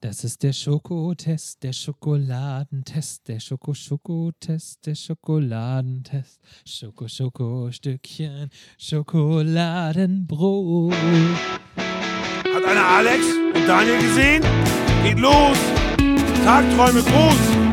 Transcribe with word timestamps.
Das 0.00 0.22
ist 0.22 0.44
der 0.44 0.52
Schokotest, 0.52 1.64
der 1.64 1.72
Schokoladentest, 1.72 3.26
der 3.26 3.40
Schoko-Schokotest, 3.40 4.86
der 4.86 4.94
Schokoladentest. 4.94 6.40
Schoko-Schoko-Stückchen, 6.64 8.48
Schokoladenbrot. 8.78 10.94
Hat 11.74 12.64
einer 12.64 12.86
Alex 12.86 13.24
und 13.52 13.66
Daniel 13.66 13.98
gesehen? 13.98 14.44
Geht 15.02 15.18
los! 15.18 15.58
Tagträume 16.44 17.02
groß! 17.02 17.67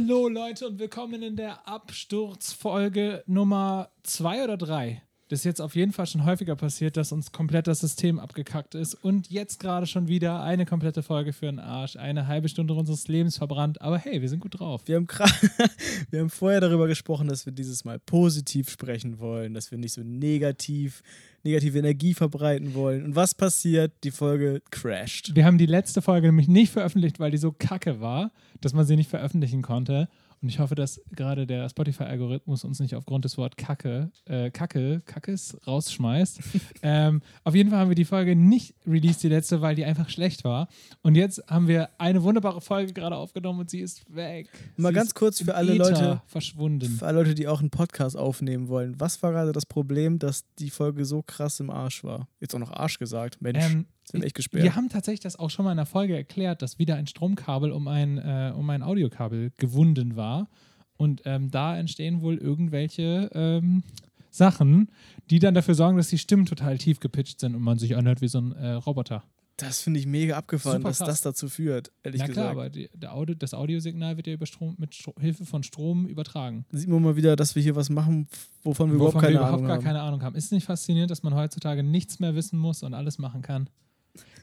Hallo 0.00 0.28
Leute 0.28 0.68
und 0.68 0.78
willkommen 0.78 1.22
in 1.24 1.34
der 1.34 1.66
Absturzfolge 1.66 3.24
Nummer 3.26 3.90
zwei 4.04 4.44
oder 4.44 4.56
drei. 4.56 5.02
Das 5.28 5.40
ist 5.40 5.44
jetzt 5.44 5.60
auf 5.60 5.74
jeden 5.74 5.92
Fall 5.92 6.06
schon 6.06 6.24
häufiger 6.24 6.54
passiert, 6.54 6.96
dass 6.96 7.10
uns 7.10 7.32
komplett 7.32 7.66
das 7.66 7.80
System 7.80 8.20
abgekackt 8.20 8.76
ist 8.76 8.94
und 8.94 9.28
jetzt 9.28 9.58
gerade 9.58 9.86
schon 9.86 10.06
wieder 10.06 10.40
eine 10.42 10.66
komplette 10.66 11.02
Folge 11.02 11.32
für 11.32 11.46
den 11.46 11.58
Arsch, 11.58 11.96
eine 11.96 12.28
halbe 12.28 12.48
Stunde 12.48 12.74
unseres 12.74 13.08
Lebens 13.08 13.38
verbrannt. 13.38 13.82
Aber 13.82 13.98
hey, 13.98 14.22
wir 14.22 14.28
sind 14.28 14.38
gut 14.38 14.60
drauf. 14.60 14.82
Wir 14.86 14.96
haben, 14.96 15.08
wir 16.10 16.20
haben 16.20 16.30
vorher 16.30 16.60
darüber 16.60 16.86
gesprochen, 16.86 17.26
dass 17.26 17.44
wir 17.44 17.52
dieses 17.52 17.84
Mal 17.84 17.98
positiv 17.98 18.70
sprechen 18.70 19.18
wollen, 19.18 19.52
dass 19.52 19.72
wir 19.72 19.78
nicht 19.78 19.94
so 19.94 20.02
negativ, 20.02 21.02
negative 21.44 21.78
Energie 21.78 22.14
verbreiten 22.14 22.74
wollen. 22.74 23.04
Und 23.04 23.16
was 23.16 23.34
passiert? 23.34 23.92
Die 24.04 24.10
Folge 24.10 24.62
crasht. 24.70 25.34
Wir 25.34 25.44
haben 25.44 25.58
die 25.58 25.66
letzte 25.66 26.02
Folge 26.02 26.28
nämlich 26.28 26.48
nicht 26.48 26.72
veröffentlicht, 26.72 27.20
weil 27.20 27.30
die 27.30 27.38
so 27.38 27.52
kacke 27.52 28.00
war, 28.00 28.30
dass 28.60 28.74
man 28.74 28.84
sie 28.84 28.96
nicht 28.96 29.10
veröffentlichen 29.10 29.62
konnte. 29.62 30.08
Und 30.40 30.48
ich 30.48 30.58
hoffe, 30.58 30.74
dass 30.74 31.00
gerade 31.14 31.46
der 31.46 31.68
Spotify-Algorithmus 31.68 32.64
uns 32.64 32.78
nicht 32.80 32.94
aufgrund 32.94 33.24
des 33.24 33.36
Wort 33.38 33.56
Kacke, 33.56 34.10
äh, 34.26 34.50
Kacke, 34.50 35.02
Kackes 35.04 35.56
rausschmeißt. 35.66 36.40
ähm, 36.82 37.22
auf 37.44 37.54
jeden 37.54 37.70
Fall 37.70 37.80
haben 37.80 37.88
wir 37.88 37.96
die 37.96 38.04
Folge 38.04 38.36
nicht 38.36 38.74
released, 38.86 39.22
die 39.22 39.28
letzte, 39.28 39.60
weil 39.60 39.74
die 39.74 39.84
einfach 39.84 40.08
schlecht 40.08 40.44
war. 40.44 40.68
Und 41.02 41.16
jetzt 41.16 41.42
haben 41.48 41.66
wir 41.66 41.88
eine 41.98 42.22
wunderbare 42.22 42.60
Folge 42.60 42.92
gerade 42.92 43.16
aufgenommen 43.16 43.60
und 43.60 43.70
sie 43.70 43.80
ist 43.80 44.14
weg. 44.14 44.48
Mal 44.76 44.90
sie 44.90 44.94
ganz 44.94 45.14
kurz 45.14 45.40
für 45.40 45.54
alle 45.54 45.74
Ether 45.74 45.90
Leute, 45.90 46.22
verschwunden. 46.26 46.88
für 46.98 47.06
alle 47.06 47.18
Leute, 47.18 47.34
die 47.34 47.48
auch 47.48 47.60
einen 47.60 47.70
Podcast 47.70 48.16
aufnehmen 48.16 48.68
wollen. 48.68 48.98
Was 49.00 49.22
war 49.22 49.32
gerade 49.32 49.52
das 49.52 49.66
Problem, 49.66 50.18
dass 50.18 50.44
die 50.58 50.70
Folge 50.70 51.04
so 51.04 51.22
krass 51.22 51.58
im 51.60 51.70
Arsch 51.70 52.04
war? 52.04 52.28
Jetzt 52.40 52.54
auch 52.54 52.60
noch 52.60 52.72
Arsch 52.72 52.98
gesagt. 52.98 53.42
Mensch, 53.42 53.64
Ähm, 53.64 53.86
sind 54.08 54.24
echt 54.24 54.34
gesperrt. 54.34 54.64
Wir 54.64 54.74
haben 54.76 54.88
tatsächlich 54.88 55.20
das 55.20 55.38
auch 55.38 55.50
schon 55.50 55.64
mal 55.64 55.70
in 55.72 55.76
der 55.76 55.86
Folge 55.86 56.16
erklärt, 56.16 56.62
dass 56.62 56.78
wieder 56.78 56.96
ein 56.96 57.06
Stromkabel 57.06 57.72
um 57.72 57.88
ein, 57.88 58.18
äh, 58.18 58.52
um 58.56 58.68
ein 58.70 58.82
Audiokabel 58.82 59.52
gewunden 59.56 60.16
war. 60.16 60.48
Und 60.96 61.22
ähm, 61.24 61.50
da 61.50 61.76
entstehen 61.78 62.22
wohl 62.22 62.36
irgendwelche 62.36 63.30
ähm, 63.32 63.84
Sachen, 64.30 64.90
die 65.30 65.38
dann 65.38 65.54
dafür 65.54 65.74
sorgen, 65.74 65.96
dass 65.96 66.08
die 66.08 66.18
Stimmen 66.18 66.46
total 66.46 66.78
tief 66.78 67.00
gepitcht 67.00 67.40
sind 67.40 67.54
und 67.54 67.62
man 67.62 67.78
sich 67.78 67.96
anhört 67.96 68.20
wie 68.20 68.28
so 68.28 68.40
ein 68.40 68.52
äh, 68.52 68.72
Roboter. 68.72 69.22
Das 69.56 69.80
finde 69.80 69.98
ich 69.98 70.06
mega 70.06 70.36
abgefahren, 70.36 70.82
dass 70.84 70.98
das 70.98 71.20
dazu 71.20 71.48
führt, 71.48 71.90
ehrlich 72.04 72.20
Na 72.20 72.28
klar, 72.28 72.54
gesagt. 72.54 72.58
aber 72.58 72.70
die, 72.70 72.88
der 72.94 73.12
Audio, 73.12 73.34
das 73.34 73.54
Audiosignal 73.54 74.16
wird 74.16 74.28
ja 74.28 74.34
über 74.34 74.46
Strom, 74.46 74.76
mit 74.78 74.94
Stro 74.94 75.12
Hilfe 75.18 75.44
von 75.44 75.64
Strom 75.64 76.06
übertragen. 76.06 76.64
Sieht 76.70 76.88
man 76.88 77.02
mal 77.02 77.16
wieder, 77.16 77.34
dass 77.34 77.56
wir 77.56 77.62
hier 77.62 77.74
was 77.74 77.90
machen, 77.90 78.28
wovon 78.62 78.92
wir 78.92 79.00
Wovon 79.00 79.08
überhaupt 79.08 79.14
keine 79.20 79.34
wir 79.34 79.38
überhaupt 79.40 79.54
Ahnung 79.54 79.66
gar 79.66 79.76
haben. 79.78 79.84
keine 79.84 80.00
Ahnung 80.00 80.22
haben. 80.22 80.36
Ist 80.36 80.44
es 80.44 80.50
nicht 80.52 80.64
faszinierend, 80.64 81.10
dass 81.10 81.24
man 81.24 81.34
heutzutage 81.34 81.82
nichts 81.82 82.20
mehr 82.20 82.36
wissen 82.36 82.56
muss 82.56 82.84
und 82.84 82.94
alles 82.94 83.18
machen 83.18 83.42
kann? 83.42 83.68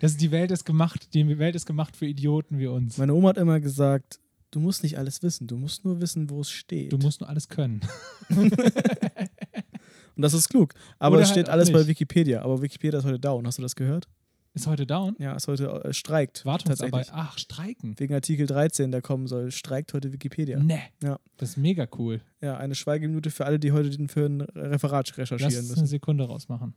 Das 0.06 0.18
die 0.18 0.32
Welt 0.32 0.52
ist 0.52 0.66
gemacht, 0.66 1.14
die 1.14 1.40
Welt 1.40 1.56
ist 1.56 1.66
gemacht 1.66 1.96
für 1.96 2.06
Idioten 2.06 2.60
wie 2.60 2.68
uns. 2.68 2.98
Meine 2.98 3.14
Oma 3.14 3.30
hat 3.30 3.38
immer 3.38 3.60
gesagt, 3.60 4.20
du 4.52 4.60
musst 4.60 4.84
nicht 4.84 4.98
alles 4.98 5.24
wissen, 5.24 5.48
du 5.48 5.58
musst 5.58 5.84
nur 5.84 6.00
wissen, 6.00 6.30
wo 6.30 6.42
es 6.42 6.52
steht. 6.52 6.94
Du 6.94 6.98
musst 6.98 7.22
nur 7.22 7.30
alles 7.30 7.50
können. 7.50 7.82
Und 8.30 10.22
das 10.22 10.34
ist 10.34 10.50
klug. 10.50 10.74
Aber 11.00 11.16
Oder 11.16 11.22
das 11.22 11.30
halt 11.30 11.40
steht 11.40 11.50
auch 11.50 11.54
alles 11.54 11.72
bei 11.72 11.80
nicht. 11.80 11.88
Wikipedia. 11.88 12.44
Aber 12.44 12.62
Wikipedia 12.62 13.00
ist 13.00 13.06
heute 13.06 13.20
down. 13.20 13.48
Hast 13.48 13.58
du 13.58 13.64
das 13.64 13.76
gehört? 13.76 14.08
Ist 14.54 14.68
heute 14.68 14.86
down? 14.86 15.16
Ja, 15.20 15.34
ist 15.36 15.48
heute 15.48 15.84
äh, 15.84 15.94
streikt. 15.94 16.46
Wartungsarbeit. 16.46 17.10
Ach, 17.12 17.38
streiken. 17.38 18.00
Wegen 18.00 18.14
Artikel 18.14 18.48
13, 18.48 18.92
der 18.92 19.02
kommen 19.02 19.28
soll, 19.28 19.52
streikt 19.52 19.94
heute 19.94 20.14
Wikipedia. 20.14 20.60
Ne. 20.60 20.80
Ja. 21.04 21.20
Das 21.36 21.50
ist 21.50 21.58
mega 21.58 21.88
cool. 21.98 22.22
Ja, 22.42 22.58
eine 22.58 22.76
Schweigeminute 22.76 23.32
für 23.32 23.46
alle, 23.46 23.60
die 23.60 23.74
heute 23.74 23.90
den 23.90 24.08
für 24.08 24.28
ein 24.28 24.42
Referat 24.42 25.10
Lass 25.10 25.18
recherchieren 25.18 25.64
uns 25.64 25.72
eine 25.72 25.82
müssen. 25.82 25.88
Sekunde 25.88 26.26
rausmachen. 26.26 26.74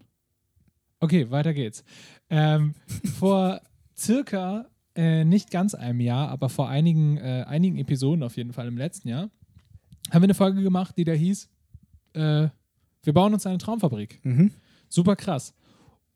Okay, 1.00 1.30
weiter 1.30 1.54
geht's. 1.54 1.84
Ähm, 2.30 2.74
vor 3.18 3.60
circa 3.96 4.66
äh, 4.94 5.24
nicht 5.24 5.50
ganz 5.50 5.74
einem 5.74 6.00
Jahr, 6.00 6.28
aber 6.28 6.48
vor 6.48 6.68
einigen, 6.68 7.18
äh, 7.18 7.44
einigen 7.46 7.78
Episoden 7.78 8.22
auf 8.22 8.36
jeden 8.36 8.52
Fall 8.52 8.66
im 8.66 8.76
letzten 8.76 9.08
Jahr, 9.08 9.30
haben 10.10 10.22
wir 10.22 10.24
eine 10.24 10.34
Folge 10.34 10.62
gemacht, 10.62 10.96
die 10.96 11.04
da 11.04 11.12
hieß, 11.12 11.48
äh, 12.14 12.48
wir 13.04 13.12
bauen 13.12 13.32
uns 13.32 13.46
eine 13.46 13.58
Traumfabrik. 13.58 14.20
Mhm. 14.24 14.50
Super 14.88 15.16
krass. 15.16 15.54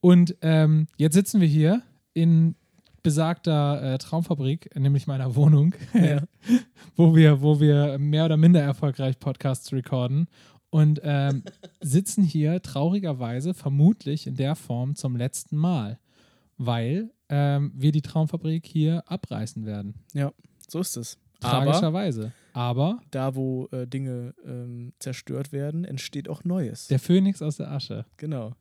Und 0.01 0.37
ähm, 0.43 0.89
jetzt 0.97 1.15
sitzen 1.15 1.41
wir 1.41 1.49
hier 1.49 1.83
in 2.13 2.57
besagter 3.03 3.95
äh, 3.95 3.99
Traumfabrik, 3.99 4.71
nämlich 4.77 5.07
meiner 5.07 5.35
Wohnung, 5.37 5.75
Ja. 5.95 6.23
wo, 6.97 7.15
wir, 7.15 7.41
wo 7.41 7.61
wir 7.61 7.99
mehr 7.99 8.25
oder 8.25 8.37
minder 8.37 8.61
erfolgreich 8.61 9.19
Podcasts 9.19 9.73
recorden 9.73 10.29
und 10.73 11.03
ähm, 11.05 11.45
sitzen 11.83 12.25
hier 12.25 12.63
traurigerweise 12.63 13.53
vermutlich 13.53 14.27
in 14.27 14.37
der 14.37 14.57
Form 14.57 14.97
zum 14.97 15.17
letzten 15.17 15.57
Mal, 15.57 15.99
weil 16.57 17.11
ähm, 17.29 17.73
wir 17.75 17.93
die 17.93 18.01
Traumfabrik 18.01 18.67
hier 18.67 19.05
abreißen 19.07 19.67
werden. 19.67 19.95
So 20.67 20.81
ist 20.81 20.97
es. 20.97 21.19
Aber 21.43 21.67
Tragischerweise. 21.67 22.33
Aber 22.55 23.01
da, 23.11 23.35
wo 23.35 23.69
äh, 23.73 23.87
Dinge 23.87 24.35
ähm, 24.47 24.95
zerstört 24.99 25.53
werden, 25.53 25.85
entsteht 25.85 26.29
auch 26.29 26.43
Neues. 26.45 26.87
der 26.89 26.99
Phönix 26.99 27.43
aus 27.43 27.59
der 27.59 27.71
Asche. 27.71 28.07
genau. 28.17 28.55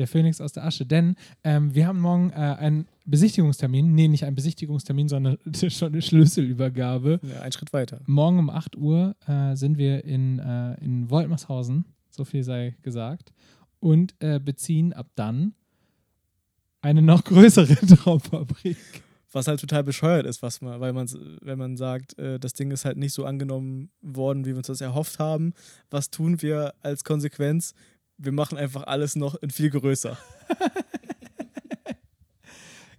Der 0.00 0.08
Phönix 0.08 0.40
aus 0.40 0.52
der 0.52 0.64
Asche. 0.64 0.86
Denn 0.86 1.14
ähm, 1.44 1.74
wir 1.74 1.86
haben 1.86 2.00
morgen 2.00 2.30
äh, 2.30 2.36
einen 2.36 2.88
Besichtigungstermin. 3.04 3.94
Nee, 3.94 4.08
nicht 4.08 4.24
einen 4.24 4.34
Besichtigungstermin, 4.34 5.10
sondern 5.10 5.36
schon 5.68 5.92
eine 5.92 6.00
Schlüsselübergabe. 6.00 7.20
Ja, 7.22 7.42
ein 7.42 7.52
Schritt 7.52 7.74
weiter. 7.74 8.00
Morgen 8.06 8.38
um 8.38 8.48
8 8.48 8.78
Uhr 8.78 9.14
äh, 9.26 9.54
sind 9.56 9.76
wir 9.76 10.06
in, 10.06 10.38
äh, 10.38 10.82
in 10.82 11.10
Woltmershausen, 11.10 11.84
so 12.08 12.24
viel 12.24 12.42
sei 12.44 12.76
gesagt, 12.80 13.34
und 13.78 14.14
äh, 14.20 14.40
beziehen 14.40 14.94
ab 14.94 15.08
dann 15.16 15.52
eine 16.80 17.02
noch 17.02 17.22
größere 17.22 17.74
Traumfabrik. 17.96 18.78
Was 19.32 19.48
halt 19.48 19.60
total 19.60 19.84
bescheuert 19.84 20.24
ist, 20.24 20.40
was 20.40 20.62
man, 20.62 20.80
weil 20.80 20.94
man, 20.94 21.06
wenn 21.42 21.58
man 21.58 21.76
sagt, 21.76 22.18
äh, 22.18 22.40
das 22.40 22.54
Ding 22.54 22.70
ist 22.70 22.86
halt 22.86 22.96
nicht 22.96 23.12
so 23.12 23.26
angenommen 23.26 23.90
worden, 24.00 24.46
wie 24.46 24.50
wir 24.50 24.56
uns 24.56 24.68
das 24.68 24.80
erhofft 24.80 25.18
haben. 25.18 25.52
Was 25.90 26.10
tun 26.10 26.40
wir 26.40 26.72
als 26.80 27.04
Konsequenz? 27.04 27.74
Wir 28.22 28.32
machen 28.32 28.58
einfach 28.58 28.84
alles 28.86 29.16
noch 29.16 29.34
in 29.36 29.50
viel 29.50 29.70
größer. 29.70 30.16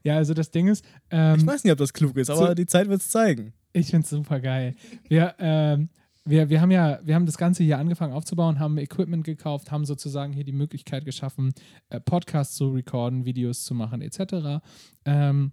Ja, 0.03 0.15
also 0.17 0.33
das 0.33 0.49
Ding 0.49 0.67
ist, 0.67 0.83
ähm, 1.11 1.37
Ich 1.39 1.45
weiß 1.45 1.63
nicht, 1.63 1.71
ob 1.71 1.77
das 1.77 1.93
klug 1.93 2.17
ist, 2.17 2.31
aber 2.31 2.47
so- 2.47 2.53
die 2.55 2.65
Zeit 2.65 2.89
wird 2.89 3.01
es 3.01 3.09
zeigen. 3.09 3.53
Ich 3.71 3.91
finde 3.91 4.03
es 4.03 4.09
super 4.09 4.39
geil. 4.39 4.73
Wir, 5.07 5.35
ähm, 5.37 5.89
wir, 6.25 6.49
wir 6.49 6.59
haben 6.59 6.71
ja, 6.71 6.99
wir 7.03 7.13
haben 7.13 7.27
das 7.27 7.37
Ganze 7.37 7.63
hier 7.63 7.77
angefangen 7.77 8.11
aufzubauen, 8.13 8.57
haben 8.59 8.79
Equipment 8.79 9.23
gekauft, 9.23 9.69
haben 9.71 9.85
sozusagen 9.85 10.33
hier 10.33 10.43
die 10.43 10.51
Möglichkeit 10.53 11.05
geschaffen, 11.05 11.53
äh, 11.89 11.99
Podcasts 11.99 12.55
zu 12.55 12.69
recorden, 12.71 13.25
Videos 13.25 13.63
zu 13.63 13.75
machen, 13.75 14.01
etc. 14.01 14.61
Ähm, 15.05 15.51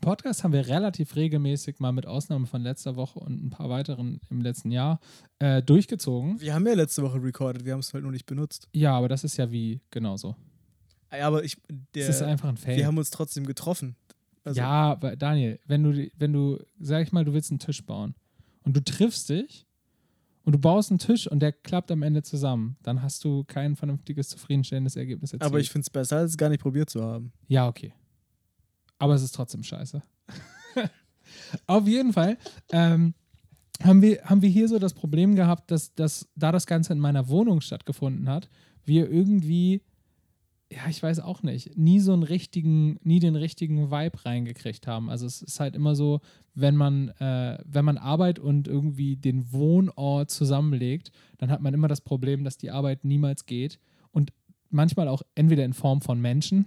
Podcasts 0.00 0.44
haben 0.44 0.52
wir 0.52 0.66
relativ 0.66 1.16
regelmäßig, 1.16 1.78
mal 1.78 1.92
mit 1.92 2.06
Ausnahme 2.06 2.46
von 2.46 2.62
letzter 2.62 2.96
Woche 2.96 3.18
und 3.18 3.44
ein 3.44 3.50
paar 3.50 3.68
weiteren 3.70 4.20
im 4.30 4.40
letzten 4.40 4.70
Jahr, 4.70 5.00
äh, 5.38 5.62
durchgezogen. 5.62 6.40
Wir 6.40 6.54
haben 6.54 6.66
ja 6.66 6.74
letzte 6.74 7.02
Woche 7.02 7.22
recorded, 7.22 7.64
wir 7.64 7.72
haben 7.72 7.80
es 7.80 7.92
halt 7.94 8.02
nur 8.02 8.12
nicht 8.12 8.26
benutzt. 8.26 8.68
Ja, 8.72 8.92
aber 8.96 9.08
das 9.08 9.24
ist 9.24 9.36
ja 9.36 9.50
wie 9.50 9.80
genauso. 9.90 10.36
Aber 11.10 11.44
ich, 11.44 11.56
Das 11.92 12.08
ist 12.08 12.18
der, 12.20 12.28
einfach 12.28 12.48
ein 12.48 12.56
Fail. 12.56 12.76
wir 12.76 12.86
haben 12.86 12.98
uns 12.98 13.10
trotzdem 13.10 13.46
getroffen. 13.46 13.96
Also, 14.44 14.60
ja, 14.60 14.92
aber 14.92 15.16
Daniel, 15.16 15.58
wenn 15.66 15.82
du, 15.82 16.08
wenn 16.16 16.32
du, 16.32 16.58
sag 16.78 17.02
ich 17.02 17.12
mal, 17.12 17.24
du 17.24 17.32
willst 17.32 17.50
einen 17.50 17.58
Tisch 17.58 17.84
bauen 17.84 18.14
und 18.64 18.76
du 18.76 18.84
triffst 18.84 19.28
dich 19.30 19.66
und 20.44 20.52
du 20.54 20.58
baust 20.58 20.90
einen 20.90 20.98
Tisch 20.98 21.26
und 21.26 21.40
der 21.40 21.52
klappt 21.52 21.90
am 21.90 22.02
Ende 22.02 22.22
zusammen, 22.22 22.76
dann 22.82 23.02
hast 23.02 23.24
du 23.24 23.44
kein 23.44 23.76
vernünftiges, 23.76 24.28
zufriedenstellendes 24.28 24.94
Ergebnis 24.96 25.32
erzielt. 25.32 25.42
aber 25.50 25.58
ich 25.58 25.70
finde 25.70 25.82
es 25.84 25.90
besser, 25.90 26.18
als 26.18 26.32
es 26.32 26.36
gar 26.36 26.48
nicht 26.48 26.60
probiert 26.60 26.90
zu 26.90 27.02
haben. 27.02 27.32
Ja, 27.48 27.66
okay. 27.66 27.92
Aber 28.98 29.14
es 29.14 29.22
ist 29.22 29.34
trotzdem 29.34 29.62
scheiße. 29.62 30.02
Auf 31.66 31.86
jeden 31.86 32.12
Fall 32.12 32.38
ähm, 32.70 33.14
haben, 33.82 34.02
wir, 34.02 34.22
haben 34.24 34.42
wir 34.42 34.48
hier 34.48 34.68
so 34.68 34.78
das 34.78 34.94
Problem 34.94 35.34
gehabt, 35.34 35.70
dass, 35.70 35.94
dass 35.94 36.28
da 36.34 36.52
das 36.52 36.66
Ganze 36.66 36.92
in 36.92 36.98
meiner 36.98 37.28
Wohnung 37.28 37.60
stattgefunden 37.60 38.28
hat, 38.28 38.48
wir 38.84 39.10
irgendwie, 39.10 39.82
ja, 40.70 40.88
ich 40.88 41.02
weiß 41.02 41.20
auch 41.20 41.42
nicht, 41.42 41.76
nie 41.76 42.00
so 42.00 42.12
einen 42.12 42.22
richtigen, 42.22 42.98
nie 43.02 43.18
den 43.18 43.36
richtigen 43.36 43.90
Vibe 43.90 44.24
reingekriegt 44.24 44.86
haben. 44.86 45.10
Also 45.10 45.26
es 45.26 45.42
ist 45.42 45.60
halt 45.60 45.74
immer 45.74 45.94
so, 45.94 46.20
wenn 46.54 46.76
man, 46.76 47.08
äh, 47.20 47.58
wenn 47.64 47.84
man 47.84 47.98
Arbeit 47.98 48.38
und 48.38 48.68
irgendwie 48.68 49.16
den 49.16 49.52
Wohnort 49.52 50.30
zusammenlegt, 50.30 51.10
dann 51.38 51.50
hat 51.50 51.60
man 51.60 51.74
immer 51.74 51.88
das 51.88 52.00
Problem, 52.00 52.44
dass 52.44 52.56
die 52.56 52.70
Arbeit 52.70 53.04
niemals 53.04 53.46
geht 53.46 53.78
und 54.12 54.32
manchmal 54.70 55.08
auch 55.08 55.22
entweder 55.34 55.64
in 55.64 55.74
Form 55.74 56.00
von 56.00 56.20
Menschen, 56.20 56.66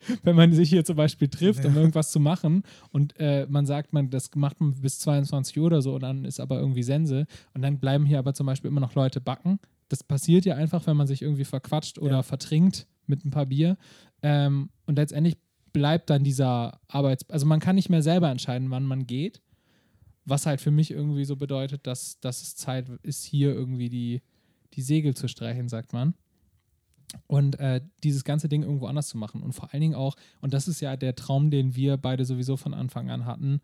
wenn 0.22 0.36
man 0.36 0.52
sich 0.52 0.70
hier 0.70 0.84
zum 0.84 0.96
Beispiel 0.96 1.28
trifft, 1.28 1.64
um 1.64 1.76
irgendwas 1.76 2.10
zu 2.10 2.20
machen 2.20 2.62
und 2.90 3.14
äh, 3.18 3.46
man 3.48 3.66
sagt, 3.66 3.92
man, 3.92 4.10
das 4.10 4.30
macht 4.34 4.60
man 4.60 4.72
bis 4.74 4.98
22 5.00 5.58
Uhr 5.58 5.66
oder 5.66 5.82
so 5.82 5.94
und 5.94 6.02
dann 6.02 6.24
ist 6.24 6.40
aber 6.40 6.58
irgendwie 6.58 6.82
Sense 6.82 7.26
und 7.54 7.62
dann 7.62 7.78
bleiben 7.78 8.06
hier 8.06 8.18
aber 8.18 8.34
zum 8.34 8.46
Beispiel 8.46 8.68
immer 8.68 8.80
noch 8.80 8.94
Leute 8.94 9.20
backen 9.20 9.58
das 9.90 10.04
passiert 10.04 10.46
ja 10.46 10.54
einfach, 10.54 10.86
wenn 10.86 10.96
man 10.96 11.06
sich 11.06 11.20
irgendwie 11.20 11.44
verquatscht 11.44 11.98
oder 11.98 12.16
Ja. 12.16 12.22
vertrinkt 12.22 12.86
mit 13.06 13.24
ein 13.24 13.30
paar 13.30 13.46
Bier. 13.46 13.76
Ähm, 14.22 14.70
und 14.86 14.96
letztendlich 14.96 15.36
bleibt 15.72 16.10
dann 16.10 16.24
dieser 16.24 16.80
Arbeits... 16.88 17.28
Also 17.28 17.44
man 17.44 17.60
kann 17.60 17.74
nicht 17.74 17.90
mehr 17.90 18.02
selber 18.02 18.30
entscheiden, 18.30 18.70
wann 18.70 18.84
man 18.84 19.06
geht. 19.06 19.42
Was 20.24 20.46
halt 20.46 20.60
für 20.60 20.70
mich 20.70 20.92
irgendwie 20.92 21.24
so 21.24 21.36
bedeutet, 21.36 21.86
dass, 21.86 22.20
dass 22.20 22.40
es 22.40 22.54
Zeit 22.54 22.88
ist, 23.02 23.24
hier 23.24 23.52
irgendwie 23.52 23.88
die, 23.88 24.22
die 24.74 24.82
Segel 24.82 25.14
zu 25.14 25.26
streichen, 25.26 25.68
sagt 25.68 25.92
man. 25.92 26.14
Und 27.26 27.58
äh, 27.58 27.80
dieses 28.02 28.24
ganze 28.24 28.48
Ding 28.48 28.62
irgendwo 28.62 28.86
anders 28.86 29.08
zu 29.08 29.18
machen. 29.18 29.42
Und 29.42 29.52
vor 29.52 29.72
allen 29.72 29.80
Dingen 29.80 29.94
auch, 29.94 30.16
und 30.40 30.54
das 30.54 30.68
ist 30.68 30.80
ja 30.80 30.96
der 30.96 31.14
Traum, 31.14 31.50
den 31.50 31.74
wir 31.74 31.96
beide 31.96 32.24
sowieso 32.24 32.56
von 32.56 32.74
Anfang 32.74 33.10
an 33.10 33.24
hatten, 33.24 33.60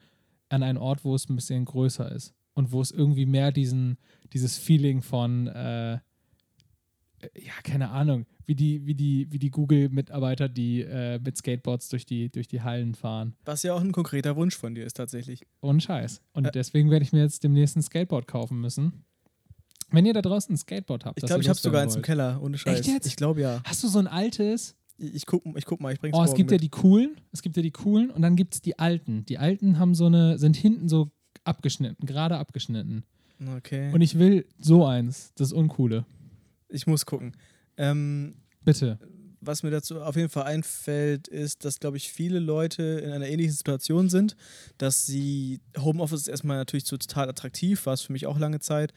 an 0.48 0.62
einen 0.62 0.78
Ort, 0.78 1.04
wo 1.04 1.14
es 1.14 1.28
ein 1.28 1.37
bisschen 1.37 1.64
größer 1.64 2.10
ist. 2.12 2.34
Und 2.54 2.72
wo 2.72 2.81
es 2.81 2.90
irgendwie 2.90 3.26
mehr 3.26 3.52
diesen, 3.52 3.98
dieses 4.32 4.56
Feeling 4.56 5.02
von, 5.02 5.46
äh, 5.48 5.98
ja, 7.34 7.52
keine 7.62 7.90
Ahnung, 7.90 8.25
wie 8.46 8.54
die, 8.54 8.87
wie 8.87 8.94
die, 8.94 9.26
wie 9.31 9.38
die 9.38 9.50
Google-Mitarbeiter, 9.50 10.48
die 10.48 10.81
äh, 10.82 11.19
mit 11.19 11.37
Skateboards 11.37 11.88
durch 11.88 12.06
die, 12.06 12.31
durch 12.31 12.48
die 12.48 12.62
Hallen 12.62 12.94
fahren. 12.94 13.34
Was 13.44 13.62
ja 13.62 13.75
auch 13.75 13.81
ein 13.81 13.93
konkreter 13.93 14.37
Wunsch 14.37 14.56
von 14.56 14.75
dir 14.75 14.87
ist 14.87 14.94
tatsächlich. 14.94 15.46
Ohne 15.60 15.81
Scheiß. 15.81 16.22
Und 16.32 16.54
deswegen 16.54 16.90
werde 16.90 17.04
ich 17.04 17.12
mir 17.12 17.20
jetzt 17.20 17.44
demnächst 17.44 17.76
ein 17.76 17.82
Skateboard 17.82 18.26
kaufen 18.26 18.60
müssen. 18.60 19.04
Wenn 19.91 20.05
ihr 20.06 20.12
da 20.15 20.23
draußen 20.23 20.55
ein 20.55 20.59
Skateboard 20.59 21.05
habt, 21.05 21.19
Ich 21.19 21.27
glaube, 21.27 21.43
ich 21.43 21.49
habe 21.49 21.59
sogar 21.59 21.83
eins 21.83 21.94
im. 21.97 22.03
Keller, 22.03 22.41
ohne 22.43 22.59
Scheiß. 22.59 22.81
Echt 22.81 22.88
jetzt? 22.88 23.06
Ich 23.06 23.17
glaube 23.17 23.41
ja. 23.41 23.61
Hast 23.65 23.83
du 23.85 23.88
so 23.88 23.99
ein 23.99 24.06
altes? 24.06 24.75
Ich, 24.99 25.15
ich, 25.15 25.27
guck, 25.27 25.43
ich 25.56 25.65
guck 25.65 25.81
mal, 25.81 25.93
ich 25.93 26.00
bring's 26.00 26.17
Oh, 26.17 26.23
es 26.25 26.35
gibt 26.35 26.50
ja 26.50 26.56
mit. 26.56 26.62
die 26.62 26.69
coolen, 26.71 27.21
es 27.33 27.43
gibt 27.43 27.56
ja 27.56 27.62
die 27.62 27.71
coolen 27.71 28.11
und 28.11 28.23
dann 28.23 28.35
gibt 28.35 28.55
es 28.55 28.62
die 28.62 28.79
alten. 28.79 29.25
Die 29.27 29.38
alten 29.38 29.79
haben 29.79 29.94
so 29.94 30.06
eine, 30.06 30.38
sind 30.38 30.56
hinten 30.56 30.88
so 30.88 31.11
abgeschnitten, 31.44 32.06
gerade 32.06 32.37
abgeschnitten. 32.38 33.05
Okay. 33.59 33.93
Und 33.93 34.00
ich 34.00 34.19
will 34.19 34.47
so 34.59 34.87
eins, 34.87 35.33
das 35.37 35.53
Uncoole. 35.53 36.05
ich 36.69 36.87
muss 36.87 37.05
gucken. 37.06 37.32
Ähm, 37.77 38.37
Bitte. 38.65 38.99
Was 39.41 39.62
mir 39.62 39.71
dazu 39.71 40.00
auf 40.00 40.17
jeden 40.17 40.29
Fall 40.29 40.44
einfällt, 40.44 41.29
ist, 41.29 41.65
dass, 41.65 41.81
glaube 41.81 41.97
ich, 41.97 42.12
viele 42.12 42.38
Leute 42.38 42.83
in 42.83 43.11
einer 43.11 43.29
ähnlichen 43.29 43.55
Situation 43.55 44.09
sind, 44.09 44.37
dass 44.79 45.06
sie 45.06 45.61
Homeoffice 45.79 46.23
ist 46.23 46.29
erstmal 46.29 46.56
natürlich 46.56 46.87
so 46.87 46.97
total 46.97 47.29
attraktiv, 47.29 47.87
war 47.87 47.94
es 47.94 48.03
für 48.03 48.12
mich 48.12 48.27
auch 48.27 48.38
lange 48.38 48.61
Zeit, 48.61 48.93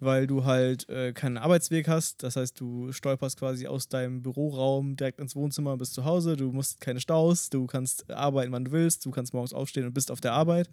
weil 0.00 0.26
du 0.26 0.44
halt 0.44 0.88
äh, 0.88 1.12
keinen 1.12 1.38
Arbeitsweg 1.38 1.88
hast. 1.88 2.22
Das 2.22 2.36
heißt, 2.36 2.58
du 2.60 2.92
stolperst 2.92 3.38
quasi 3.38 3.66
aus 3.66 3.88
deinem 3.88 4.22
Büroraum 4.22 4.96
direkt 4.96 5.20
ins 5.20 5.36
Wohnzimmer 5.36 5.76
bist 5.76 5.94
zu 5.94 6.04
Hause. 6.04 6.36
Du 6.36 6.52
musst 6.52 6.80
keine 6.80 7.00
Staus, 7.00 7.50
du 7.50 7.66
kannst 7.66 8.10
arbeiten, 8.10 8.52
wann 8.52 8.64
du 8.64 8.72
willst, 8.72 9.04
du 9.06 9.10
kannst 9.10 9.32
morgens 9.32 9.52
aufstehen 9.52 9.86
und 9.86 9.94
bist 9.94 10.10
auf 10.10 10.20
der 10.20 10.32
Arbeit. 10.32 10.68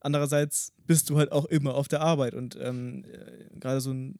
Andererseits 0.00 0.72
bist 0.86 1.10
du 1.10 1.18
halt 1.18 1.32
auch 1.32 1.46
immer 1.46 1.74
auf 1.74 1.88
der 1.88 2.00
Arbeit 2.00 2.34
und 2.34 2.56
ähm, 2.60 3.04
äh, 3.04 3.58
gerade 3.58 3.80
so 3.80 3.90
ein 3.90 4.18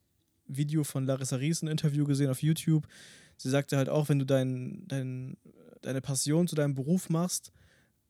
Video 0.49 0.85
von 0.85 1.07
Larissa 1.07 1.37
Ries, 1.37 1.63
ein 1.63 1.69
Interview 1.69 2.05
gesehen 2.05 2.31
auf 2.31 2.43
YouTube. 2.43 2.87
Sie 3.37 3.51
sagte 3.51 3.77
halt 3.77 3.89
auch, 3.89 4.09
wenn 4.09 4.19
du 4.19 4.25
dein, 4.25 4.85
dein, 4.89 5.37
deine 5.83 6.01
Passion 6.01 6.49
zu 6.49 6.55
deinem 6.55 6.75
Beruf 6.75 7.11
machst 7.11 7.53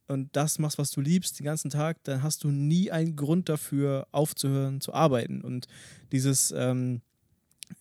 und 0.06 0.34
das 0.36 0.58
machst, 0.58 0.78
was 0.78 0.90
du 0.90 1.00
liebst, 1.00 1.38
den 1.38 1.44
ganzen 1.44 1.70
Tag, 1.70 2.02
dann 2.04 2.22
hast 2.22 2.44
du 2.44 2.48
nie 2.48 2.90
einen 2.90 3.16
Grund 3.16 3.48
dafür, 3.48 4.06
aufzuhören 4.12 4.80
zu 4.80 4.94
arbeiten. 4.94 5.40
Und 5.42 5.66
dieses, 6.12 6.52
ähm, 6.56 7.00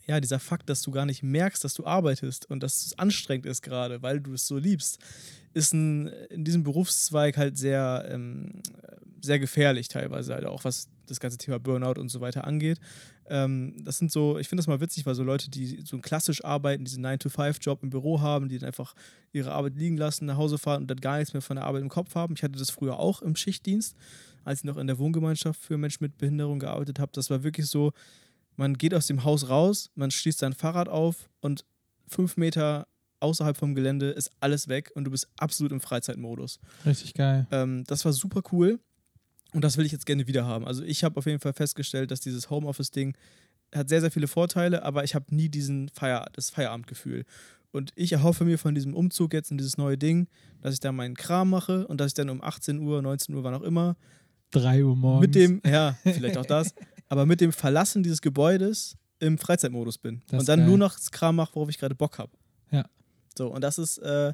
ja, 0.07 0.19
dieser 0.19 0.39
Fakt, 0.39 0.69
dass 0.69 0.81
du 0.81 0.91
gar 0.91 1.05
nicht 1.05 1.23
merkst, 1.23 1.63
dass 1.63 1.73
du 1.75 1.85
arbeitest 1.85 2.49
und 2.49 2.61
dass 2.63 2.85
es 2.85 2.97
anstrengend 2.97 3.45
ist 3.45 3.61
gerade, 3.61 4.01
weil 4.01 4.19
du 4.19 4.33
es 4.33 4.47
so 4.47 4.57
liebst, 4.57 4.99
ist 5.53 5.73
ein, 5.73 6.07
in 6.29 6.43
diesem 6.43 6.63
Berufszweig 6.63 7.37
halt 7.37 7.57
sehr, 7.57 8.07
ähm, 8.09 8.61
sehr 9.21 9.39
gefährlich 9.39 9.87
teilweise, 9.87 10.33
halt 10.33 10.45
auch 10.45 10.63
was 10.63 10.89
das 11.05 11.19
ganze 11.19 11.37
Thema 11.37 11.59
Burnout 11.59 11.99
und 11.99 12.09
so 12.09 12.21
weiter 12.21 12.45
angeht. 12.45 12.79
Ähm, 13.27 13.75
das 13.83 13.97
sind 13.97 14.11
so, 14.11 14.37
ich 14.37 14.47
finde 14.47 14.61
das 14.61 14.67
mal 14.67 14.79
witzig, 14.81 15.05
weil 15.05 15.15
so 15.15 15.23
Leute, 15.23 15.49
die 15.49 15.81
so 15.83 15.97
klassisch 15.99 16.43
arbeiten, 16.43 16.85
diesen 16.85 17.05
9-to-5-Job 17.05 17.83
im 17.83 17.89
Büro 17.89 18.21
haben, 18.21 18.49
die 18.49 18.57
dann 18.57 18.67
einfach 18.67 18.93
ihre 19.31 19.51
Arbeit 19.51 19.75
liegen 19.75 19.97
lassen, 19.97 20.25
nach 20.25 20.37
Hause 20.37 20.57
fahren 20.57 20.83
und 20.83 20.87
dann 20.87 21.01
gar 21.01 21.17
nichts 21.17 21.33
mehr 21.33 21.41
von 21.41 21.55
der 21.55 21.65
Arbeit 21.65 21.81
im 21.81 21.89
Kopf 21.89 22.15
haben. 22.15 22.35
Ich 22.35 22.43
hatte 22.43 22.57
das 22.59 22.69
früher 22.69 22.99
auch 22.99 23.21
im 23.21 23.35
Schichtdienst, 23.35 23.95
als 24.43 24.59
ich 24.59 24.65
noch 24.65 24.77
in 24.77 24.87
der 24.87 24.99
Wohngemeinschaft 24.99 25.59
für 25.59 25.77
Menschen 25.77 26.03
mit 26.03 26.17
Behinderung 26.17 26.59
gearbeitet 26.59 26.99
habe. 26.99 27.11
Das 27.13 27.29
war 27.29 27.43
wirklich 27.43 27.67
so, 27.67 27.91
man 28.55 28.75
geht 28.75 28.93
aus 28.93 29.07
dem 29.07 29.23
Haus 29.23 29.49
raus, 29.49 29.91
man 29.95 30.11
schließt 30.11 30.39
sein 30.39 30.53
Fahrrad 30.53 30.87
auf 30.87 31.29
und 31.41 31.65
fünf 32.07 32.37
Meter 32.37 32.87
außerhalb 33.19 33.57
vom 33.57 33.75
Gelände 33.75 34.11
ist 34.11 34.31
alles 34.39 34.67
weg 34.67 34.91
und 34.93 35.05
du 35.05 35.11
bist 35.11 35.27
absolut 35.37 35.71
im 35.71 35.81
Freizeitmodus. 35.81 36.59
Richtig 36.85 37.13
geil. 37.13 37.47
Ähm, 37.51 37.83
das 37.87 38.05
war 38.05 38.13
super 38.13 38.41
cool 38.51 38.79
und 39.55 39.63
das 39.63 39.77
will 39.77 39.85
ich 39.85 39.91
jetzt 39.93 40.05
gerne 40.05 40.27
wieder 40.27 40.45
haben. 40.45 40.67
Also 40.67 40.83
ich 40.83 41.03
habe 41.03 41.17
auf 41.17 41.25
jeden 41.25 41.39
Fall 41.39 41.53
festgestellt, 41.53 42.11
dass 42.11 42.19
dieses 42.19 42.49
Homeoffice-Ding 42.49 43.15
hat 43.73 43.87
sehr, 43.87 44.01
sehr 44.01 44.11
viele 44.11 44.27
Vorteile, 44.27 44.83
aber 44.83 45.05
ich 45.05 45.15
habe 45.15 45.33
nie 45.33 45.47
diesen 45.47 45.87
Feier 45.89 46.27
das 46.33 46.49
Feierabendgefühl. 46.49 47.23
Und 47.71 47.91
ich 47.95 48.11
erhoffe 48.11 48.43
mir 48.43 48.57
von 48.57 48.75
diesem 48.75 48.93
Umzug 48.93 49.33
jetzt 49.33 49.51
in 49.51 49.57
dieses 49.57 49.77
neue 49.77 49.97
Ding, 49.97 50.27
dass 50.61 50.73
ich 50.73 50.81
da 50.81 50.91
meinen 50.91 51.15
Kram 51.15 51.49
mache 51.49 51.87
und 51.87 51.99
dass 51.99 52.07
ich 52.07 52.13
dann 52.13 52.29
um 52.29 52.41
18 52.43 52.79
Uhr, 52.79 53.01
19 53.01 53.33
Uhr, 53.33 53.43
wann 53.43 53.53
auch 53.53 53.61
immer, 53.61 53.95
3 54.51 54.83
Uhr 54.83 54.95
morgens. 54.95 55.21
mit 55.21 55.35
dem, 55.35 55.61
ja, 55.65 55.97
vielleicht 56.03 56.37
auch 56.37 56.45
das, 56.45 56.73
aber 57.07 57.25
mit 57.25 57.39
dem 57.39 57.53
Verlassen 57.53 58.03
dieses 58.03 58.21
Gebäudes 58.21 58.97
im 59.19 59.37
Freizeitmodus 59.37 59.97
bin. 59.97 60.21
Das 60.27 60.41
und 60.41 60.49
dann 60.49 60.59
geil. 60.59 60.67
nur 60.67 60.77
noch 60.77 60.95
das 60.95 61.11
Kram 61.11 61.37
mache, 61.37 61.55
worauf 61.55 61.69
ich 61.69 61.77
gerade 61.77 61.95
Bock 61.95 62.19
habe. 62.19 62.31
Ja. 62.71 62.85
So, 63.37 63.47
und 63.53 63.61
das 63.61 63.77
ist 63.77 63.99
äh, 63.99 64.33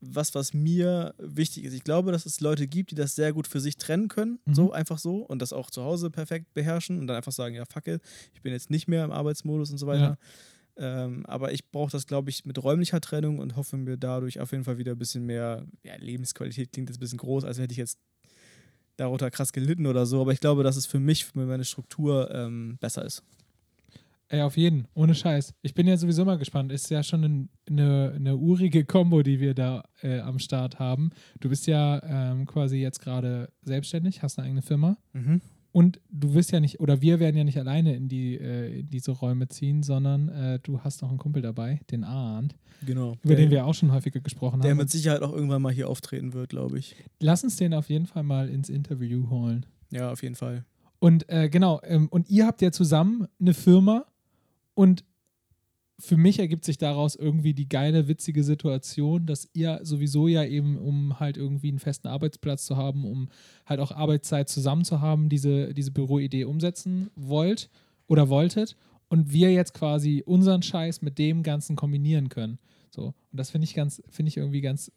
was, 0.00 0.34
was 0.34 0.54
mir 0.54 1.14
wichtig 1.18 1.64
ist. 1.64 1.74
Ich 1.74 1.84
glaube, 1.84 2.10
dass 2.12 2.24
es 2.26 2.40
Leute 2.40 2.66
gibt, 2.66 2.90
die 2.90 2.94
das 2.94 3.14
sehr 3.14 3.32
gut 3.32 3.46
für 3.46 3.60
sich 3.60 3.76
trennen 3.76 4.08
können, 4.08 4.38
Mhm. 4.46 4.54
so 4.54 4.72
einfach 4.72 4.98
so, 4.98 5.16
und 5.18 5.40
das 5.42 5.52
auch 5.52 5.70
zu 5.70 5.82
Hause 5.82 6.10
perfekt 6.10 6.54
beherrschen 6.54 6.98
und 6.98 7.06
dann 7.06 7.16
einfach 7.16 7.32
sagen, 7.32 7.54
ja, 7.54 7.64
fuck 7.70 7.86
it, 7.86 8.00
ich 8.34 8.40
bin 8.42 8.52
jetzt 8.52 8.70
nicht 8.70 8.88
mehr 8.88 9.04
im 9.04 9.10
Arbeitsmodus 9.12 9.70
und 9.70 9.78
so 9.78 9.86
weiter. 9.86 10.18
Ähm, 10.76 11.26
aber 11.26 11.52
ich 11.52 11.70
brauche 11.70 11.90
das, 11.92 12.06
glaube 12.06 12.30
ich, 12.30 12.46
mit 12.46 12.62
räumlicher 12.62 13.00
Trennung 13.02 13.38
und 13.38 13.56
hoffe 13.56 13.76
mir 13.76 13.98
dadurch 13.98 14.40
auf 14.40 14.52
jeden 14.52 14.64
Fall 14.64 14.78
wieder 14.78 14.92
ein 14.92 14.98
bisschen 14.98 15.26
mehr 15.26 15.66
ja, 15.84 15.96
Lebensqualität. 15.96 16.72
Klingt 16.72 16.88
jetzt 16.88 16.96
ein 16.96 17.00
bisschen 17.00 17.18
groß, 17.18 17.44
als 17.44 17.58
hätte 17.58 17.72
ich 17.72 17.78
jetzt 17.78 17.98
darunter 18.96 19.30
krass 19.30 19.52
gelitten 19.52 19.86
oder 19.86 20.06
so. 20.06 20.20
Aber 20.22 20.32
ich 20.32 20.40
glaube, 20.40 20.62
dass 20.62 20.76
es 20.76 20.86
für 20.86 21.00
mich, 21.00 21.26
für 21.26 21.38
meine 21.44 21.64
Struktur 21.64 22.30
ähm, 22.34 22.78
besser 22.80 23.04
ist. 23.04 23.22
Ey, 24.32 24.42
auf 24.42 24.56
jeden, 24.56 24.86
ohne 24.94 25.14
Scheiß. 25.16 25.54
Ich 25.62 25.74
bin 25.74 25.88
ja 25.88 25.96
sowieso 25.96 26.24
mal 26.24 26.38
gespannt. 26.38 26.70
Ist 26.70 26.88
ja 26.88 27.02
schon 27.02 27.24
ein, 27.24 27.48
eine, 27.68 28.12
eine 28.14 28.36
urige 28.36 28.84
Kombo, 28.84 29.22
die 29.24 29.40
wir 29.40 29.54
da 29.54 29.82
äh, 30.02 30.20
am 30.20 30.38
Start 30.38 30.78
haben. 30.78 31.10
Du 31.40 31.48
bist 31.48 31.66
ja 31.66 32.00
ähm, 32.04 32.46
quasi 32.46 32.76
jetzt 32.78 33.00
gerade 33.00 33.48
selbstständig, 33.62 34.22
hast 34.22 34.38
eine 34.38 34.46
eigene 34.46 34.62
Firma. 34.62 34.96
Und 35.72 36.00
du 36.10 36.34
wirst 36.34 36.52
ja 36.52 36.60
nicht, 36.60 36.78
oder 36.78 37.00
wir 37.00 37.18
werden 37.18 37.36
ja 37.36 37.42
nicht 37.42 37.58
alleine 37.58 37.94
in, 37.96 38.08
die, 38.08 38.36
äh, 38.36 38.80
in 38.80 38.90
diese 38.90 39.10
Räume 39.10 39.48
ziehen, 39.48 39.82
sondern 39.82 40.28
äh, 40.28 40.58
du 40.60 40.78
hast 40.80 41.02
noch 41.02 41.08
einen 41.10 41.18
Kumpel 41.18 41.42
dabei, 41.42 41.80
den 41.90 42.04
Arndt, 42.04 42.54
Genau. 42.86 43.12
über 43.22 43.34
der, 43.34 43.46
den 43.46 43.50
wir 43.50 43.66
auch 43.66 43.74
schon 43.74 43.90
häufiger 43.92 44.20
gesprochen 44.20 44.60
der 44.60 44.70
haben. 44.70 44.78
mit 44.78 44.90
Sicherheit 44.90 45.22
auch 45.22 45.32
irgendwann 45.32 45.60
mal 45.62 45.72
hier 45.72 45.88
auftreten 45.88 46.32
wird, 46.34 46.50
glaube 46.50 46.78
ich. 46.78 46.94
Lass 47.20 47.42
uns 47.44 47.56
den 47.56 47.74
auf 47.74 47.88
jeden 47.88 48.06
Fall 48.06 48.22
mal 48.22 48.48
ins 48.48 48.68
Interview 48.68 49.28
holen. 49.28 49.66
Ja, 49.90 50.10
auf 50.12 50.22
jeden 50.22 50.36
Fall. 50.36 50.64
Und 51.00 51.28
äh, 51.28 51.48
genau, 51.48 51.80
ähm, 51.84 52.06
und 52.10 52.28
ihr 52.30 52.46
habt 52.46 52.62
ja 52.62 52.70
zusammen 52.72 53.26
eine 53.40 53.54
Firma 53.54 54.06
und 54.74 55.04
für 56.00 56.16
mich 56.16 56.38
ergibt 56.38 56.64
sich 56.64 56.78
daraus 56.78 57.14
irgendwie 57.14 57.52
die 57.52 57.68
geile, 57.68 58.08
witzige 58.08 58.42
Situation, 58.42 59.26
dass 59.26 59.50
ihr 59.52 59.80
sowieso 59.82 60.28
ja 60.28 60.44
eben, 60.44 60.78
um 60.78 61.20
halt 61.20 61.36
irgendwie 61.36 61.68
einen 61.68 61.78
festen 61.78 62.08
Arbeitsplatz 62.08 62.64
zu 62.64 62.76
haben, 62.76 63.04
um 63.04 63.28
halt 63.66 63.80
auch 63.80 63.92
Arbeitszeit 63.92 64.48
zusammen 64.48 64.84
zu 64.84 65.00
haben, 65.00 65.28
diese, 65.28 65.74
diese 65.74 65.90
Büroidee 65.90 66.44
umsetzen 66.44 67.10
wollt 67.16 67.68
oder 68.06 68.28
wolltet 68.30 68.76
und 69.08 69.32
wir 69.32 69.52
jetzt 69.52 69.74
quasi 69.74 70.22
unseren 70.24 70.62
Scheiß 70.62 71.02
mit 71.02 71.18
dem 71.18 71.42
Ganzen 71.42 71.76
kombinieren 71.76 72.28
können. 72.30 72.58
So, 72.90 73.06
und 73.06 73.14
das 73.38 73.50
finde 73.50 73.66
ich 73.66 73.74
ganz, 73.74 74.02
finde 74.08 74.30
ich 74.30 74.36
irgendwie 74.36 74.62
ganz, 74.62 74.90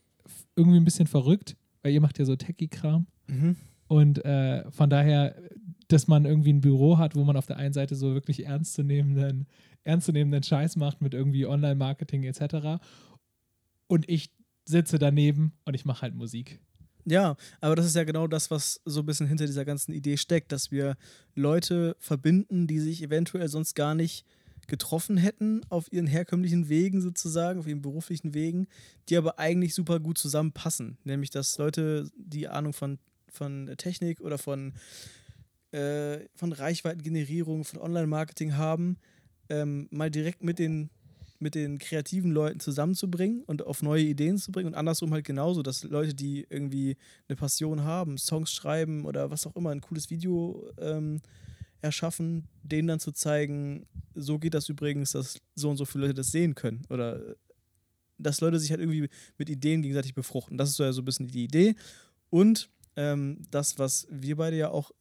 irgendwie 0.56 0.78
ein 0.78 0.86
bisschen 0.86 1.08
verrückt, 1.08 1.58
weil 1.82 1.94
ihr 1.94 2.02
macht 2.02 2.18
ja 2.18 2.26
so 2.26 2.36
Techie-Kram. 2.36 3.08
Mhm. 3.28 3.56
Und 3.88 4.24
äh, 4.24 4.72
von 4.72 4.90
daher, 4.90 5.36
dass 5.94 6.08
man 6.08 6.26
irgendwie 6.26 6.52
ein 6.52 6.62
Büro 6.62 6.98
hat, 6.98 7.16
wo 7.16 7.24
man 7.24 7.38
auf 7.38 7.46
der 7.46 7.58
einen 7.58 7.74
Seite 7.74 7.96
so 7.96 8.14
wirklich 8.14 8.46
ernstzunehmenden, 8.46 9.48
ernstzunehmenden 9.84 10.44
Scheiß 10.44 10.76
macht 10.76 11.02
mit 11.02 11.14
irgendwie 11.14 11.46
Online-Marketing 11.46 12.24
etc. 12.24 12.84
Und 13.88 14.10
ich 14.10 14.32
sitze 14.66 14.98
daneben 14.98 15.54
und 15.66 15.76
ich 15.76 15.86
mache 15.86 16.02
halt 16.02 16.16
Musik. 16.16 16.60
Ja, 17.06 17.36
aber 17.60 17.76
das 17.76 17.86
ist 17.86 17.96
ja 17.96 18.06
genau 18.06 18.28
das, 18.28 18.50
was 18.50 18.82
so 18.86 19.02
ein 19.02 19.06
bisschen 19.06 19.28
hinter 19.28 19.46
dieser 19.46 19.66
ganzen 19.66 19.94
Idee 19.94 20.18
steckt, 20.18 20.52
dass 20.52 20.72
wir 20.72 20.96
Leute 21.36 21.96
verbinden, 22.00 22.66
die 22.66 22.80
sich 22.80 23.04
eventuell 23.04 23.50
sonst 23.50 23.76
gar 23.76 23.94
nicht 23.94 24.26
getroffen 24.68 25.18
hätten 25.18 25.62
auf 25.70 25.92
ihren 25.92 26.08
herkömmlichen 26.08 26.70
Wegen 26.70 27.02
sozusagen, 27.02 27.60
auf 27.60 27.68
ihren 27.68 27.82
beruflichen 27.82 28.34
Wegen, 28.34 28.68
die 29.10 29.18
aber 29.18 29.38
eigentlich 29.38 29.76
super 29.76 30.00
gut 30.00 30.18
zusammenpassen. 30.18 30.98
Nämlich, 31.04 31.30
dass 31.30 31.58
Leute, 31.58 32.10
die 32.16 32.48
Ahnung 32.48 32.72
von, 32.72 33.00
von 33.28 33.74
Technik 33.78 34.22
oder 34.22 34.38
von, 34.38 34.74
äh, 35.74 36.28
von 36.36 36.54
Reichweitengenerierung, 36.54 37.64
von 37.64 37.80
Online-Marketing 37.80 38.56
haben, 38.56 38.98
ähm, 39.50 39.88
mal 39.92 40.10
direkt 40.10 40.44
mit 40.44 40.60
den 40.60 40.90
mit 41.40 41.56
den 41.56 41.78
kreativen 41.78 42.32
Leuten 42.32 42.62
zusammenzubringen 42.62 43.44
und 43.44 43.64
auf 43.64 43.82
neue 43.82 44.04
Ideen 44.04 44.38
zu 44.38 44.52
bringen 44.54 44.68
und 44.68 44.76
andersrum 44.76 45.12
halt 45.12 45.26
genauso, 45.26 45.62
dass 45.62 45.84
Leute, 45.84 46.14
die 46.14 46.48
irgendwie 46.50 46.96
eine 47.28 47.36
Passion 47.36 47.84
haben, 47.84 48.18
Songs 48.18 48.54
schreiben 48.54 49.04
oder 49.04 49.30
was 49.30 49.46
auch 49.46 49.56
immer, 49.58 49.72
ein 49.72 49.82
cooles 49.82 50.10
Video 50.10 50.72
ähm, 50.78 51.20
erschaffen, 51.82 52.48
denen 52.64 52.88
dann 52.88 53.00
zu 53.00 53.12
zeigen, 53.12 53.86
so 54.16 54.40
geht 54.40 54.54
das 54.54 54.70
übrigens, 54.70 55.12
dass 55.12 55.38
so 55.54 55.70
und 55.70 55.78
so 55.78 55.84
viele 55.86 56.06
Leute 56.06 56.16
das 56.16 56.32
sehen 56.32 56.56
können. 56.56 56.84
Oder 56.90 57.18
äh, 57.18 57.36
dass 58.18 58.40
Leute 58.40 58.58
sich 58.58 58.72
halt 58.72 58.80
irgendwie 58.80 59.10
mit 59.38 59.50
Ideen 59.50 59.82
gegenseitig 59.82 60.14
befruchten. 60.14 60.58
Das 60.58 60.70
ist 60.70 60.78
so 60.78 60.84
ein 60.84 61.06
bisschen 61.06 61.28
die 61.28 61.44
Idee. 61.44 61.76
Und 62.30 62.70
ähm, 62.96 63.42
das, 63.52 63.80
was 63.80 64.08
wir 64.10 64.38
beide 64.38 64.56
ja 64.56 64.70
auch 64.70 64.92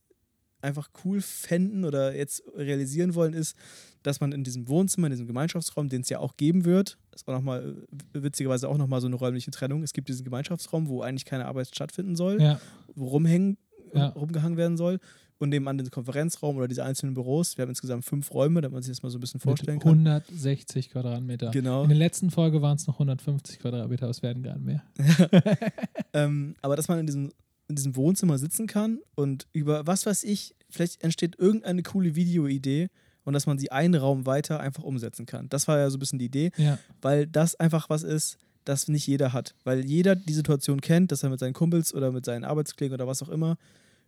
einfach 0.62 0.90
cool 1.04 1.20
fänden 1.20 1.84
oder 1.84 2.14
jetzt 2.16 2.42
realisieren 2.56 3.14
wollen, 3.14 3.34
ist, 3.34 3.56
dass 4.02 4.20
man 4.20 4.32
in 4.32 4.42
diesem 4.44 4.68
Wohnzimmer, 4.68 5.06
in 5.08 5.12
diesem 5.12 5.26
Gemeinschaftsraum, 5.26 5.88
den 5.88 6.00
es 6.02 6.08
ja 6.08 6.18
auch 6.18 6.36
geben 6.36 6.64
wird, 6.64 6.98
das 7.10 7.26
war 7.26 7.34
nochmal, 7.34 7.76
äh, 8.14 8.22
witzigerweise 8.22 8.68
auch 8.68 8.78
nochmal 8.78 9.00
so 9.00 9.06
eine 9.06 9.16
räumliche 9.16 9.50
Trennung. 9.50 9.82
Es 9.82 9.92
gibt 9.92 10.08
diesen 10.08 10.24
Gemeinschaftsraum, 10.24 10.88
wo 10.88 11.02
eigentlich 11.02 11.24
keine 11.24 11.46
Arbeit 11.46 11.68
stattfinden 11.68 12.16
soll, 12.16 12.40
Ja. 12.40 12.60
wo 12.94 13.08
rumhängen, 13.08 13.58
Ja. 13.94 14.08
rumgehangen 14.08 14.56
werden 14.56 14.76
soll. 14.76 14.98
Und 15.38 15.48
nebenan 15.48 15.76
den 15.76 15.90
Konferenzraum 15.90 16.56
oder 16.56 16.68
diese 16.68 16.84
einzelnen 16.84 17.14
Büros. 17.14 17.58
Wir 17.58 17.62
haben 17.62 17.70
insgesamt 17.70 18.04
fünf 18.04 18.32
Räume, 18.32 18.60
damit 18.60 18.74
man 18.74 18.82
sich 18.84 18.92
das 18.92 19.02
mal 19.02 19.10
so 19.10 19.18
ein 19.18 19.20
bisschen 19.20 19.40
vorstellen 19.40 19.78
Mit 19.78 19.82
kann. 19.82 20.06
160 20.06 20.90
Quadratmeter. 20.90 21.50
Genau. 21.50 21.82
In 21.82 21.88
der 21.88 21.98
letzten 21.98 22.30
Folge 22.30 22.62
waren 22.62 22.76
es 22.76 22.86
noch 22.86 23.00
150 23.00 23.58
Quadratmeter, 23.58 24.08
es 24.08 24.22
werden 24.22 24.44
gar 24.44 24.54
nicht 24.56 24.66
mehr. 24.66 24.84
Ähm, 26.14 26.54
aber 26.60 26.76
dass 26.76 26.88
man 26.88 26.98
in 26.98 27.06
diesem, 27.06 27.32
in 27.72 27.76
diesem 27.76 27.96
Wohnzimmer 27.96 28.38
sitzen 28.38 28.66
kann 28.66 29.00
und 29.14 29.46
über 29.52 29.86
was 29.86 30.04
weiß 30.06 30.24
ich, 30.24 30.54
vielleicht 30.70 31.02
entsteht 31.02 31.38
irgendeine 31.38 31.82
coole 31.82 32.14
Videoidee 32.14 32.88
und 33.24 33.32
dass 33.32 33.46
man 33.46 33.58
sie 33.58 33.70
einen 33.72 33.94
Raum 33.94 34.26
weiter 34.26 34.60
einfach 34.60 34.82
umsetzen 34.82 35.26
kann. 35.26 35.48
Das 35.48 35.68
war 35.68 35.78
ja 35.78 35.88
so 35.90 35.96
ein 35.96 36.00
bisschen 36.00 36.18
die 36.18 36.26
Idee, 36.26 36.50
Ja. 36.56 36.78
weil 37.00 37.26
das 37.26 37.54
einfach 37.54 37.88
was 37.90 38.02
ist, 38.02 38.38
das 38.64 38.88
nicht 38.88 39.06
jeder 39.06 39.32
hat. 39.32 39.54
Weil 39.64 39.84
jeder 39.84 40.14
die 40.16 40.32
Situation 40.32 40.80
kennt, 40.80 41.10
dass 41.12 41.22
er 41.22 41.30
mit 41.30 41.40
seinen 41.40 41.52
Kumpels 41.52 41.92
oder 41.94 42.12
mit 42.12 42.24
seinen 42.24 42.44
Arbeitskollegen 42.44 42.94
oder 42.94 43.06
was 43.06 43.22
auch 43.22 43.28
immer 43.28 43.56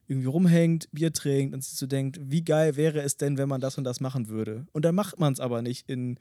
irgendwie 0.07 0.27
rumhängt, 0.27 0.89
Bier 0.93 1.13
trinkt 1.13 1.55
und 1.55 1.65
sich 1.65 1.79
so 1.79 1.87
denkt, 1.87 2.21
wie 2.23 2.43
geil 2.43 2.77
wäre 2.77 3.01
es 3.01 3.17
denn, 3.17 3.39
wenn 3.39 3.49
man 3.49 3.61
das 3.61 3.79
und 3.79 3.85
das 3.85 4.01
machen 4.01 4.29
würde. 4.29 4.67
Und 4.73 4.85
dann 4.85 4.95
macht 4.95 5.19
man 5.19 5.33
es 5.33 5.41
aber 5.41 5.63
nicht 5.63 5.89
in 5.89 6.19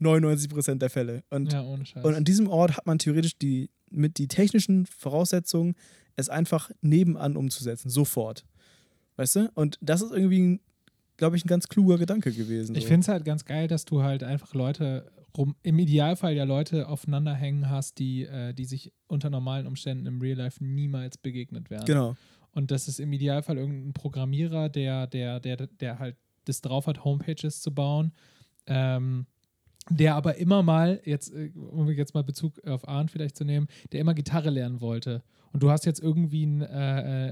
99% 0.00 0.78
der 0.78 0.90
Fälle. 0.90 1.22
Und 1.30 1.52
ja, 1.52 1.60
und 1.60 2.14
an 2.14 2.24
diesem 2.24 2.48
Ort 2.48 2.76
hat 2.76 2.86
man 2.86 2.98
theoretisch 2.98 3.36
die, 3.38 3.70
mit 3.92 4.18
die 4.18 4.28
technischen 4.28 4.86
Voraussetzungen, 4.86 5.74
es 6.16 6.28
einfach 6.28 6.70
nebenan 6.80 7.36
umzusetzen, 7.36 7.90
sofort. 7.90 8.44
Weißt 9.16 9.36
du? 9.36 9.50
Und 9.54 9.78
das 9.80 10.02
ist 10.02 10.12
irgendwie, 10.12 10.60
glaube 11.16 11.36
ich, 11.36 11.44
ein 11.44 11.48
ganz 11.48 11.68
kluger 11.68 11.98
Gedanke 11.98 12.32
gewesen. 12.32 12.74
Ich 12.76 12.86
finde 12.86 13.00
es 13.00 13.08
halt 13.08 13.24
ganz 13.24 13.44
geil, 13.44 13.68
dass 13.68 13.84
du 13.84 14.02
halt 14.02 14.22
einfach 14.22 14.54
Leute 14.54 15.10
rum, 15.36 15.54
im 15.62 15.78
Idealfall 15.78 16.34
ja 16.34 16.44
Leute 16.44 16.88
aufeinander 16.88 17.34
hängen 17.34 17.68
hast, 17.70 17.98
die, 17.98 18.24
äh, 18.24 18.52
die 18.52 18.64
sich 18.64 18.92
unter 19.06 19.30
normalen 19.30 19.66
Umständen 19.66 20.06
im 20.06 20.20
Real 20.20 20.38
Life 20.38 20.62
niemals 20.62 21.18
begegnet 21.18 21.70
werden. 21.70 21.86
Genau. 21.86 22.16
Und 22.52 22.70
das 22.70 22.88
ist 22.88 23.00
im 23.00 23.12
Idealfall 23.12 23.56
irgendein 23.56 23.94
Programmierer, 23.94 24.68
der, 24.68 25.06
der, 25.06 25.40
der, 25.40 25.66
der 25.66 25.98
halt 25.98 26.16
das 26.44 26.60
drauf 26.60 26.86
hat, 26.86 27.04
Homepages 27.04 27.62
zu 27.62 27.72
bauen. 27.72 28.12
Ähm, 28.66 29.26
der 29.90 30.14
aber 30.14 30.36
immer 30.36 30.62
mal, 30.62 31.00
jetzt, 31.04 31.32
äh, 31.34 31.50
um 31.54 31.88
jetzt 31.90 32.14
mal 32.14 32.24
Bezug 32.24 32.64
auf 32.66 32.86
Arndt 32.88 33.10
vielleicht 33.10 33.36
zu 33.36 33.44
nehmen, 33.44 33.68
der 33.92 34.00
immer 34.00 34.14
Gitarre 34.14 34.50
lernen 34.50 34.80
wollte. 34.80 35.22
Und 35.52 35.62
du 35.62 35.70
hast 35.70 35.84
jetzt 35.84 36.00
irgendwie 36.00 36.44
einen, 36.44 36.62
äh, 36.62 36.66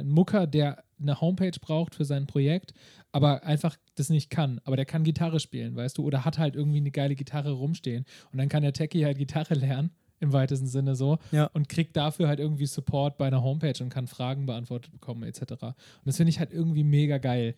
einen 0.00 0.10
Mucker, 0.10 0.46
der 0.46 0.84
eine 1.00 1.20
Homepage 1.20 1.58
braucht 1.58 1.94
für 1.94 2.04
sein 2.04 2.26
Projekt, 2.26 2.74
aber 3.12 3.44
einfach 3.44 3.76
das 3.94 4.10
nicht 4.10 4.30
kann. 4.30 4.60
Aber 4.64 4.76
der 4.76 4.84
kann 4.84 5.04
Gitarre 5.04 5.40
spielen, 5.40 5.74
weißt 5.74 5.96
du, 5.96 6.04
oder 6.04 6.24
hat 6.24 6.38
halt 6.38 6.54
irgendwie 6.54 6.78
eine 6.78 6.90
geile 6.90 7.14
Gitarre 7.14 7.52
rumstehen. 7.52 8.04
Und 8.30 8.38
dann 8.38 8.48
kann 8.48 8.62
der 8.62 8.74
Techie 8.74 9.04
halt 9.04 9.16
Gitarre 9.16 9.54
lernen, 9.54 9.90
im 10.20 10.32
weitesten 10.32 10.66
Sinne 10.66 10.94
so, 10.96 11.18
Ja. 11.32 11.46
und 11.46 11.68
kriegt 11.68 11.96
dafür 11.96 12.28
halt 12.28 12.38
irgendwie 12.40 12.66
Support 12.66 13.18
bei 13.18 13.26
einer 13.26 13.42
Homepage 13.42 13.82
und 13.82 13.88
kann 13.88 14.06
Fragen 14.06 14.46
beantwortet 14.46 14.92
bekommen, 14.92 15.22
etc. 15.24 15.40
Und 15.62 15.74
das 16.04 16.16
finde 16.16 16.30
ich 16.30 16.38
halt 16.38 16.52
irgendwie 16.52 16.84
mega 16.84 17.18
geil. 17.18 17.54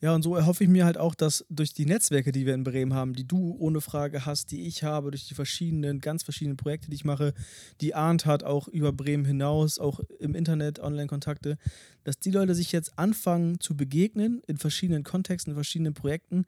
Ja, 0.00 0.14
und 0.14 0.22
so 0.22 0.36
erhoffe 0.36 0.62
ich 0.62 0.70
mir 0.70 0.84
halt 0.84 0.96
auch, 0.96 1.16
dass 1.16 1.44
durch 1.50 1.74
die 1.74 1.84
Netzwerke, 1.84 2.30
die 2.30 2.46
wir 2.46 2.54
in 2.54 2.62
Bremen 2.62 2.94
haben, 2.94 3.14
die 3.14 3.26
du 3.26 3.56
ohne 3.58 3.80
Frage 3.80 4.26
hast, 4.26 4.52
die 4.52 4.62
ich 4.68 4.84
habe, 4.84 5.10
durch 5.10 5.26
die 5.26 5.34
verschiedenen, 5.34 6.00
ganz 6.00 6.22
verschiedenen 6.22 6.56
Projekte, 6.56 6.88
die 6.88 6.94
ich 6.94 7.04
mache, 7.04 7.34
die 7.80 7.96
Arndt 7.96 8.24
hat, 8.24 8.44
auch 8.44 8.68
über 8.68 8.92
Bremen 8.92 9.24
hinaus, 9.24 9.80
auch 9.80 9.98
im 10.20 10.36
Internet, 10.36 10.78
Online-Kontakte, 10.78 11.58
dass 12.04 12.20
die 12.20 12.30
Leute 12.30 12.54
sich 12.54 12.70
jetzt 12.70 12.96
anfangen 12.96 13.58
zu 13.58 13.76
begegnen 13.76 14.40
in 14.46 14.56
verschiedenen 14.56 15.02
Kontexten, 15.02 15.50
in 15.50 15.56
verschiedenen 15.56 15.94
Projekten 15.94 16.46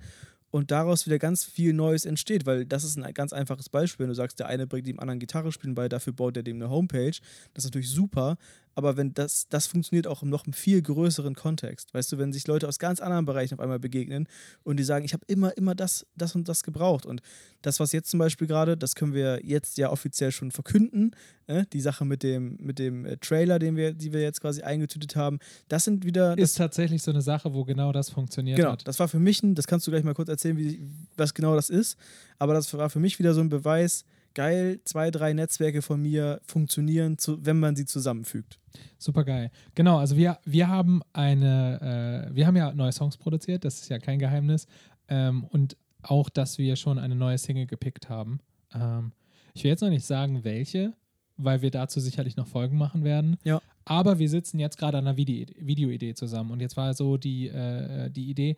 und 0.51 0.71
daraus 0.71 1.07
wieder 1.07 1.19
ganz 1.19 1.45
viel 1.45 1.73
Neues 1.73 2.05
entsteht, 2.05 2.47
weil 2.47 2.67
das 2.67 2.85
ist 2.85 2.99
ein 2.99 3.15
ganz 3.15 3.33
einfaches 3.33 3.69
Beispiel. 3.69 4.05
Wenn 4.05 4.11
du 4.11 4.15
sagst, 4.15 4.39
der 4.39 4.49
eine 4.49 4.67
bringt 4.67 4.87
dem 4.87 5.01
anderen 5.01 5.21
Gitarre 5.21 5.53
spielen 5.53 5.75
bei, 5.75 5.89
dafür 5.89 6.13
baut 6.13 6.37
er 6.37 6.43
dem 6.43 6.57
eine 6.57 6.71
Homepage, 6.71 7.17
das 7.55 7.65
ist 7.65 7.71
natürlich 7.71 7.91
super, 7.91 8.37
aber 8.75 8.97
wenn 8.97 9.13
das, 9.15 9.49
das 9.49 9.67
funktioniert 9.67 10.07
auch 10.07 10.23
im 10.23 10.31
noch 10.31 10.45
einem 10.45 10.53
viel 10.53 10.81
größeren 10.81 11.35
Kontext. 11.35 11.93
Weißt 11.93 12.11
du, 12.13 12.19
wenn 12.19 12.33
sich 12.33 12.47
Leute 12.47 12.69
aus 12.69 12.79
ganz 12.79 13.01
anderen 13.01 13.25
Bereichen 13.27 13.55
auf 13.55 13.61
einmal 13.61 13.79
begegnen 13.79 14.29
und 14.63 14.79
die 14.79 14.85
sagen, 14.85 15.05
ich 15.05 15.13
habe 15.13 15.25
immer, 15.27 15.57
immer 15.57 15.75
das, 15.75 16.07
das 16.17 16.35
und 16.35 16.49
das 16.49 16.63
gebraucht. 16.63 17.07
Und 17.07 17.21
das, 17.63 17.81
was 17.81 17.93
jetzt 17.93 18.11
zum 18.11 18.19
Beispiel 18.19 18.47
gerade, 18.47 18.77
das 18.77 18.95
können 18.95 19.13
wir 19.13 19.41
jetzt 19.45 19.77
ja 19.79 19.91
offiziell 19.91 20.33
schon 20.33 20.51
verkünden, 20.51 21.15
äh, 21.47 21.65
die 21.73 21.81
Sache 21.81 22.05
mit 22.05 22.23
dem, 22.23 22.57
mit 22.61 22.79
dem 22.79 23.05
äh, 23.05 23.17
Trailer, 23.19 23.59
den 23.59 23.77
wir, 23.77 23.93
die 23.93 24.13
wir 24.13 24.21
jetzt 24.23 24.41
quasi 24.41 24.63
eingetütet 24.63 25.17
haben, 25.17 25.39
das 25.69 25.85
sind 25.85 26.05
wieder. 26.05 26.39
Ist 26.39 26.57
tatsächlich 26.57 27.03
so 27.03 27.11
eine 27.11 27.23
Sache, 27.23 27.53
wo 27.53 27.65
genau 27.65 27.93
das 27.93 28.11
funktioniert 28.11 28.57
Genau, 28.57 28.73
hat. 28.73 28.87
das 28.87 28.99
war 28.99 29.09
für 29.09 29.19
mich 29.19 29.43
ein, 29.43 29.55
das 29.55 29.67
kannst 29.67 29.87
du 29.87 29.91
gleich 29.91 30.05
mal 30.05 30.15
kurz 30.15 30.29
erzählen, 30.29 30.57
wie, 30.57 30.81
was 31.17 31.35
genau 31.35 31.55
das 31.55 31.71
ist. 31.71 31.99
Aber 32.39 32.55
das 32.55 32.73
war 32.75 32.89
für 32.89 33.01
mich 33.01 33.19
wieder 33.19 33.35
so 33.35 33.41
ein 33.41 33.49
Beweis, 33.49 34.05
geil, 34.35 34.81
zwei, 34.85 35.11
drei 35.11 35.33
Netzwerke 35.33 35.83
von 35.83 36.01
mir 36.01 36.41
funktionieren, 36.47 37.19
zu, 37.19 37.45
wenn 37.45 37.59
man 37.59 37.77
sie 37.77 37.85
zusammenfügt. 37.85 38.59
Super 38.99 39.25
geil. 39.25 39.51
Genau, 39.75 39.99
also 39.99 40.17
wir, 40.17 40.39
wir 40.45 40.69
haben 40.69 41.03
eine, 41.13 42.29
äh, 42.31 42.35
wir 42.35 42.47
haben 42.47 42.57
ja 42.57 42.73
neue 42.73 42.93
Songs 42.93 43.17
produziert, 43.17 43.65
das 43.65 43.81
ist 43.81 43.89
ja 43.89 43.99
kein 43.99 44.19
Geheimnis. 44.19 44.67
Ähm, 45.09 45.45
und 45.45 45.77
auch, 46.03 46.29
dass 46.29 46.59
wir 46.59 46.77
schon 46.77 46.99
eine 46.99 47.15
neue 47.15 47.39
Single 47.39 47.67
gepickt 47.67 48.09
haben. 48.09 48.41
Ähm, 48.75 49.13
ich 49.55 49.65
will 49.65 49.71
jetzt 49.71 49.83
noch 49.83 49.91
nicht 49.91 50.07
sagen, 50.07 50.45
welche, 50.45 50.95
weil 51.37 51.63
wir 51.63 51.71
dazu 51.71 52.01
sicherlich 52.01 52.37
noch 52.37 52.47
Folgen 52.47 52.79
machen 52.79 53.05
werden. 53.05 53.37
Ja. 53.45 53.61
Aber 53.85 54.19
wir 54.19 54.29
sitzen 54.29 54.59
jetzt 54.59 54.79
gerade 54.79 54.99
an 54.99 55.07
einer 55.07 55.17
Video 55.17 55.47
Videoidee 55.59 56.15
zusammen. 56.15 56.53
Und 56.53 56.61
jetzt 56.61 56.77
war 56.77 56.95
so 56.95 57.17
die, 57.17 57.49
äh, 57.49 58.11
die 58.11 58.31
Idee, 58.31 58.57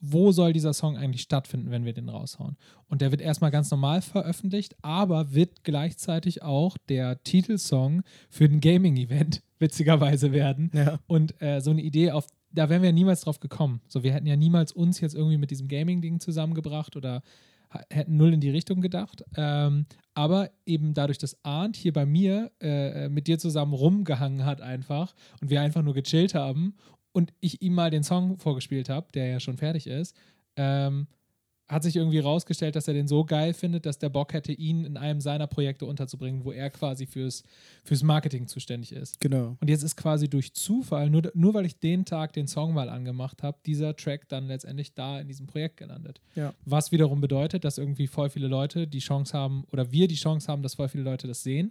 wo 0.00 0.32
soll 0.32 0.52
dieser 0.52 0.72
Song 0.72 0.96
eigentlich 0.96 1.22
stattfinden, 1.22 1.70
wenn 1.70 1.84
wir 1.84 1.92
den 1.92 2.08
raushauen? 2.08 2.56
Und 2.88 3.00
der 3.00 3.10
wird 3.10 3.20
erstmal 3.20 3.50
ganz 3.50 3.70
normal 3.70 4.02
veröffentlicht, 4.02 4.76
aber 4.82 5.34
wird 5.34 5.62
gleichzeitig 5.64 6.42
auch 6.42 6.76
der 6.88 7.22
Titelsong 7.22 8.02
für 8.28 8.44
ein 8.44 8.60
Gaming-Event 8.60 9.42
witzigerweise 9.58 10.32
werden. 10.32 10.70
Ja. 10.74 10.98
Und 11.06 11.40
äh, 11.42 11.60
so 11.60 11.70
eine 11.70 11.82
Idee, 11.82 12.12
auf, 12.12 12.26
da 12.50 12.68
wären 12.68 12.82
wir 12.82 12.92
niemals 12.92 13.22
drauf 13.22 13.40
gekommen. 13.40 13.80
So, 13.88 14.02
wir 14.02 14.12
hätten 14.12 14.26
ja 14.26 14.36
niemals 14.36 14.72
uns 14.72 15.00
jetzt 15.00 15.14
irgendwie 15.14 15.38
mit 15.38 15.50
diesem 15.50 15.68
Gaming-Ding 15.68 16.20
zusammengebracht 16.20 16.96
oder 16.96 17.22
hätten 17.88 18.16
null 18.16 18.32
in 18.32 18.40
die 18.40 18.50
Richtung 18.50 18.80
gedacht. 18.80 19.24
Ähm, 19.36 19.86
aber 20.14 20.50
eben 20.66 20.92
dadurch, 20.92 21.18
dass 21.18 21.36
Arndt 21.44 21.76
hier 21.76 21.92
bei 21.92 22.04
mir 22.04 22.50
äh, 22.60 23.08
mit 23.08 23.28
dir 23.28 23.38
zusammen 23.38 23.74
rumgehangen 23.74 24.44
hat 24.44 24.60
einfach 24.60 25.14
und 25.40 25.50
wir 25.50 25.60
einfach 25.60 25.82
nur 25.82 25.94
gechillt 25.94 26.34
haben 26.34 26.74
und 27.12 27.32
ich 27.40 27.62
ihm 27.62 27.74
mal 27.74 27.90
den 27.90 28.02
Song 28.02 28.38
vorgespielt 28.38 28.88
habe, 28.88 29.08
der 29.12 29.26
ja 29.26 29.40
schon 29.40 29.56
fertig 29.56 29.86
ist, 29.86 30.16
ähm, 30.56 31.06
hat 31.70 31.84
sich 31.84 31.94
irgendwie 31.94 32.18
rausgestellt, 32.18 32.74
dass 32.74 32.88
er 32.88 32.94
den 32.94 33.06
so 33.06 33.24
geil 33.24 33.54
findet, 33.54 33.86
dass 33.86 33.98
der 33.98 34.08
Bock 34.08 34.32
hätte, 34.32 34.52
ihn 34.52 34.84
in 34.84 34.96
einem 34.96 35.20
seiner 35.20 35.46
Projekte 35.46 35.86
unterzubringen, 35.86 36.44
wo 36.44 36.50
er 36.50 36.68
quasi 36.68 37.06
fürs, 37.06 37.44
fürs 37.84 38.02
Marketing 38.02 38.48
zuständig 38.48 38.92
ist. 38.92 39.20
Genau. 39.20 39.56
Und 39.60 39.70
jetzt 39.70 39.84
ist 39.84 39.96
quasi 39.96 40.28
durch 40.28 40.52
Zufall, 40.52 41.10
nur, 41.10 41.30
nur 41.34 41.54
weil 41.54 41.66
ich 41.66 41.78
den 41.78 42.04
Tag 42.04 42.32
den 42.32 42.48
Song 42.48 42.74
mal 42.74 42.88
angemacht 42.88 43.44
habe, 43.44 43.58
dieser 43.64 43.94
Track 43.94 44.28
dann 44.28 44.48
letztendlich 44.48 44.94
da 44.94 45.20
in 45.20 45.28
diesem 45.28 45.46
Projekt 45.46 45.76
gelandet. 45.76 46.20
Ja. 46.34 46.52
Was 46.64 46.90
wiederum 46.90 47.20
bedeutet, 47.20 47.64
dass 47.64 47.78
irgendwie 47.78 48.08
voll 48.08 48.30
viele 48.30 48.48
Leute 48.48 48.88
die 48.88 48.98
Chance 48.98 49.38
haben, 49.38 49.64
oder 49.70 49.92
wir 49.92 50.08
die 50.08 50.16
Chance 50.16 50.48
haben, 50.48 50.62
dass 50.64 50.74
voll 50.74 50.88
viele 50.88 51.04
Leute 51.04 51.28
das 51.28 51.44
sehen. 51.44 51.70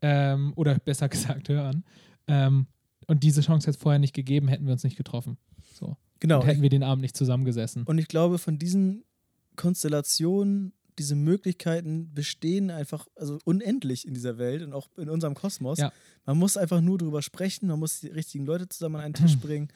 Ähm, 0.00 0.54
oder 0.56 0.78
besser 0.84 1.10
gesagt 1.10 1.50
hören. 1.50 1.84
Ähm, 2.26 2.68
und 3.06 3.22
diese 3.22 3.40
Chance 3.40 3.66
hätte 3.66 3.76
es 3.76 3.82
vorher 3.82 3.98
nicht 3.98 4.14
gegeben, 4.14 4.48
hätten 4.48 4.66
wir 4.66 4.72
uns 4.72 4.84
nicht 4.84 4.96
getroffen. 4.96 5.38
So. 5.74 5.96
Genau. 6.20 6.40
Und 6.40 6.46
hätten 6.46 6.62
wir 6.62 6.70
den 6.70 6.82
Abend 6.82 7.02
nicht 7.02 7.16
zusammengesessen. 7.16 7.84
Und 7.84 7.98
ich 7.98 8.08
glaube, 8.08 8.38
von 8.38 8.58
diesen 8.58 9.04
Konstellationen, 9.56 10.72
diese 10.98 11.16
Möglichkeiten 11.16 12.14
bestehen 12.14 12.70
einfach 12.70 13.06
also 13.16 13.38
unendlich 13.44 14.06
in 14.06 14.14
dieser 14.14 14.38
Welt 14.38 14.62
und 14.62 14.72
auch 14.72 14.88
in 14.96 15.10
unserem 15.10 15.34
Kosmos. 15.34 15.78
Ja. 15.78 15.92
Man 16.24 16.38
muss 16.38 16.56
einfach 16.56 16.80
nur 16.80 16.98
drüber 16.98 17.20
sprechen, 17.20 17.68
man 17.68 17.78
muss 17.78 18.00
die 18.00 18.08
richtigen 18.08 18.46
Leute 18.46 18.68
zusammen 18.68 18.96
an 18.96 19.02
einen 19.02 19.14
Tisch 19.14 19.38
bringen 19.40 19.68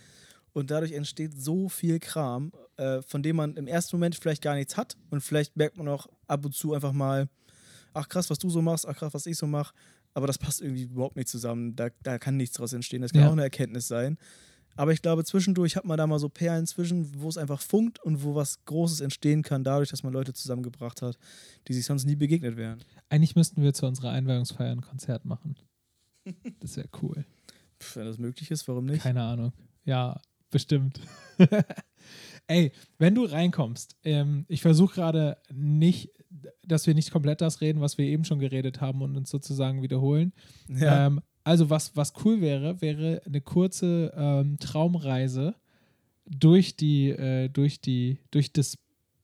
und 0.52 0.70
dadurch 0.70 0.92
entsteht 0.92 1.34
so 1.36 1.68
viel 1.68 1.98
Kram, 1.98 2.52
äh, 2.76 3.02
von 3.02 3.22
dem 3.22 3.36
man 3.36 3.56
im 3.56 3.66
ersten 3.66 3.96
Moment 3.96 4.14
vielleicht 4.14 4.42
gar 4.42 4.54
nichts 4.54 4.76
hat 4.76 4.96
und 5.10 5.20
vielleicht 5.20 5.56
merkt 5.56 5.76
man 5.76 5.88
auch 5.88 6.06
ab 6.26 6.44
und 6.44 6.54
zu 6.54 6.72
einfach 6.72 6.92
mal, 6.92 7.28
ach 7.94 8.08
krass, 8.08 8.30
was 8.30 8.38
du 8.38 8.48
so 8.48 8.62
machst, 8.62 8.86
ach 8.86 8.96
krass, 8.96 9.14
was 9.14 9.26
ich 9.26 9.36
so 9.36 9.46
mache, 9.46 9.74
aber 10.18 10.26
das 10.26 10.36
passt 10.38 10.60
irgendwie 10.60 10.82
überhaupt 10.82 11.16
nicht 11.16 11.28
zusammen, 11.28 11.74
da, 11.76 11.88
da 12.02 12.18
kann 12.18 12.36
nichts 12.36 12.56
draus 12.56 12.72
entstehen, 12.74 13.00
das 13.02 13.12
kann 13.12 13.22
Ja. 13.22 13.28
auch 13.28 13.32
eine 13.32 13.42
Erkenntnis 13.42 13.88
sein. 13.88 14.18
Aber 14.76 14.92
ich 14.92 15.00
glaube, 15.02 15.24
zwischendurch 15.24 15.74
hat 15.76 15.84
man 15.86 15.96
da 15.98 16.06
mal 16.06 16.18
so 16.20 16.28
Perlen 16.28 16.66
zwischen, 16.66 17.20
wo 17.20 17.28
es 17.28 17.36
einfach 17.38 17.60
funkt 17.60 17.98
und 18.04 18.22
wo 18.22 18.34
was 18.36 18.64
Großes 18.64 19.00
entstehen 19.00 19.42
kann, 19.42 19.64
dadurch, 19.64 19.88
dass 19.88 20.02
man 20.04 20.12
Leute 20.12 20.32
zusammengebracht 20.34 21.02
hat, 21.02 21.18
die 21.66 21.72
sich 21.72 21.84
sonst 21.86 22.04
nie 22.04 22.14
begegnet 22.16 22.56
wären. 22.56 22.78
Eigentlich 23.08 23.34
müssten 23.34 23.62
wir 23.62 23.72
zu 23.74 23.86
unserer 23.86 24.10
Einweihungsfeier 24.10 24.70
ein 24.72 24.82
Konzert 24.82 25.24
machen. 25.24 25.56
Das 26.60 26.76
wäre 26.76 26.88
cool. 27.02 27.24
Pff, 27.80 27.96
wenn 27.96 28.04
das 28.04 28.18
möglich 28.18 28.50
ist, 28.50 28.68
warum 28.68 28.84
nicht? 28.84 29.02
Keine 29.02 29.22
Ahnung. 29.22 29.52
Ja, 29.84 30.20
Bestimmt. 30.50 31.00
Ey, 32.46 32.72
wenn 32.98 33.14
du 33.14 33.24
reinkommst, 33.24 33.96
ähm, 34.04 34.46
ich 34.48 34.62
versuche 34.62 34.94
gerade 34.94 35.36
nicht, 35.52 36.10
dass 36.68 36.86
wir 36.86 36.94
nicht 36.94 37.10
komplett 37.10 37.40
das 37.40 37.60
reden, 37.60 37.80
was 37.80 37.98
wir 37.98 38.06
eben 38.06 38.24
schon 38.24 38.38
geredet 38.38 38.80
haben 38.80 39.02
und 39.02 39.16
uns 39.16 39.30
sozusagen 39.30 39.82
wiederholen. 39.82 40.32
Ja. 40.68 41.06
Ähm, 41.06 41.20
also 41.44 41.70
was, 41.70 41.96
was 41.96 42.12
cool 42.24 42.40
wäre, 42.40 42.80
wäre 42.82 43.22
eine 43.24 43.40
kurze 43.40 44.12
ähm, 44.14 44.58
Traumreise 44.58 45.54
durch 46.26 46.76
die, 46.76 47.08
äh, 47.08 47.48
durch 47.48 47.80
die, 47.80 48.18
durch 48.30 48.52
das 48.52 48.76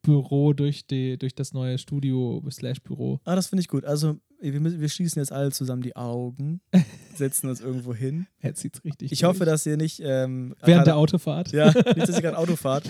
Büro, 0.03 0.53
durch, 0.53 0.87
die, 0.87 1.19
durch 1.19 1.35
das 1.35 1.53
neue 1.53 1.79
Studio 1.79 2.43
slash 2.51 2.83
Büro. 2.83 3.21
Ah, 3.25 3.35
das 3.35 3.49
finde 3.49 3.61
ich 3.61 3.69
gut. 3.69 3.85
Also, 3.85 4.17
wir, 4.53 4.61
müssen- 4.61 4.81
wir 4.81 4.89
schließen 4.89 5.21
jetzt 5.21 5.33
alle 5.33 5.51
zusammen 5.53 5.83
die 5.83 5.97
Augen, 5.97 6.61
setzen 7.17 7.49
uns 7.49 7.61
irgendwo 7.61 7.95
hin. 7.95 8.27
Jetzt 8.43 8.61
sieht's 8.61 8.85
richtig. 8.85 9.13
Ich 9.13 9.21
durch. 9.21 9.29
hoffe, 9.31 9.45
dass 9.45 9.65
ihr 9.67 9.77
nicht. 9.77 10.01
Ähm, 10.01 10.55
Während 10.61 10.87
der 10.87 10.93
gerade- 10.93 10.95
Autofahrt. 10.97 11.53
Ja, 11.53 11.67
nicht, 11.73 12.09
dass 12.09 12.17
ihr 12.17 12.23
gerade 12.23 12.39
Auto 12.39 12.57
fahrt. 12.57 12.89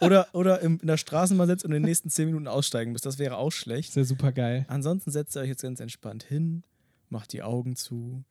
Oder, 0.00 0.28
oder 0.32 0.60
im, 0.60 0.78
in 0.80 0.86
der 0.86 0.96
Straßenbahn 0.96 1.46
sitzt 1.48 1.64
und 1.64 1.70
in 1.72 1.82
den 1.82 1.88
nächsten 1.88 2.10
10 2.10 2.26
Minuten 2.26 2.48
aussteigen 2.48 2.92
müsst. 2.92 3.06
Das 3.06 3.18
wäre 3.18 3.36
auch 3.36 3.52
schlecht. 3.52 3.90
Ist 3.90 3.96
ja 3.96 4.04
super 4.04 4.32
geil. 4.32 4.64
Ansonsten 4.68 5.10
setzt 5.10 5.36
ihr 5.36 5.40
euch 5.42 5.48
jetzt 5.48 5.62
ganz 5.62 5.80
entspannt 5.80 6.22
hin, 6.24 6.62
macht 7.08 7.32
die 7.32 7.42
Augen 7.42 7.76
zu. 7.76 8.24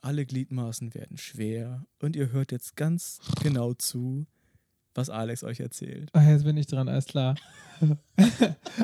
Alle 0.00 0.26
Gliedmaßen 0.26 0.94
werden 0.94 1.16
schwer. 1.16 1.84
Und 2.00 2.16
ihr 2.16 2.32
hört 2.32 2.50
jetzt 2.52 2.76
ganz 2.76 3.20
genau 3.42 3.72
zu, 3.74 4.26
was 4.94 5.10
Alex 5.10 5.44
euch 5.44 5.60
erzählt. 5.60 6.10
Ah, 6.12 6.28
jetzt 6.28 6.44
bin 6.44 6.56
ich 6.56 6.66
dran, 6.66 6.88
alles 6.88 7.06
klar. 7.06 7.34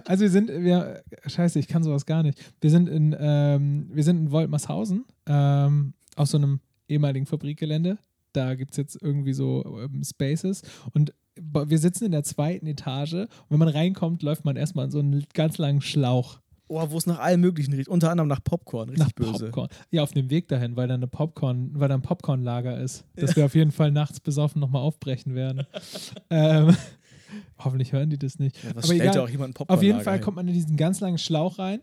also 0.07 0.23
wir 0.23 0.31
sind, 0.31 0.49
wir, 0.49 1.03
scheiße, 1.27 1.59
ich 1.59 1.69
kann 1.69 1.83
sowas 1.83 2.07
gar 2.07 2.23
nicht. 2.23 2.38
Wir 2.61 2.71
sind 2.71 2.88
in, 2.88 3.15
ähm, 3.19 3.91
wir 3.93 4.05
sind 4.05 4.19
in 4.19 4.31
Woltmershausen 4.31 5.05
ähm, 5.27 5.95
auf 6.17 6.29
so 6.29 6.38
einem 6.38 6.61
ehemaligen 6.88 7.27
Fabrikgelände. 7.27 7.99
Da 8.33 8.55
gibt 8.55 8.73
es 8.73 8.77
jetzt 8.77 9.00
irgendwie 9.00 9.33
so 9.33 9.81
ähm, 9.83 10.03
Spaces 10.05 10.62
und 10.93 11.15
wir 11.41 11.79
sitzen 11.79 12.05
in 12.05 12.12
der 12.12 12.25
zweiten 12.25 12.67
Etage 12.67 13.15
und 13.15 13.29
wenn 13.49 13.61
man 13.61 13.69
reinkommt, 13.69 14.23
läuft 14.23 14.45
man 14.45 14.57
erstmal 14.57 14.87
an 14.87 14.91
so 14.91 14.99
einen 14.99 15.25
ganz 15.35 15.59
langen 15.59 15.81
Schlauch 15.81 16.41
Oh, 16.69 16.85
wo 16.91 16.99
es 16.99 17.07
nach 17.07 17.19
allem 17.19 17.41
Möglichen 17.41 17.73
riecht. 17.73 17.89
Unter 17.89 18.11
anderem 18.11 18.29
nach 18.29 18.45
Popcorn. 18.45 18.91
Richtig 18.91 19.07
nach 19.07 19.13
böse. 19.13 19.47
Popcorn. 19.47 19.69
Ja, 19.91 20.03
auf 20.03 20.13
dem 20.13 20.31
Weg 20.31 20.49
dahin, 20.49 20.77
weil 20.77 20.87
da 20.87 20.95
eine 20.95 21.07
Popcorn, 21.07 21.71
weil 21.75 21.89
da 21.89 21.95
ein 21.95 22.03
Popcornlager 22.03 22.79
ist, 22.79 23.05
dass 23.17 23.35
wir 23.37 23.47
auf 23.47 23.55
jeden 23.55 23.73
Fall 23.73 23.91
nachts 23.91 24.21
besoffen 24.21 24.61
nochmal 24.61 24.83
aufbrechen 24.83 25.35
werden. 25.35 25.67
ähm, 26.31 26.77
hoffentlich 27.59 27.93
hören 27.93 28.11
die 28.11 28.19
das 28.19 28.39
nicht. 28.39 28.57
Ja, 28.63 28.71
was 28.75 28.85
Aber 28.85 28.95
stellt 28.95 29.03
egal. 29.03 29.19
auch 29.21 29.29
jemand 29.29 29.55
Popcorn 29.55 29.77
Auf 29.77 29.83
jeden 29.83 30.01
Fall 30.01 30.21
kommt 30.21 30.37
man 30.37 30.47
in 30.49 30.55
diesen 30.55 30.77
ganz 30.77 31.01
langen 31.01 31.19
Schlauch 31.19 31.59
rein 31.59 31.81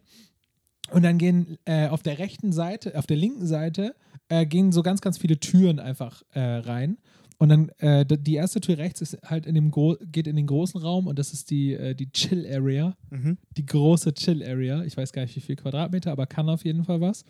und 0.92 1.04
dann 1.04 1.18
gehen 1.18 1.58
äh, 1.65 1.88
auf 1.88 2.04
der 2.04 2.20
rechten 2.20 2.51
Seite, 2.51 2.98
auf 2.98 3.08
der 3.08 3.18
linken 3.18 3.48
Seite, 3.48 3.96
äh, 4.30 4.46
gehen 4.46 4.72
so 4.72 4.84
ganz, 4.84 5.01
ganz 5.01 5.18
viele 5.18 5.39
Türen 5.39 5.80
einfach 5.80 6.24
äh, 6.34 6.39
rein. 6.39 6.98
Und 7.38 7.50
dann 7.50 7.70
äh, 7.80 8.06
die 8.06 8.36
erste 8.36 8.62
Tür 8.62 8.77
rechts 8.77 9.01
ist 9.01 9.18
halt 9.25 9.46
in 9.46 9.56
dem 9.56 9.70
Gro 9.72 9.98
geht 10.01 10.25
in 10.27 10.36
den 10.38 10.48
großen 10.48 10.80
Raum 10.80 11.08
und 11.08 11.20
das 11.20 11.34
ist 11.34 11.50
die, 11.51 11.74
äh, 11.74 11.94
die 11.94 12.10
Chill 12.12 12.46
Area, 12.50 12.96
Mhm. 13.10 13.38
die 13.58 13.65
große 13.65 14.13
Chill 14.13 14.42
Area. 14.42 14.84
Ich 14.84 14.96
weiß 14.96 15.12
gar 15.12 15.24
nicht, 15.24 15.36
wie 15.36 15.42
viel 15.42 15.56
Quadratmeter, 15.58 16.12
aber 16.12 16.25
kann 16.27 16.48
auf 16.50 16.63
jeden 16.63 16.86
Fall 16.86 17.01
was. 17.01 17.25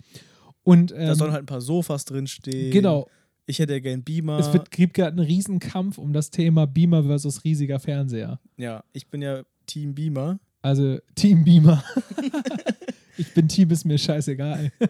Und 0.63 0.91
ähm, 0.91 1.07
Da 1.07 1.15
sollen 1.15 1.31
halt 1.31 1.43
ein 1.43 1.47
paar 1.47 1.61
Sofas 1.61 2.05
drinstehen. 2.05 2.71
genau, 2.71 3.07
Ich 3.47 3.57
hätte 3.59 3.73
ja 3.73 3.79
gern 3.79 4.03
Beamer. 4.03 4.37
es 4.39 4.53
wird, 4.53 4.69
gibt 4.71 4.93
gerade 4.93 5.11
einen 5.17 5.25
Riesenkampf 5.25 5.97
um 5.97 6.13
das 6.13 6.29
Thema 6.29 6.65
Beamer 6.67 7.03
versus 7.03 7.43
riesiger 7.43 7.79
Fernseher. 7.79 8.39
ja, 8.57 8.83
ich 8.93 9.07
bin 9.07 9.21
ja 9.23 9.41
Team 9.65 9.95
Beamer. 9.95 10.39
Also 10.61 10.97
Team 11.15 11.43
Beamer. 11.43 11.83
ich 13.17 13.33
bin 13.33 13.47
Team, 13.47 13.69
ist 13.71 13.85
mir 13.85 13.97
scheißegal. 13.97 14.71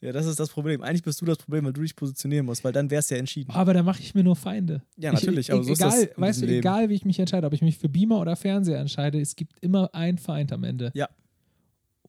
Ja, 0.00 0.12
das 0.12 0.26
ist 0.26 0.38
das 0.38 0.50
Problem. 0.50 0.82
Eigentlich 0.82 1.02
bist 1.02 1.20
du 1.20 1.24
das 1.24 1.38
Problem, 1.38 1.64
weil 1.64 1.72
du 1.72 1.82
dich 1.82 1.96
positionieren 1.96 2.46
musst, 2.46 2.62
weil 2.62 2.72
dann 2.72 2.90
wär's 2.90 3.10
ja 3.10 3.16
entschieden. 3.16 3.50
Aber 3.50 3.74
da 3.74 3.82
mache 3.82 4.00
ich 4.00 4.14
mir 4.14 4.22
nur 4.22 4.36
Feinde. 4.36 4.82
Ja, 4.96 5.12
natürlich, 5.12 5.48
Ich, 5.48 5.52
aber 5.52 5.64
so 5.64 5.72
ist 5.72 5.80
egal, 5.80 5.90
das 5.90 6.02
in 6.16 6.22
weißt 6.22 6.42
du, 6.42 6.46
Leben. 6.46 6.58
egal 6.58 6.88
wie 6.88 6.94
ich 6.94 7.04
mich 7.04 7.18
entscheide, 7.18 7.46
ob 7.46 7.52
ich 7.52 7.62
mich 7.62 7.76
für 7.78 7.88
Beamer 7.88 8.20
oder 8.20 8.36
Fernseher 8.36 8.78
entscheide, 8.78 9.20
es 9.20 9.34
gibt 9.34 9.54
immer 9.62 9.92
einen 9.94 10.18
Feind 10.18 10.52
am 10.52 10.62
Ende. 10.62 10.92
Ja. 10.94 11.08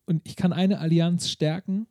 Und 0.05 0.21
ich 0.25 0.36
kann 0.36 0.53
eine 0.53 0.79
Allianz 0.79 1.29
stärken 1.29 1.88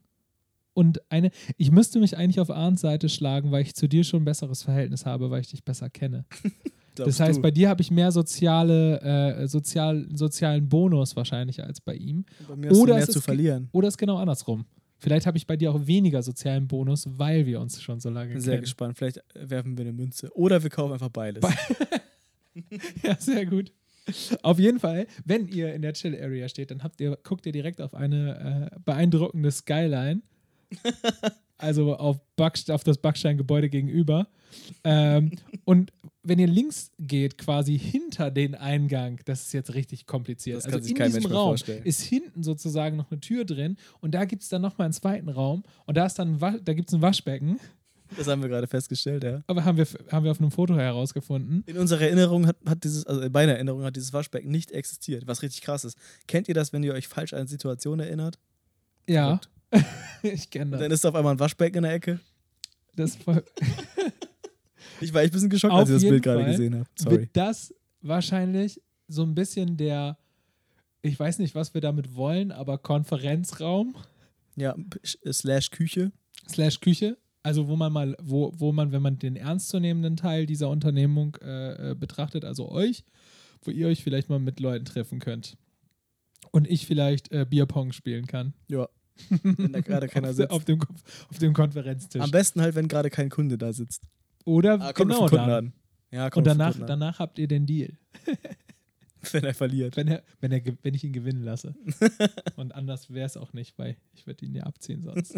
und 0.74 1.00
eine. 1.10 1.30
Ich 1.56 1.70
müsste 1.72 1.98
mich 1.98 2.16
eigentlich 2.16 2.38
auf 2.38 2.50
Arns 2.50 2.80
Seite 2.82 3.08
schlagen, 3.08 3.50
weil 3.50 3.62
ich 3.62 3.74
zu 3.74 3.88
dir 3.88 4.04
schon 4.04 4.22
ein 4.22 4.26
besseres 4.26 4.62
Verhältnis 4.62 5.06
habe, 5.06 5.30
weil 5.30 5.40
ich 5.40 5.48
dich 5.48 5.64
besser 5.64 5.90
kenne. 5.90 6.24
Das 7.04 7.20
heißt, 7.20 7.38
du? 7.38 7.42
bei 7.42 7.50
dir 7.50 7.68
habe 7.68 7.82
ich 7.82 7.90
mehr 7.90 8.10
soziale, 8.12 9.00
äh, 9.00 9.48
sozial, 9.48 10.06
sozialen 10.14 10.68
Bonus 10.68 11.16
wahrscheinlich 11.16 11.62
als 11.62 11.80
bei 11.80 11.94
ihm. 11.94 12.24
bei 12.48 12.56
mir 12.56 12.72
oder 12.72 12.94
mehr 12.94 13.04
es 13.04 13.10
zu 13.10 13.20
verlieren. 13.20 13.68
Oder 13.72 13.88
ist 13.88 13.98
genau 13.98 14.16
andersrum. 14.16 14.64
Vielleicht 14.98 15.26
habe 15.26 15.36
ich 15.36 15.46
bei 15.46 15.56
dir 15.56 15.70
auch 15.70 15.86
weniger 15.86 16.22
sozialen 16.22 16.66
Bonus, 16.66 17.06
weil 17.06 17.44
wir 17.46 17.60
uns 17.60 17.82
schon 17.82 18.00
so 18.00 18.08
lange 18.08 18.32
Bin 18.32 18.40
sehr 18.40 18.54
kennen. 18.54 18.62
gespannt. 18.62 18.96
Vielleicht 18.96 19.22
werfen 19.34 19.76
wir 19.76 19.84
eine 19.84 19.92
Münze. 19.92 20.30
Oder 20.34 20.62
wir 20.62 20.70
kaufen 20.70 20.92
einfach 20.92 21.10
beides. 21.10 21.44
Ja, 23.02 23.14
sehr 23.18 23.44
gut. 23.44 23.70
Auf 24.42 24.58
jeden 24.58 24.78
Fall, 24.80 25.06
wenn 25.26 25.46
ihr 25.48 25.74
in 25.74 25.82
der 25.82 25.92
Chill 25.92 26.14
Area 26.18 26.48
steht, 26.48 26.70
dann 26.70 26.82
habt 26.82 27.00
ihr, 27.00 27.18
guckt 27.22 27.44
ihr 27.44 27.52
direkt 27.52 27.80
auf 27.80 27.94
eine 27.94 28.70
äh, 28.72 28.78
beeindruckende 28.82 29.50
Skyline. 29.50 30.22
also 31.58 31.96
auf, 31.96 32.18
Backst 32.36 32.70
auf 32.70 32.84
das 32.84 32.98
Backsteingebäude 32.98 33.68
gegenüber. 33.68 34.28
Ähm, 34.84 35.32
und 35.64 35.92
wenn 36.28 36.38
ihr 36.38 36.46
links 36.46 36.90
geht, 36.98 37.38
quasi 37.38 37.78
hinter 37.78 38.30
den 38.30 38.54
Eingang, 38.54 39.20
das 39.24 39.42
ist 39.46 39.52
jetzt 39.52 39.74
richtig 39.74 40.06
kompliziert. 40.06 40.58
Das 40.58 40.64
kann 40.64 40.74
also 40.74 40.82
sich 40.84 40.92
in 40.92 40.98
kein 40.98 41.06
diesem 41.08 41.22
Mensch 41.22 41.34
Raum 41.34 41.50
vorstellen. 41.50 41.84
ist 41.84 42.02
hinten 42.02 42.42
sozusagen 42.42 42.96
noch 42.96 43.10
eine 43.10 43.20
Tür 43.20 43.44
drin 43.44 43.76
und 44.00 44.12
da 44.14 44.24
gibt 44.24 44.42
es 44.42 44.48
dann 44.48 44.62
nochmal 44.62 44.86
einen 44.86 44.94
zweiten 44.94 45.28
Raum 45.28 45.62
und 45.86 45.96
da 45.96 46.06
ist 46.06 46.18
dann 46.18 46.38
da 46.38 46.72
gibt 46.74 46.88
es 46.88 46.94
ein 46.94 47.02
Waschbecken. 47.02 47.58
Das 48.16 48.28
haben 48.28 48.40
wir 48.40 48.48
gerade 48.48 48.68
festgestellt, 48.68 49.24
ja. 49.24 49.42
Aber 49.48 49.64
haben 49.64 49.76
wir, 49.78 49.86
haben 50.12 50.22
wir 50.24 50.30
auf 50.30 50.38
einem 50.40 50.52
Foto 50.52 50.76
herausgefunden. 50.76 51.64
In 51.66 51.76
unserer 51.76 52.02
Erinnerung 52.02 52.46
hat, 52.46 52.56
hat 52.64 52.84
dieses, 52.84 53.04
also 53.04 53.20
in 53.20 53.32
meiner 53.32 53.54
Erinnerung 53.54 53.82
hat 53.82 53.96
dieses 53.96 54.12
Waschbecken 54.12 54.48
nicht 54.50 54.70
existiert, 54.70 55.26
was 55.26 55.42
richtig 55.42 55.62
krass 55.62 55.84
ist. 55.84 55.98
Kennt 56.28 56.46
ihr 56.48 56.54
das, 56.54 56.72
wenn 56.72 56.84
ihr 56.84 56.94
euch 56.94 57.08
falsch 57.08 57.32
an 57.32 57.40
eine 57.40 57.48
Situation 57.48 57.98
erinnert? 57.98 58.38
Ja, 59.08 59.40
ich 60.22 60.50
kenne 60.50 60.66
Und 60.66 60.70
das. 60.72 60.80
dann 60.82 60.90
ist 60.92 61.04
da 61.04 61.08
auf 61.08 61.14
einmal 61.16 61.34
ein 61.34 61.40
Waschbecken 61.40 61.78
in 61.78 61.82
der 61.82 61.94
Ecke. 61.94 62.20
das 62.94 63.10
ist 63.10 63.22
voll, 63.24 63.42
Ich 65.00 65.12
war 65.14 65.22
echt 65.22 65.32
ein 65.32 65.34
bisschen 65.34 65.50
geschockt, 65.50 65.72
Auf 65.74 65.80
als 65.80 65.88
ich 65.90 65.94
das 65.96 66.02
Bild 66.04 66.22
gerade 66.22 66.44
gesehen 66.44 66.74
habe. 66.74 66.86
Sorry. 66.96 67.16
wird 67.20 67.30
das 67.34 67.74
wahrscheinlich 68.02 68.80
so 69.08 69.22
ein 69.22 69.34
bisschen 69.34 69.76
der, 69.76 70.18
ich 71.02 71.18
weiß 71.18 71.38
nicht, 71.38 71.54
was 71.54 71.74
wir 71.74 71.80
damit 71.80 72.14
wollen, 72.14 72.50
aber 72.52 72.78
Konferenzraum 72.78 73.96
Ja, 74.56 74.74
p- 74.74 75.32
slash 75.32 75.70
Küche. 75.70 76.12
slash 76.48 76.80
Küche. 76.80 77.16
Also 77.42 77.68
wo 77.68 77.76
man 77.76 77.92
mal, 77.92 78.16
wo, 78.20 78.52
wo 78.56 78.72
man, 78.72 78.90
wenn 78.90 79.02
man 79.02 79.18
den 79.18 79.36
ernstzunehmenden 79.36 80.16
Teil 80.16 80.46
dieser 80.46 80.68
Unternehmung 80.68 81.36
äh, 81.42 81.90
äh, 81.92 81.94
betrachtet, 81.94 82.44
also 82.44 82.68
euch, 82.70 83.04
wo 83.62 83.70
ihr 83.70 83.86
euch 83.86 84.02
vielleicht 84.02 84.28
mal 84.28 84.40
mit 84.40 84.58
Leuten 84.58 84.84
treffen 84.84 85.20
könnt. 85.20 85.56
Und 86.50 86.66
ich 86.68 86.86
vielleicht 86.86 87.30
äh, 87.32 87.44
Bierpong 87.48 87.92
spielen 87.92 88.26
kann. 88.26 88.54
Ja. 88.68 88.88
Wenn 89.42 89.72
da 89.72 89.80
gerade 89.80 90.08
keiner 90.08 90.34
sitzt. 90.34 90.50
auf, 90.50 90.64
dem, 90.64 90.80
auf 91.30 91.38
dem 91.38 91.52
Konferenztisch. 91.54 92.20
Am 92.20 92.30
besten 92.30 92.60
halt, 92.60 92.74
wenn 92.74 92.86
gerade 92.88 93.08
kein 93.10 93.30
Kunde 93.30 93.56
da 93.56 93.72
sitzt. 93.72 94.02
Oder 94.46 94.80
Ah, 94.80 94.92
kommt 94.94 95.10
genau 95.12 95.28
den 95.28 95.36
dann. 95.36 95.50
an. 95.50 95.72
Ja, 96.12 96.24
Und 96.26 96.36
den 96.36 96.44
danach, 96.44 96.76
danach 96.86 97.18
habt 97.18 97.38
ihr 97.38 97.48
den 97.48 97.66
Deal. 97.66 97.98
Wenn 99.32 99.42
er 99.44 99.54
verliert. 99.54 99.96
Wenn, 99.96 100.06
er, 100.08 100.22
wenn, 100.40 100.52
er, 100.52 100.62
wenn 100.82 100.94
ich 100.94 101.02
ihn 101.02 101.12
gewinnen 101.12 101.42
lasse. 101.42 101.74
Und 102.56 102.72
anders 102.74 103.10
wäre 103.12 103.26
es 103.26 103.36
auch 103.36 103.52
nicht, 103.52 103.76
weil 103.76 103.96
ich 104.14 104.24
würde 104.26 104.46
ihn 104.46 104.54
ja 104.54 104.62
abziehen 104.62 105.02
sonst. 105.02 105.36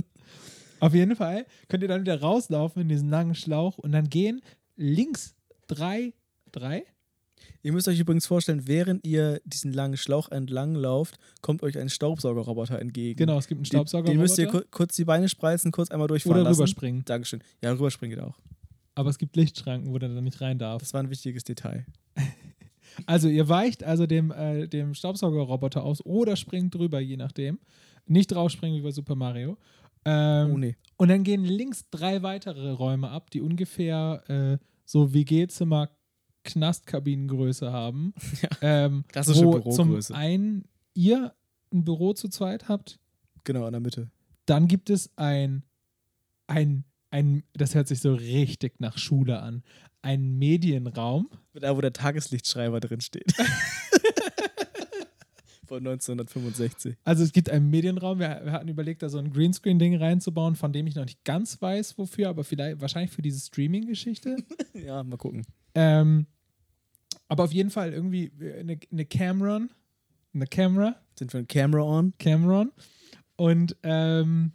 Auf 0.78 0.92
jeden 0.94 1.16
Fall 1.16 1.46
könnt 1.68 1.82
ihr 1.82 1.88
dann 1.88 2.02
wieder 2.02 2.20
rauslaufen 2.20 2.82
in 2.82 2.88
diesen 2.88 3.08
langen 3.08 3.34
Schlauch 3.34 3.78
und 3.78 3.90
dann 3.92 4.08
gehen 4.10 4.42
links 4.76 5.34
drei, 5.68 6.12
drei? 6.52 6.84
Ihr 7.62 7.72
müsst 7.72 7.88
euch 7.88 7.98
übrigens 7.98 8.26
vorstellen, 8.26 8.68
während 8.68 9.04
ihr 9.06 9.40
diesen 9.44 9.72
langen 9.72 9.96
Schlauch 9.96 10.30
entlang 10.30 10.74
lauft, 10.74 11.18
kommt 11.40 11.62
euch 11.62 11.78
ein 11.78 11.88
Staubsaugerroboter 11.88 12.78
entgegen. 12.78 13.16
Genau, 13.16 13.38
es 13.38 13.48
gibt 13.48 13.58
einen 13.58 13.64
Den, 13.64 13.66
Staubsauger. 13.70 14.10
den 14.10 14.18
müsst 14.20 14.38
ihr 14.38 14.46
ku 14.48 14.60
kurz 14.70 14.94
die 14.96 15.04
Beine 15.04 15.28
spreizen, 15.28 15.72
kurz 15.72 15.90
einmal 15.90 16.08
durchfahren 16.08 16.40
oder 16.42 16.50
lassen. 16.50 16.60
rüberspringen. 16.60 17.04
Dankeschön. 17.06 17.42
Ja, 17.62 17.72
rüberspringen 17.72 18.16
geht 18.16 18.24
auch. 18.24 18.38
Aber 18.98 19.10
es 19.10 19.18
gibt 19.18 19.36
Lichtschranken, 19.36 19.92
wo 19.92 19.98
der 19.98 20.08
dann 20.08 20.24
nicht 20.24 20.40
rein 20.40 20.58
darf. 20.58 20.80
Das 20.80 20.92
war 20.92 21.00
ein 21.00 21.10
wichtiges 21.10 21.44
Detail. 21.44 21.86
Also 23.06 23.28
ihr 23.28 23.48
weicht 23.48 23.84
also 23.84 24.06
dem, 24.06 24.32
äh, 24.32 24.66
dem 24.66 24.92
Staubsaugerroboter 24.92 25.84
aus 25.84 26.04
oder 26.04 26.34
springt 26.34 26.74
drüber, 26.74 26.98
je 26.98 27.16
nachdem. 27.16 27.60
Nicht 28.06 28.32
draufspringen 28.32 28.76
wie 28.76 28.82
bei 28.82 28.90
Super 28.90 29.14
Mario. 29.14 29.56
Ähm, 30.04 30.50
oh 30.52 30.58
nee. 30.58 30.76
Und 30.96 31.08
dann 31.08 31.22
gehen 31.22 31.44
links 31.44 31.88
drei 31.90 32.22
weitere 32.22 32.72
Räume 32.72 33.10
ab, 33.10 33.30
die 33.30 33.40
ungefähr 33.40 34.24
äh, 34.28 34.58
so 34.84 35.12
WG-Zimmer 35.12 35.90
Knastkabinengröße 36.44 37.70
haben. 37.70 38.14
Ähm, 38.62 39.04
Klassische 39.06 39.44
wo 39.44 39.52
Bürogröße. 39.52 40.08
Zum 40.08 40.16
einen 40.16 40.64
ihr 40.94 41.34
ein 41.72 41.84
Büro 41.84 42.14
zu 42.14 42.28
zweit 42.28 42.68
habt, 42.68 42.98
Genau, 43.44 43.64
in 43.66 43.72
der 43.72 43.80
Mitte. 43.80 44.10
dann 44.46 44.66
gibt 44.66 44.90
es 44.90 45.10
ein, 45.16 45.62
ein, 46.48 46.84
ein, 47.10 47.42
das 47.54 47.74
hört 47.74 47.88
sich 47.88 48.00
so 48.00 48.14
richtig 48.14 48.80
nach 48.80 48.98
Schule 48.98 49.40
an, 49.40 49.62
ein 50.02 50.38
Medienraum. 50.38 51.28
Da, 51.54 51.76
wo 51.76 51.80
der 51.80 51.92
Tageslichtschreiber 51.92 52.80
drin 52.80 53.00
steht. 53.00 53.32
Von 55.66 55.78
1965. 55.78 56.96
Also 57.04 57.24
es 57.24 57.32
gibt 57.32 57.50
einen 57.50 57.68
Medienraum. 57.68 58.18
Wir, 58.18 58.40
wir 58.42 58.52
hatten 58.52 58.68
überlegt, 58.68 59.02
da 59.02 59.10
so 59.10 59.18
ein 59.18 59.30
Greenscreen-Ding 59.30 59.96
reinzubauen, 59.96 60.56
von 60.56 60.72
dem 60.72 60.86
ich 60.86 60.94
noch 60.94 61.04
nicht 61.04 61.24
ganz 61.24 61.60
weiß, 61.60 61.98
wofür, 61.98 62.30
aber 62.30 62.42
vielleicht 62.44 62.80
wahrscheinlich 62.80 63.10
für 63.10 63.20
diese 63.22 63.40
Streaming-Geschichte. 63.40 64.36
Ja, 64.74 65.02
mal 65.02 65.16
gucken. 65.16 65.44
Ähm, 65.74 66.26
aber 67.26 67.44
auf 67.44 67.52
jeden 67.52 67.70
Fall 67.70 67.92
irgendwie 67.92 68.30
eine, 68.40 68.78
eine 68.90 69.04
Cameron, 69.04 69.70
eine 70.32 70.46
Camera, 70.46 70.94
Sind 71.18 71.32
wir 71.32 71.40
ein 71.40 71.48
Camera 71.48 71.82
on? 71.82 72.14
Cameron. 72.18 72.70
Und, 73.36 73.76
ähm, 73.82 74.52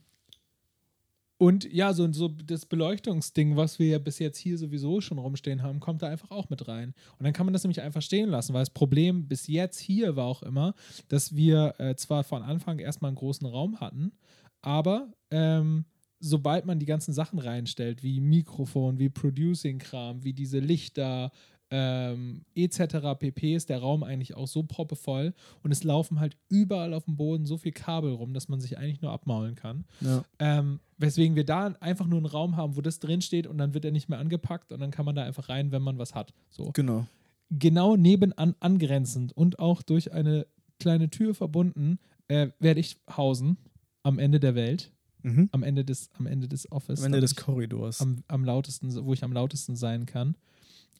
und 1.37 1.71
ja, 1.71 1.93
so, 1.93 2.11
so 2.13 2.27
das 2.27 2.65
Beleuchtungsding, 2.65 3.55
was 3.55 3.79
wir 3.79 3.87
ja 3.87 3.99
bis 3.99 4.19
jetzt 4.19 4.37
hier 4.37 4.57
sowieso 4.57 5.01
schon 5.01 5.17
rumstehen 5.17 5.63
haben, 5.63 5.79
kommt 5.79 6.01
da 6.01 6.07
einfach 6.07 6.31
auch 6.31 6.49
mit 6.49 6.67
rein. 6.67 6.93
Und 7.17 7.25
dann 7.25 7.33
kann 7.33 7.45
man 7.45 7.53
das 7.53 7.63
nämlich 7.63 7.81
einfach 7.81 8.01
stehen 8.01 8.29
lassen, 8.29 8.53
weil 8.53 8.61
das 8.61 8.69
Problem 8.69 9.27
bis 9.27 9.47
jetzt 9.47 9.79
hier 9.79 10.15
war 10.15 10.25
auch 10.25 10.43
immer, 10.43 10.73
dass 11.09 11.35
wir 11.35 11.75
äh, 11.79 11.95
zwar 11.95 12.23
von 12.23 12.43
Anfang 12.43 12.79
erstmal 12.79 13.09
einen 13.09 13.17
großen 13.17 13.47
Raum 13.47 13.79
hatten, 13.79 14.13
aber 14.61 15.11
ähm, 15.31 15.85
sobald 16.19 16.65
man 16.65 16.79
die 16.79 16.85
ganzen 16.85 17.13
Sachen 17.13 17.37
reinstellt, 17.37 18.01
wie 18.01 18.21
Mikrofon, 18.21 18.97
wie 18.97 19.09
Producing-Kram, 19.09 20.23
wie 20.23 20.31
diese 20.31 20.59
Lichter, 20.59 21.31
ähm, 21.75 22.45
etc. 22.53 23.17
pp. 23.17 23.55
ist 23.55 23.69
der 23.69 23.79
Raum 23.79 24.03
eigentlich 24.03 24.35
auch 24.35 24.47
so 24.47 24.61
proppevoll 24.61 25.33
und 25.63 25.71
es 25.71 25.83
laufen 25.83 26.19
halt 26.19 26.37
überall 26.47 26.93
auf 26.93 27.05
dem 27.05 27.15
Boden 27.15 27.47
so 27.47 27.57
viel 27.57 27.71
Kabel 27.71 28.11
rum, 28.13 28.33
dass 28.35 28.47
man 28.47 28.61
sich 28.61 28.77
eigentlich 28.77 29.01
nur 29.01 29.11
abmaulen 29.11 29.55
kann. 29.55 29.85
Ja. 30.01 30.23
Ähm, 30.37 30.79
weswegen 30.99 31.35
wir 31.35 31.45
da 31.45 31.73
einfach 31.79 32.05
nur 32.05 32.17
einen 32.17 32.27
Raum 32.27 32.55
haben, 32.57 32.75
wo 32.75 32.81
das 32.81 32.99
drin 32.99 33.21
steht 33.21 33.47
und 33.47 33.57
dann 33.57 33.73
wird 33.73 33.85
er 33.85 33.91
nicht 33.91 34.07
mehr 34.07 34.19
angepackt 34.19 34.71
und 34.71 34.79
dann 34.81 34.91
kann 34.91 35.05
man 35.05 35.15
da 35.15 35.23
einfach 35.23 35.49
rein, 35.49 35.71
wenn 35.71 35.81
man 35.81 35.97
was 35.97 36.13
hat. 36.13 36.31
So. 36.51 36.69
Genau. 36.73 37.07
Genau 37.49 37.95
nebenan 37.95 38.53
angrenzend 38.59 39.35
und 39.35 39.57
auch 39.57 39.81
durch 39.81 40.11
eine 40.11 40.45
kleine 40.79 41.09
Tür 41.09 41.33
verbunden, 41.33 41.97
äh, 42.27 42.49
werde 42.59 42.79
ich 42.79 42.97
hausen 43.17 43.57
am 44.03 44.19
Ende 44.19 44.39
der 44.39 44.53
Welt, 44.53 44.91
Mhm. 45.23 45.47
am 45.53 45.63
Ende 45.63 45.85
des, 45.85 46.09
am 46.19 46.27
Ende 46.27 46.47
des 46.49 46.71
Office. 46.71 46.99
Am 46.99 47.05
Ende 47.05 47.21
des 47.21 47.35
Korridors. 47.35 48.01
am, 48.01 48.23
am 48.27 48.43
lautesten, 48.43 48.93
wo 49.05 49.13
ich 49.13 49.23
am 49.23 49.31
lautesten 49.31 49.75
sein 49.75 50.05
kann. 50.05 50.35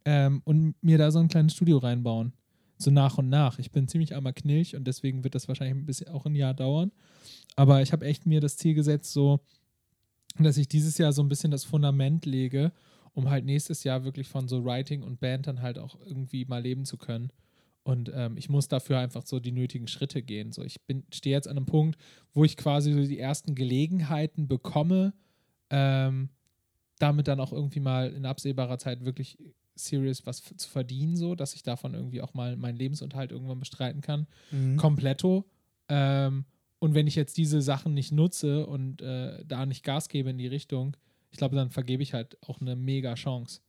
Ähm, 0.06 0.42
und 0.44 0.76
mir 0.82 0.98
da 0.98 1.12
so 1.12 1.20
ein 1.20 1.28
kleines 1.28 1.54
Studio 1.54 1.78
reinbauen. 1.78 2.34
So 2.78 2.92
nach 2.92 3.18
und 3.18 3.30
nach. 3.30 3.60
Ich 3.60 3.72
bin 3.72 3.88
ziemlich 3.88 4.16
einmal 4.16 4.34
knilch 4.34 4.76
und 4.76 4.86
deswegen 4.86 5.24
wird 5.24 5.36
das 5.36 5.48
wahrscheinlich 5.48 5.78
ein 5.78 5.86
bisschen 5.86 6.10
auch 6.10 6.26
ein 6.26 6.36
Jahr 6.36 6.54
dauern. 6.54 6.92
Aber 7.56 7.82
ich 7.82 7.94
habe 7.94 8.06
echt 8.06 8.26
mir 8.26 8.42
das 8.42 8.58
Ziel 8.58 8.74
gesetzt, 8.74 9.14
so, 9.14 9.40
dass 10.40 10.58
ich 10.58 10.68
dieses 10.68 10.98
Jahr 10.98 11.14
so 11.14 11.22
ein 11.22 11.30
bisschen 11.30 11.52
das 11.52 11.64
Fundament 11.64 12.26
lege, 12.26 12.72
um 13.14 13.30
halt 13.30 13.46
nächstes 13.46 13.84
Jahr 13.84 14.04
wirklich 14.04 14.28
von 14.28 14.48
so 14.48 14.66
Writing 14.66 15.04
und 15.04 15.20
Band 15.20 15.48
dann 15.48 15.62
halt 15.62 15.78
auch 15.78 15.98
irgendwie 16.06 16.46
mal 16.46 16.62
leben 16.62 16.86
zu 16.86 16.98
können. 16.98 17.32
Und 17.84 18.12
ähm, 18.14 18.38
ich 18.38 18.50
muss 18.50 18.70
dafür 18.70 19.00
einfach 19.00 19.26
so 19.26 19.40
die 19.40 19.52
nötigen 19.52 19.88
Schritte 19.88 20.22
gehen. 20.24 20.52
So, 20.52 20.64
ich 20.64 20.78
stehe 21.12 21.36
jetzt 21.36 21.48
an 21.48 21.58
einem 21.58 21.66
Punkt, 21.66 21.98
wo 22.34 22.44
ich 22.44 22.58
quasi 22.58 22.94
so 22.94 23.02
die 23.02 23.20
ersten 23.20 23.56
Gelegenheiten 23.56 24.48
bekomme, 24.48 25.14
ähm, 25.70 26.30
damit 27.00 27.28
dann 27.28 27.42
auch 27.42 27.52
irgendwie 27.52 27.82
mal 27.82 28.12
in 28.14 28.26
absehbarer 28.26 28.78
Zeit 28.78 29.04
wirklich 29.04 29.38
serious 29.76 30.26
was 30.26 30.44
zu 30.44 30.70
verdienen, 30.70 31.16
so, 31.16 31.36
dass 31.36 31.56
ich 31.56 31.64
davon 31.64 31.94
irgendwie 31.94 32.22
auch 32.22 32.34
mal 32.34 32.56
meinen 32.58 32.78
Lebensunterhalt 32.78 33.32
irgendwann 33.32 33.60
bestreiten 33.60 34.02
kann. 34.02 34.28
Mhm. 34.52 34.78
Kompletto. 34.78 35.46
Ähm, 35.90 36.46
und 36.80 36.94
wenn 36.94 37.08
ich 37.08 37.16
jetzt 37.16 37.38
diese 37.38 37.62
Sachen 37.62 37.94
nicht 37.94 38.12
nutze 38.12 38.66
und 38.66 39.02
äh, 39.02 39.44
da 39.46 39.66
nicht 39.66 39.84
Gas 39.84 40.10
gebe 40.10 40.30
in 40.30 40.38
die 40.38 40.48
Richtung, 40.48 40.98
ich 41.32 41.38
glaube, 41.38 41.56
dann 41.56 41.72
vergebe 41.72 42.04
ich 42.04 42.14
halt 42.14 42.38
auch 42.44 42.62
eine 42.62 42.76
mega 42.76 43.16
Chance. 43.16 43.62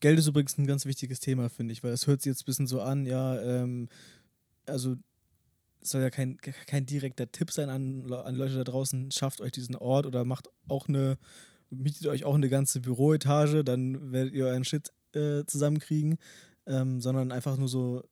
Geld 0.00 0.18
ist 0.18 0.26
übrigens 0.26 0.58
ein 0.58 0.66
ganz 0.66 0.86
wichtiges 0.86 1.20
Thema, 1.20 1.48
finde 1.48 1.72
ich, 1.72 1.84
weil 1.84 1.92
es 1.92 2.06
hört 2.06 2.22
sich 2.22 2.30
jetzt 2.30 2.42
ein 2.42 2.46
bisschen 2.46 2.66
so 2.66 2.80
an, 2.80 3.06
ja, 3.06 3.40
ähm, 3.40 3.88
also 4.66 4.96
es 5.80 5.90
soll 5.90 6.02
ja 6.02 6.10
kein, 6.10 6.38
kein 6.38 6.86
direkter 6.86 7.30
Tipp 7.30 7.50
sein 7.50 7.68
an, 7.68 8.12
an 8.12 8.34
Leute 8.34 8.54
da 8.54 8.64
draußen, 8.64 9.10
schafft 9.10 9.40
euch 9.40 9.52
diesen 9.52 9.76
Ort 9.76 10.06
oder 10.06 10.24
macht 10.24 10.48
auch 10.68 10.88
eine, 10.88 11.18
mietet 11.70 12.06
euch 12.06 12.24
auch 12.24 12.34
eine 12.34 12.48
ganze 12.48 12.80
Büroetage, 12.80 13.64
dann 13.64 14.12
werdet 14.12 14.34
ihr 14.34 14.46
euren 14.46 14.64
Shit 14.64 14.92
äh, 15.16 15.44
zusammenkriegen, 15.46 16.18
ähm, 16.66 17.00
sondern 17.00 17.32
einfach 17.32 17.56
nur 17.56 17.68
so 17.68 18.02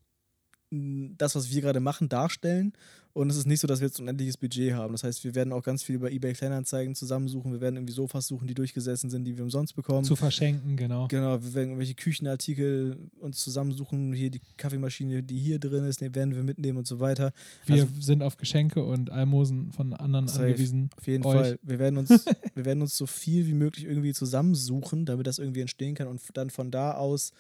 das, 0.73 1.35
was 1.35 1.51
wir 1.51 1.63
gerade 1.63 1.81
machen, 1.81 2.09
darstellen. 2.09 2.73
Und 3.13 3.29
es 3.29 3.37
ist 3.37 3.47
nicht 3.47 3.61
so, 3.61 3.67
dass 3.67 3.81
wir 3.81 3.89
jetzt 3.89 3.99
ein 3.99 4.03
unendliches 4.03 4.37
Budget 4.37 4.73
haben. 4.75 4.93
Das 4.93 5.03
heißt, 5.03 5.25
wir 5.25 5.35
werden 5.35 5.53
auch 5.53 5.63
ganz 5.65 5.83
viel 5.83 5.97
über 5.97 6.13
eBay 6.13 6.33
Kleinanzeigen 6.33 6.95
zusammensuchen. 6.95 7.53
Wir 7.53 7.61
werden 7.61 7.77
irgendwie 7.77 7.93
Sofas 7.93 8.29
suchen, 8.29 8.47
die 8.47 8.55
durchgesessen 8.55 9.11
sind, 9.11 9.25
die 9.25 9.37
wir 9.37 9.43
umsonst 9.43 9.75
bekommen. 9.75 10.05
Zu 10.05 10.15
verschenken, 10.15 10.77
genau. 10.77 11.09
Genau, 11.09 11.43
wir 11.43 11.55
werden 11.55 11.71
irgendwelche 11.71 11.95
Küchenartikel 11.95 12.97
uns 13.21 13.41
zusammensuchen. 13.43 14.13
Hier 14.13 14.31
die 14.31 14.41
Kaffeemaschine, 14.57 15.23
die 15.25 15.39
hier 15.39 15.59
drin 15.59 15.85
ist, 15.85 16.01
werden 16.01 16.35
wir 16.37 16.45
mitnehmen 16.45 16.79
und 16.79 16.87
so 16.87 17.01
weiter. 17.01 17.33
Wir 17.67 17.83
Also- 17.83 18.01
sind 18.01 18.23
auf 18.23 18.37
Geschenke 18.37 18.85
und 18.85 19.11
Almosen 19.11 19.73
von 19.73 19.93
anderen 19.93 20.29
angewiesen. 20.29 20.91
Auf 20.97 21.07
jeden 21.09 21.25
Euch. 21.25 21.35
Fall. 21.35 21.59
Wir 21.63 21.79
werden, 21.81 21.99
uns, 21.99 22.11
wir 22.55 22.65
werden 22.65 22.81
uns 22.83 22.97
so 22.97 23.07
viel 23.07 23.47
wie 23.47 23.55
möglich 23.55 23.87
irgendwie 23.87 24.13
zusammensuchen, 24.13 25.05
damit 25.05 25.27
das 25.27 25.39
irgendwie 25.39 25.61
entstehen 25.63 25.95
kann 25.97 26.07
und 26.07 26.21
dann 26.35 26.51
von 26.51 26.71
da 26.71 26.93
aus 26.95 27.33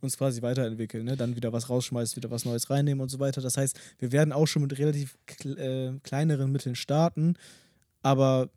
uns 0.00 0.16
quasi 0.16 0.42
weiterentwickeln. 0.42 1.04
Ne? 1.04 1.16
Dann 1.16 1.36
wieder 1.36 1.52
was 1.52 1.68
rausschmeißen, 1.68 2.16
wieder 2.16 2.30
was 2.30 2.44
Neues 2.44 2.70
reinnehmen 2.70 3.00
und 3.00 3.08
so 3.08 3.18
weiter. 3.18 3.40
Das 3.40 3.56
heißt, 3.56 3.78
wir 3.98 4.12
werden 4.12 4.32
auch 4.32 4.46
schon 4.46 4.62
mit 4.62 4.78
relativ 4.78 5.16
äh, 5.44 5.98
kleineren 6.02 6.50
Mitteln 6.52 6.74
starten, 6.74 7.34
aber 8.02 8.50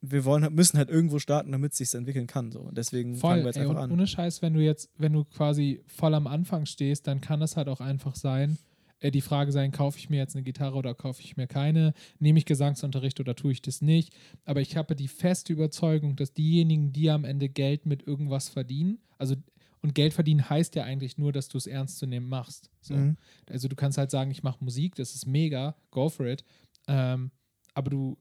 wir 0.00 0.24
wollen, 0.24 0.44
halt- 0.44 0.54
müssen 0.54 0.78
halt 0.78 0.90
irgendwo 0.90 1.18
starten, 1.18 1.50
damit 1.52 1.72
es 1.72 1.78
sich 1.78 1.94
entwickeln 1.94 2.26
kann. 2.26 2.52
So. 2.52 2.60
Und 2.60 2.78
deswegen 2.78 3.16
fangen 3.16 3.20
Voll, 3.20 3.38
wir 3.40 3.46
jetzt 3.46 3.56
ey, 3.56 3.62
einfach 3.68 3.82
an. 3.82 3.90
ohne 3.90 4.06
Scheiß, 4.06 4.42
wenn 4.42 4.54
du 4.54 4.60
jetzt, 4.60 4.90
wenn 4.96 5.12
du 5.12 5.24
quasi 5.24 5.82
voll 5.86 6.14
am 6.14 6.26
Anfang 6.26 6.66
stehst, 6.66 7.06
dann 7.06 7.20
kann 7.20 7.42
es 7.42 7.56
halt 7.56 7.68
auch 7.68 7.80
einfach 7.80 8.14
sein, 8.14 8.58
äh, 9.00 9.10
die 9.10 9.20
Frage 9.20 9.50
sein, 9.50 9.72
kaufe 9.72 9.98
ich 9.98 10.08
mir 10.08 10.18
jetzt 10.18 10.36
eine 10.36 10.44
Gitarre 10.44 10.76
oder 10.76 10.94
kaufe 10.94 11.20
ich 11.22 11.36
mir 11.36 11.48
keine? 11.48 11.94
Nehme 12.20 12.38
ich 12.38 12.44
Gesangsunterricht 12.44 13.18
oder 13.18 13.34
tue 13.34 13.52
ich 13.52 13.62
das 13.62 13.82
nicht? 13.82 14.12
Aber 14.44 14.60
ich 14.60 14.76
habe 14.76 14.94
die 14.94 15.08
feste 15.08 15.52
Überzeugung, 15.52 16.14
dass 16.14 16.32
diejenigen, 16.32 16.92
die 16.92 17.10
am 17.10 17.24
Ende 17.24 17.48
Geld 17.48 17.84
mit 17.86 18.06
irgendwas 18.06 18.48
verdienen, 18.48 18.98
also 19.18 19.34
und 19.80 19.94
Geld 19.94 20.14
verdienen 20.14 20.48
heißt 20.48 20.74
ja 20.74 20.84
eigentlich 20.84 21.18
nur, 21.18 21.32
dass 21.32 21.48
du 21.48 21.58
es 21.58 21.66
ernst 21.66 21.98
zu 21.98 22.06
nehmen 22.06 22.28
machst. 22.28 22.70
So. 22.80 22.94
Mhm. 22.94 23.16
Also 23.48 23.68
du 23.68 23.76
kannst 23.76 23.98
halt 23.98 24.10
sagen, 24.10 24.30
ich 24.30 24.42
mache 24.42 24.64
Musik, 24.64 24.94
das 24.96 25.14
ist 25.14 25.26
mega, 25.26 25.76
go 25.90 26.08
for 26.08 26.26
it. 26.26 26.44
Ähm, 26.86 27.30
aber 27.74 27.90
du 27.90 28.18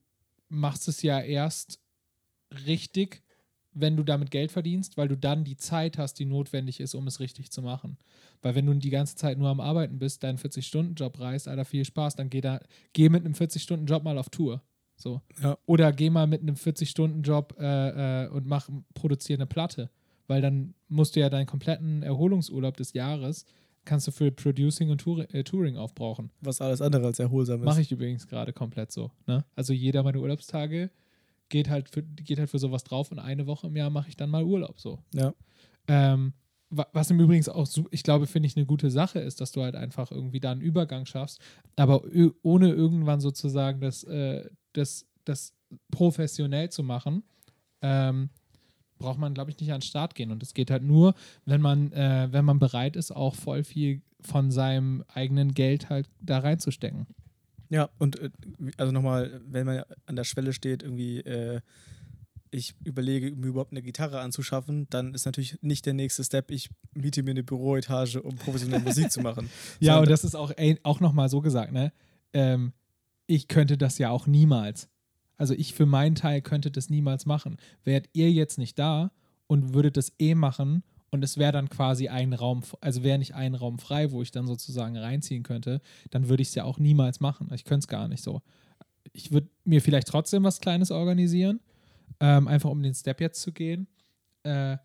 machst 0.49 0.87
es 0.87 1.01
ja 1.01 1.19
erst 1.19 1.79
richtig, 2.65 3.23
wenn 3.79 3.95
du 3.95 4.03
damit 4.03 4.31
Geld 4.31 4.51
verdienst, 4.51 4.97
weil 4.97 5.07
du 5.07 5.17
dann 5.17 5.43
die 5.43 5.57
Zeit 5.57 5.97
hast, 5.97 6.15
die 6.15 6.25
notwendig 6.25 6.79
ist, 6.79 6.95
um 6.95 7.07
es 7.07 7.19
richtig 7.19 7.51
zu 7.51 7.61
machen. 7.61 7.97
Weil 8.41 8.55
wenn 8.55 8.65
du 8.65 8.73
die 8.73 8.89
ganze 8.89 9.15
Zeit 9.15 9.37
nur 9.37 9.49
am 9.49 9.59
Arbeiten 9.59 9.99
bist, 9.99 10.23
deinen 10.23 10.37
40-Stunden-Job 10.37 11.19
reißt, 11.19 11.47
Alter, 11.47 11.65
viel 11.65 11.85
Spaß, 11.85 12.15
dann 12.15 12.29
geh, 12.29 12.41
da, 12.41 12.59
geh 12.93 13.09
mit 13.09 13.25
einem 13.25 13.33
40-Stunden-Job 13.33 14.03
mal 14.03 14.17
auf 14.17 14.29
Tour. 14.29 14.63
So. 14.95 15.21
Ja. 15.41 15.57
Oder 15.65 15.91
geh 15.93 16.09
mal 16.09 16.27
mit 16.27 16.41
einem 16.41 16.55
40-Stunden-Job 16.55 17.55
äh, 17.59 18.25
äh, 18.25 18.29
und 18.29 18.47
mach, 18.47 18.69
produziere 18.95 19.37
eine 19.37 19.47
Platte. 19.47 19.91
Weil 20.27 20.41
dann 20.41 20.73
musst 20.89 21.15
du 21.15 21.19
ja 21.21 21.29
deinen 21.29 21.45
kompletten 21.47 22.03
Erholungsurlaub 22.03 22.75
des 22.77 22.93
Jahres, 22.93 23.45
kannst 23.85 24.07
du 24.07 24.11
für 24.11 24.31
Producing 24.31 24.89
und 24.89 24.99
Tour 24.99 25.33
äh, 25.33 25.43
Touring 25.43 25.77
aufbrauchen. 25.77 26.29
Was 26.41 26.59
alles 26.59 26.81
andere 26.81 27.05
als 27.07 27.19
erholsam 27.19 27.61
ist. 27.61 27.65
Mache 27.65 27.81
ich 27.81 27.91
übrigens 27.91 28.27
gerade 28.27 28.51
komplett 28.51 28.91
so. 28.91 29.11
Ne? 29.25 29.45
Also 29.55 29.71
jeder 29.73 30.03
meiner 30.03 30.19
Urlaubstage 30.19 30.89
geht 31.49 31.69
halt, 31.69 31.87
für, 31.87 32.03
geht 32.03 32.39
halt 32.39 32.49
für 32.49 32.59
sowas 32.59 32.83
drauf 32.83 33.09
und 33.11 33.19
eine 33.19 33.47
Woche 33.47 33.67
im 33.67 33.75
Jahr 33.77 33.89
mache 33.89 34.09
ich 34.09 34.17
dann 34.17 34.29
mal 34.29 34.43
Urlaub 34.43 34.81
so. 34.81 34.99
Ja. 35.13 35.33
Ähm, 35.87 36.33
wa- 36.69 36.87
was 36.91 37.09
im 37.09 37.21
Übrigen 37.21 37.47
auch, 37.47 37.65
ich 37.91 38.03
glaube, 38.03 38.27
finde 38.27 38.47
ich 38.47 38.57
eine 38.57 38.65
gute 38.65 38.91
Sache 38.91 39.19
ist, 39.19 39.39
dass 39.39 39.53
du 39.53 39.63
halt 39.63 39.75
einfach 39.75 40.11
irgendwie 40.11 40.41
da 40.41 40.51
einen 40.51 40.59
Übergang 40.59 41.05
schaffst, 41.05 41.39
aber 41.77 42.03
ohne 42.41 42.67
irgendwann 42.73 43.21
sozusagen 43.21 43.79
das, 43.79 44.03
äh, 44.03 44.49
das, 44.73 45.05
das 45.23 45.53
professionell 45.91 46.69
zu 46.69 46.83
machen, 46.83 47.23
ähm, 47.81 48.29
braucht 48.97 49.19
man, 49.19 49.33
glaube 49.33 49.51
ich, 49.51 49.59
nicht 49.59 49.71
an 49.71 49.79
den 49.79 49.85
Start 49.85 50.15
gehen. 50.15 50.31
Und 50.31 50.43
es 50.43 50.53
geht 50.53 50.71
halt 50.71 50.83
nur, 50.83 51.13
wenn 51.45 51.61
man, 51.61 51.91
äh, 51.91 52.27
wenn 52.31 52.45
man 52.45 52.59
bereit 52.59 52.95
ist, 52.95 53.11
auch 53.11 53.35
voll 53.35 53.63
viel 53.63 54.01
von 54.21 54.51
seinem 54.51 55.03
eigenen 55.07 55.53
Geld 55.53 55.89
halt 55.89 56.09
da 56.19 56.39
reinzustecken. 56.39 57.07
Ja, 57.69 57.89
und 57.97 58.19
äh, 58.19 58.29
also 58.77 58.91
nochmal, 58.91 59.41
wenn 59.45 59.65
man 59.65 59.83
an 60.05 60.15
der 60.15 60.23
Schwelle 60.23 60.53
steht, 60.53 60.83
irgendwie, 60.83 61.19
äh, 61.19 61.61
ich 62.51 62.75
überlege, 62.83 63.35
mir 63.35 63.47
überhaupt 63.47 63.71
eine 63.71 63.81
Gitarre 63.81 64.21
anzuschaffen, 64.21 64.87
dann 64.89 65.13
ist 65.13 65.25
natürlich 65.25 65.61
nicht 65.61 65.85
der 65.85 65.93
nächste 65.93 66.23
Step, 66.23 66.49
ich 66.51 66.69
miete 66.93 67.23
mir 67.23 67.31
eine 67.31 67.43
Büroetage, 67.43 68.21
um 68.21 68.35
professionell 68.35 68.79
Musik 68.79 69.11
zu 69.11 69.21
machen. 69.21 69.49
Ja, 69.79 69.99
und 69.99 70.09
das 70.09 70.23
ist 70.23 70.35
auch, 70.35 70.51
ey, 70.55 70.79
auch 70.83 70.99
nochmal 70.99 71.29
so 71.29 71.41
gesagt, 71.41 71.71
ne? 71.71 71.91
Ähm, 72.33 72.73
ich 73.27 73.47
könnte 73.47 73.77
das 73.77 73.97
ja 73.97 74.09
auch 74.09 74.27
niemals. 74.27 74.89
Also 75.37 75.53
ich 75.53 75.73
für 75.73 75.85
meinen 75.85 76.15
Teil 76.15 76.41
könnte 76.41 76.71
das 76.71 76.89
niemals 76.89 77.25
machen. 77.25 77.57
Wärt 77.83 78.09
ihr 78.13 78.31
jetzt 78.31 78.57
nicht 78.57 78.77
da 78.79 79.11
und 79.47 79.73
würdet 79.73 79.97
das 79.97 80.13
eh 80.19 80.35
machen 80.35 80.83
und 81.09 81.23
es 81.23 81.37
wäre 81.37 81.51
dann 81.51 81.69
quasi 81.69 82.09
ein 82.09 82.33
Raum, 82.33 82.63
also 82.81 83.03
wäre 83.03 83.17
nicht 83.17 83.35
ein 83.35 83.55
Raum 83.55 83.79
frei, 83.79 84.11
wo 84.11 84.21
ich 84.21 84.31
dann 84.31 84.47
sozusagen 84.47 84.97
reinziehen 84.97 85.43
könnte, 85.43 85.81
dann 86.09 86.27
würde 86.27 86.41
ich 86.41 86.49
es 86.49 86.55
ja 86.55 86.63
auch 86.63 86.79
niemals 86.79 87.19
machen. 87.19 87.49
Ich 87.53 87.63
könnte 87.63 87.85
es 87.85 87.87
gar 87.87 88.07
nicht 88.07 88.23
so. 88.23 88.41
Ich 89.13 89.31
würde 89.31 89.49
mir 89.63 89.81
vielleicht 89.81 90.07
trotzdem 90.07 90.43
was 90.43 90.59
Kleines 90.59 90.91
organisieren, 90.91 91.61
ähm, 92.19 92.47
einfach 92.47 92.69
um 92.69 92.83
den 92.83 92.93
Step 92.93 93.21
jetzt 93.21 93.41
zu 93.41 93.53
gehen. 93.53 93.87
Äh, 94.43 94.77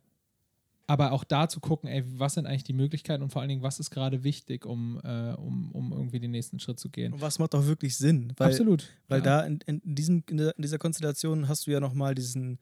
aber 0.87 1.12
auch 1.12 1.25
da 1.25 1.49
zu 1.49 1.61
gucken, 1.61 1.88
ey, 1.88 2.05
was 2.18 2.35
sind 2.35 2.47
eigentlich 2.47 2.64
die 2.64 2.73
Möglichkeiten 2.73 3.23
und 3.23 3.31
vor 3.31 3.40
allen 3.40 3.49
Dingen, 3.49 3.62
was 3.62 3.79
ist 3.79 3.90
gerade 3.90 4.25
wichtig, 4.25 4.66
um, 4.66 5.01
äh, 5.05 5.33
um, 5.35 5.71
um 5.73 5.92
irgendwie 5.92 6.21
den 6.21 6.33
nächsten 6.33 6.59
Schritt 6.59 6.81
zu 6.81 6.90
gehen. 6.90 7.12
Und 7.12 7.21
was 7.21 7.38
macht 7.38 7.55
auch 7.55 7.66
wirklich 7.66 7.97
Sinn? 7.97 8.33
Weil, 8.37 8.49
Absolut. 8.49 8.88
Weil 9.09 9.21
ja. 9.21 9.25
da 9.25 9.40
in, 9.42 9.61
in, 9.66 9.81
diesem, 9.85 10.25
in, 10.29 10.53
dieser 10.59 10.79
Konstellation 10.79 11.49
hast 11.49 11.66
du 11.66 11.71
ja 11.71 11.81
nochmal 11.81 12.14
diesen, 12.14 12.59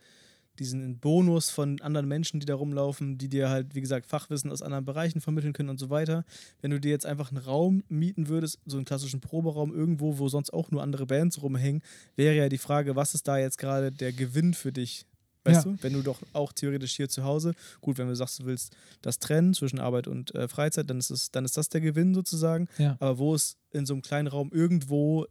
diesen 0.59 0.99
Bonus 0.99 1.51
von 1.51 1.81
anderen 1.81 2.07
Menschen, 2.07 2.41
die 2.41 2.47
da 2.47 2.55
rumlaufen, 2.55 3.17
die 3.17 3.29
dir 3.29 3.49
halt, 3.49 3.75
wie 3.75 3.81
gesagt, 3.81 4.07
Fachwissen 4.07 4.53
aus 4.53 4.61
anderen 4.61 4.85
Bereichen 4.85 5.21
vermitteln 5.21 5.55
können 5.55 5.71
und 5.71 5.79
so 5.79 5.89
weiter. 5.89 6.25
Wenn 6.61 6.71
du 6.71 6.79
dir 6.79 6.91
jetzt 6.91 7.07
einfach 7.07 7.31
einen 7.31 7.43
Raum 7.43 7.83
mieten 7.89 8.29
würdest, 8.29 8.59
so 8.67 8.77
einen 8.77 8.85
klassischen 8.85 9.21
Proberaum 9.21 9.75
irgendwo, 9.75 10.19
wo 10.19 10.29
sonst 10.29 10.53
auch 10.53 10.71
nur 10.71 10.83
andere 10.83 11.07
Bands 11.07 11.43
rumhängen, 11.43 11.83
wäre 12.17 12.37
ja 12.37 12.49
die 12.51 12.59
Frage, 12.59 12.97
was 12.97 13.15
ist 13.15 13.27
da 13.27 13.39
jetzt 13.39 13.57
gerade 13.57 13.91
der 13.91 14.13
Gewinn 14.13 14.53
für 14.53 14.73
dich? 14.73 15.07
Weißt 15.45 15.65
Ja. 15.65 15.73
du, 15.73 15.83
wenn 15.83 15.93
du 15.95 16.03
doch 16.03 16.21
auch 16.35 16.53
theoretisch 16.53 16.97
hier 16.97 17.09
zu 17.09 17.25
Hause, 17.25 17.53
gut, 17.81 17.97
wenn 17.99 18.09
du 18.09 18.15
sagst, 18.15 18.41
du 18.41 18.45
willst 18.45 18.77
das 19.01 19.19
trennen 19.19 19.55
zwischen 19.55 19.79
Arbeit 19.79 20.07
und 20.07 20.35
äh, 20.35 20.49
Freizeit, 20.49 20.91
dann 20.91 20.99
ist, 20.99 21.11
es, 21.11 21.31
dann 21.31 21.45
ist 21.45 21.57
das 21.57 21.69
der 21.71 21.81
Gewinn 21.81 22.15
sozusagen. 22.15 22.69
Ja. 22.79 22.97
Aber 23.01 23.19
wo 23.19 23.35
ist 23.35 23.57
in 23.73 23.87
so 23.87 23.95
einem 23.95 24.03
kleinen 24.03 24.29
Raum 24.29 24.51
irgendwo 24.53 25.27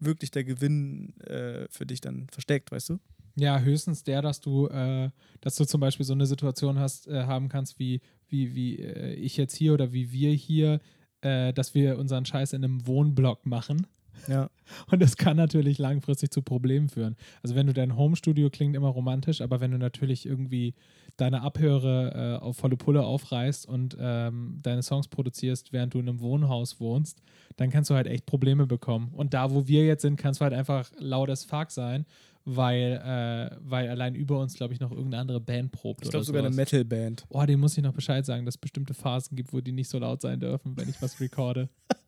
wirklich 0.00 0.32
der 0.32 0.42
Gewinn 0.44 1.16
äh, 1.20 1.66
für 1.70 1.86
dich 1.86 2.00
dann 2.00 2.26
versteckt, 2.32 2.72
weißt 2.72 2.88
du? 2.90 2.98
Ja, 3.36 3.60
höchstens 3.60 4.02
der, 4.02 4.20
dass 4.20 4.40
du, 4.40 4.66
äh, 4.66 5.10
dass 5.40 5.54
du 5.56 5.64
zum 5.64 5.80
Beispiel 5.80 6.04
so 6.04 6.12
eine 6.12 6.26
Situation 6.26 6.78
hast, 6.78 7.06
äh, 7.06 7.22
haben 7.24 7.48
kannst, 7.48 7.78
wie, 7.78 8.00
wie, 8.28 8.54
wie 8.54 8.78
äh, 8.80 9.14
ich 9.14 9.36
jetzt 9.36 9.54
hier 9.56 9.72
oder 9.74 9.92
wie 9.92 10.10
wir 10.12 10.32
hier, 10.32 10.80
äh, 11.22 11.52
dass 11.52 11.72
wir 11.74 11.98
unseren 11.98 12.24
Scheiß 12.26 12.52
in 12.52 12.64
einem 12.64 12.86
Wohnblock 12.86 13.46
machen. 13.46 13.86
Ja. 14.28 14.50
Und 14.90 15.02
das 15.02 15.16
kann 15.16 15.36
natürlich 15.36 15.78
langfristig 15.78 16.30
zu 16.30 16.42
Problemen 16.42 16.88
führen. 16.88 17.16
Also 17.42 17.54
wenn 17.54 17.66
du 17.66 17.72
dein 17.72 17.96
Homestudio 17.96 18.50
klingt 18.50 18.76
immer 18.76 18.88
romantisch, 18.88 19.40
aber 19.40 19.60
wenn 19.60 19.70
du 19.70 19.78
natürlich 19.78 20.26
irgendwie 20.26 20.74
deine 21.16 21.42
Abhöre 21.42 22.38
äh, 22.40 22.44
auf 22.44 22.56
volle 22.56 22.76
Pulle 22.76 23.04
aufreißt 23.04 23.66
und 23.66 23.96
ähm, 24.00 24.58
deine 24.62 24.82
Songs 24.82 25.08
produzierst, 25.08 25.72
während 25.72 25.94
du 25.94 25.98
in 25.98 26.08
einem 26.08 26.20
Wohnhaus 26.20 26.80
wohnst, 26.80 27.22
dann 27.56 27.70
kannst 27.70 27.90
du 27.90 27.94
halt 27.94 28.06
echt 28.06 28.26
Probleme 28.26 28.66
bekommen. 28.66 29.10
Und 29.12 29.34
da, 29.34 29.50
wo 29.50 29.66
wir 29.66 29.84
jetzt 29.84 30.02
sind, 30.02 30.16
kannst 30.16 30.40
du 30.40 30.44
halt 30.44 30.54
einfach 30.54 30.90
laut 30.98 31.28
as 31.28 31.44
fuck 31.44 31.70
sein, 31.70 32.06
weil, 32.44 33.00
äh, 33.04 33.56
weil 33.60 33.88
allein 33.88 34.14
über 34.14 34.40
uns, 34.40 34.54
glaube 34.54 34.74
ich, 34.74 34.80
noch 34.80 34.90
irgendeine 34.90 35.20
andere 35.20 35.40
Band 35.40 35.70
probt. 35.72 36.02
Ich 36.02 36.10
glaube 36.10 36.24
sogar 36.24 36.44
eine. 36.44 36.54
Metalband. 36.54 37.24
Oh, 37.28 37.44
dem 37.44 37.60
muss 37.60 37.76
ich 37.76 37.84
noch 37.84 37.92
Bescheid 37.92 38.26
sagen, 38.26 38.44
dass 38.44 38.54
es 38.54 38.58
bestimmte 38.58 38.94
Phasen 38.94 39.36
gibt, 39.36 39.52
wo 39.52 39.60
die 39.60 39.72
nicht 39.72 39.88
so 39.88 39.98
laut 39.98 40.22
sein 40.22 40.40
dürfen, 40.40 40.76
wenn 40.76 40.88
ich 40.88 41.00
was 41.00 41.20
recorde. 41.20 41.68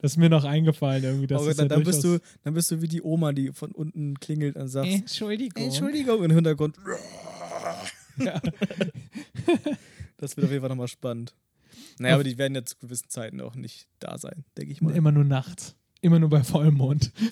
das 0.00 0.12
ist 0.12 0.16
mir 0.16 0.28
noch 0.28 0.44
eingefallen 0.44 1.04
irgendwie. 1.04 1.26
Das 1.26 1.40
Aber 1.40 1.50
ist 1.50 1.58
dann, 1.58 1.68
ja 1.68 1.76
dann, 1.76 1.84
bist 1.84 2.04
du, 2.04 2.18
dann 2.42 2.54
bist 2.54 2.70
du 2.70 2.80
wie 2.82 2.88
die 2.88 3.02
Oma, 3.02 3.32
die 3.32 3.52
von 3.52 3.72
unten 3.72 4.18
klingelt 4.18 4.56
und 4.56 4.68
sagt, 4.68 4.88
Entschuldigung. 4.88 5.64
Entschuldigung, 5.64 6.24
im 6.24 6.30
Hintergrund. 6.30 6.76
Ja. 8.18 8.40
Das 10.16 10.36
wird 10.36 10.44
auf 10.44 10.50
jeden 10.50 10.60
Fall 10.60 10.68
nochmal 10.68 10.86
spannend. 10.86 11.34
Naja, 11.98 12.14
aber 12.14 12.24
die 12.24 12.36
werden 12.36 12.54
ja 12.54 12.62
zu 12.62 12.76
gewissen 12.76 13.08
Zeiten 13.08 13.40
auch 13.40 13.54
nicht 13.54 13.88
da 14.00 14.18
sein, 14.18 14.44
denke 14.58 14.70
ich 14.70 14.82
mal. 14.82 14.94
Immer 14.94 15.12
nur 15.12 15.24
nachts. 15.24 15.76
Immer 16.02 16.18
nur 16.18 16.28
bei 16.28 16.42
Vollmond. 16.42 17.12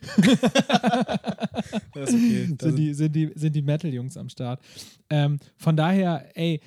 Das 1.92 2.10
ist 2.10 2.14
okay. 2.14 2.54
Das 2.56 2.68
sind, 2.68 2.76
die, 2.76 2.94
sind, 2.94 3.16
die, 3.16 3.32
sind 3.34 3.56
die 3.56 3.62
Metal-Jungs 3.62 4.16
am 4.16 4.28
Start. 4.28 4.62
Ähm, 5.10 5.38
von 5.56 5.76
daher, 5.76 6.30
ey, 6.34 6.60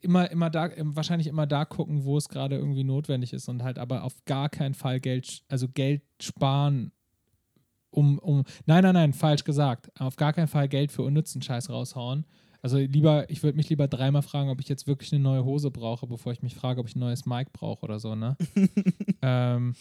immer, 0.00 0.30
immer 0.30 0.50
da, 0.50 0.70
ähm, 0.70 0.94
wahrscheinlich 0.96 1.26
immer 1.26 1.46
da 1.46 1.64
gucken, 1.64 2.04
wo 2.04 2.16
es 2.16 2.28
gerade 2.28 2.56
irgendwie 2.56 2.84
notwendig 2.84 3.32
ist 3.32 3.48
und 3.48 3.62
halt 3.62 3.78
aber 3.78 4.04
auf 4.04 4.24
gar 4.24 4.48
keinen 4.48 4.74
Fall 4.74 5.00
Geld, 5.00 5.42
also 5.48 5.68
Geld 5.68 6.02
sparen, 6.20 6.92
um, 7.90 8.18
um, 8.18 8.44
nein, 8.66 8.84
nein, 8.84 8.94
nein, 8.94 9.12
falsch 9.12 9.44
gesagt. 9.44 9.90
Auf 10.00 10.16
gar 10.16 10.32
keinen 10.32 10.48
Fall 10.48 10.68
Geld 10.68 10.92
für 10.92 11.02
unnützen 11.02 11.42
Scheiß 11.42 11.68
raushauen. 11.68 12.24
Also 12.62 12.78
lieber, 12.78 13.28
ich 13.28 13.42
würde 13.42 13.56
mich 13.56 13.68
lieber 13.68 13.88
dreimal 13.88 14.22
fragen, 14.22 14.48
ob 14.48 14.60
ich 14.60 14.68
jetzt 14.68 14.86
wirklich 14.86 15.12
eine 15.12 15.22
neue 15.22 15.44
Hose 15.44 15.70
brauche, 15.70 16.06
bevor 16.06 16.32
ich 16.32 16.42
mich 16.42 16.54
frage, 16.54 16.80
ob 16.80 16.88
ich 16.88 16.94
ein 16.94 17.00
neues 17.00 17.26
Mic 17.26 17.50
brauche 17.52 17.82
oder 17.82 17.98
so, 17.98 18.14
ne? 18.14 18.36
ähm, 19.22 19.74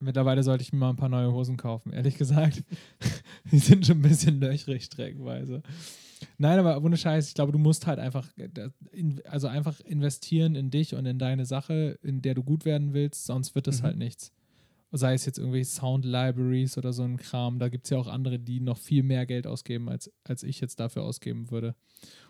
mittlerweile 0.00 0.42
sollte 0.42 0.62
ich 0.62 0.72
mir 0.72 0.78
mal 0.78 0.90
ein 0.90 0.96
paar 0.96 1.10
neue 1.10 1.30
Hosen 1.30 1.58
kaufen, 1.58 1.92
ehrlich 1.92 2.16
gesagt. 2.16 2.64
Die 3.52 3.58
sind 3.58 3.86
schon 3.86 3.98
ein 3.98 4.02
bisschen 4.02 4.40
löchrig 4.40 4.84
streckenweise. 4.84 5.62
Nein, 6.38 6.58
aber 6.58 6.82
ohne 6.82 6.96
Scheiß, 6.96 7.28
ich 7.28 7.34
glaube, 7.34 7.52
du 7.52 7.58
musst 7.58 7.86
halt 7.86 7.98
einfach, 7.98 8.28
äh, 8.36 8.48
also 9.24 9.46
einfach 9.48 9.80
investieren 9.80 10.54
in 10.54 10.70
dich 10.70 10.94
und 10.94 11.06
in 11.06 11.18
deine 11.18 11.46
Sache, 11.46 11.98
in 12.02 12.22
der 12.22 12.34
du 12.34 12.42
gut 12.42 12.64
werden 12.64 12.92
willst, 12.92 13.26
sonst 13.26 13.54
wird 13.54 13.68
es 13.68 13.80
Mhm. 13.80 13.84
halt 13.84 13.96
nichts. 13.98 14.32
Sei 14.90 15.12
es 15.12 15.26
jetzt 15.26 15.38
irgendwelche 15.38 15.66
Sound 15.70 16.04
Libraries 16.04 16.78
oder 16.78 16.92
so 16.94 17.02
ein 17.02 17.18
Kram, 17.18 17.58
da 17.58 17.68
gibt 17.68 17.84
es 17.84 17.90
ja 17.90 17.98
auch 17.98 18.06
andere, 18.06 18.38
die 18.38 18.60
noch 18.60 18.78
viel 18.78 19.02
mehr 19.02 19.26
Geld 19.26 19.46
ausgeben, 19.46 19.88
als, 19.90 20.10
als 20.24 20.42
ich 20.42 20.60
jetzt 20.60 20.80
dafür 20.80 21.02
ausgeben 21.04 21.50
würde. 21.50 21.74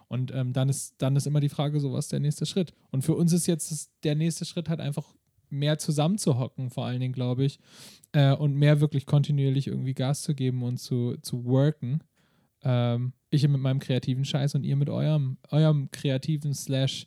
Und 0.09 0.33
ähm, 0.35 0.53
dann, 0.53 0.69
ist, 0.69 0.95
dann 0.99 1.15
ist 1.17 1.27
immer 1.27 1.41
die 1.41 1.51
Frage, 1.51 1.79
so 1.81 1.93
was 1.93 2.07
ist 2.07 2.13
der 2.13 2.21
nächste 2.21 2.47
Schritt? 2.47 2.73
Und 2.91 3.03
für 3.03 3.15
uns 3.15 3.33
ist 3.33 3.47
jetzt 3.47 3.71
das, 3.71 3.91
der 4.03 4.17
nächste 4.17 4.45
Schritt 4.45 4.69
halt 4.69 4.81
einfach 4.81 5.15
mehr 5.51 5.79
zusammenzuhocken, 5.79 6.71
vor 6.71 6.85
allen 6.85 7.01
Dingen, 7.01 7.13
glaube 7.15 7.45
ich, 7.45 7.59
äh, 8.13 8.33
und 8.35 8.55
mehr 8.55 8.81
wirklich 8.81 9.07
kontinuierlich 9.07 9.67
irgendwie 9.69 9.95
Gas 9.95 10.23
zu 10.23 10.35
geben 10.35 10.63
und 10.63 10.79
zu, 10.79 11.17
zu 11.23 11.45
worken. 11.45 12.01
Ähm, 12.63 13.13
ich 13.31 13.47
mit 13.47 13.61
meinem 13.61 13.81
kreativen 13.81 14.25
Scheiß 14.25 14.55
und 14.55 14.65
ihr 14.65 14.77
mit 14.77 14.89
eurem, 14.89 15.37
eurem 15.51 15.91
kreativen 15.91 16.55
slash 16.55 17.07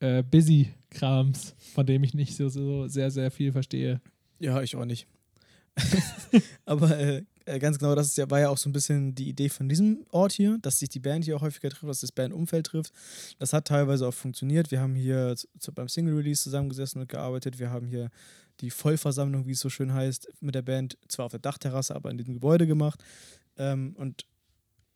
äh, 0.00 0.22
busy 0.22 0.72
Krams, 0.90 1.54
von 1.74 1.86
dem 1.86 2.04
ich 2.04 2.14
nicht 2.14 2.36
so, 2.36 2.48
so 2.48 2.86
sehr, 2.86 3.10
sehr 3.10 3.30
viel 3.30 3.52
verstehe. 3.52 4.00
Ja, 4.38 4.60
ich 4.62 4.76
auch 4.76 4.84
nicht. 4.84 5.06
Aber 6.64 6.98
äh, 6.98 7.22
äh, 7.46 7.58
ganz 7.58 7.78
genau, 7.78 7.94
das 7.94 8.08
ist 8.08 8.18
ja, 8.18 8.30
war 8.30 8.40
ja 8.40 8.48
auch 8.48 8.58
so 8.58 8.68
ein 8.68 8.72
bisschen 8.72 9.14
die 9.14 9.28
Idee 9.28 9.48
von 9.48 9.68
diesem 9.68 10.04
Ort 10.10 10.32
hier, 10.32 10.58
dass 10.60 10.78
sich 10.78 10.88
die 10.88 11.00
Band 11.00 11.24
hier 11.24 11.36
auch 11.36 11.42
häufiger 11.42 11.70
trifft, 11.70 11.88
dass 11.88 12.00
das 12.00 12.12
Bandumfeld 12.12 12.66
trifft. 12.66 12.92
Das 13.38 13.52
hat 13.52 13.66
teilweise 13.66 14.06
auch 14.06 14.14
funktioniert. 14.14 14.70
Wir 14.70 14.80
haben 14.80 14.94
hier 14.94 15.34
zu, 15.58 15.72
beim 15.72 15.88
Single 15.88 16.14
Release 16.14 16.42
zusammengesessen 16.42 17.00
und 17.00 17.08
gearbeitet. 17.08 17.58
Wir 17.58 17.70
haben 17.70 17.86
hier 17.86 18.10
die 18.60 18.70
Vollversammlung, 18.70 19.46
wie 19.46 19.52
es 19.52 19.60
so 19.60 19.70
schön 19.70 19.92
heißt, 19.92 20.28
mit 20.40 20.54
der 20.54 20.62
Band 20.62 20.98
zwar 21.08 21.26
auf 21.26 21.32
der 21.32 21.40
Dachterrasse, 21.40 21.96
aber 21.96 22.10
in 22.10 22.18
diesem 22.18 22.34
Gebäude 22.34 22.66
gemacht. 22.66 23.02
Ähm, 23.56 23.94
und 23.96 24.24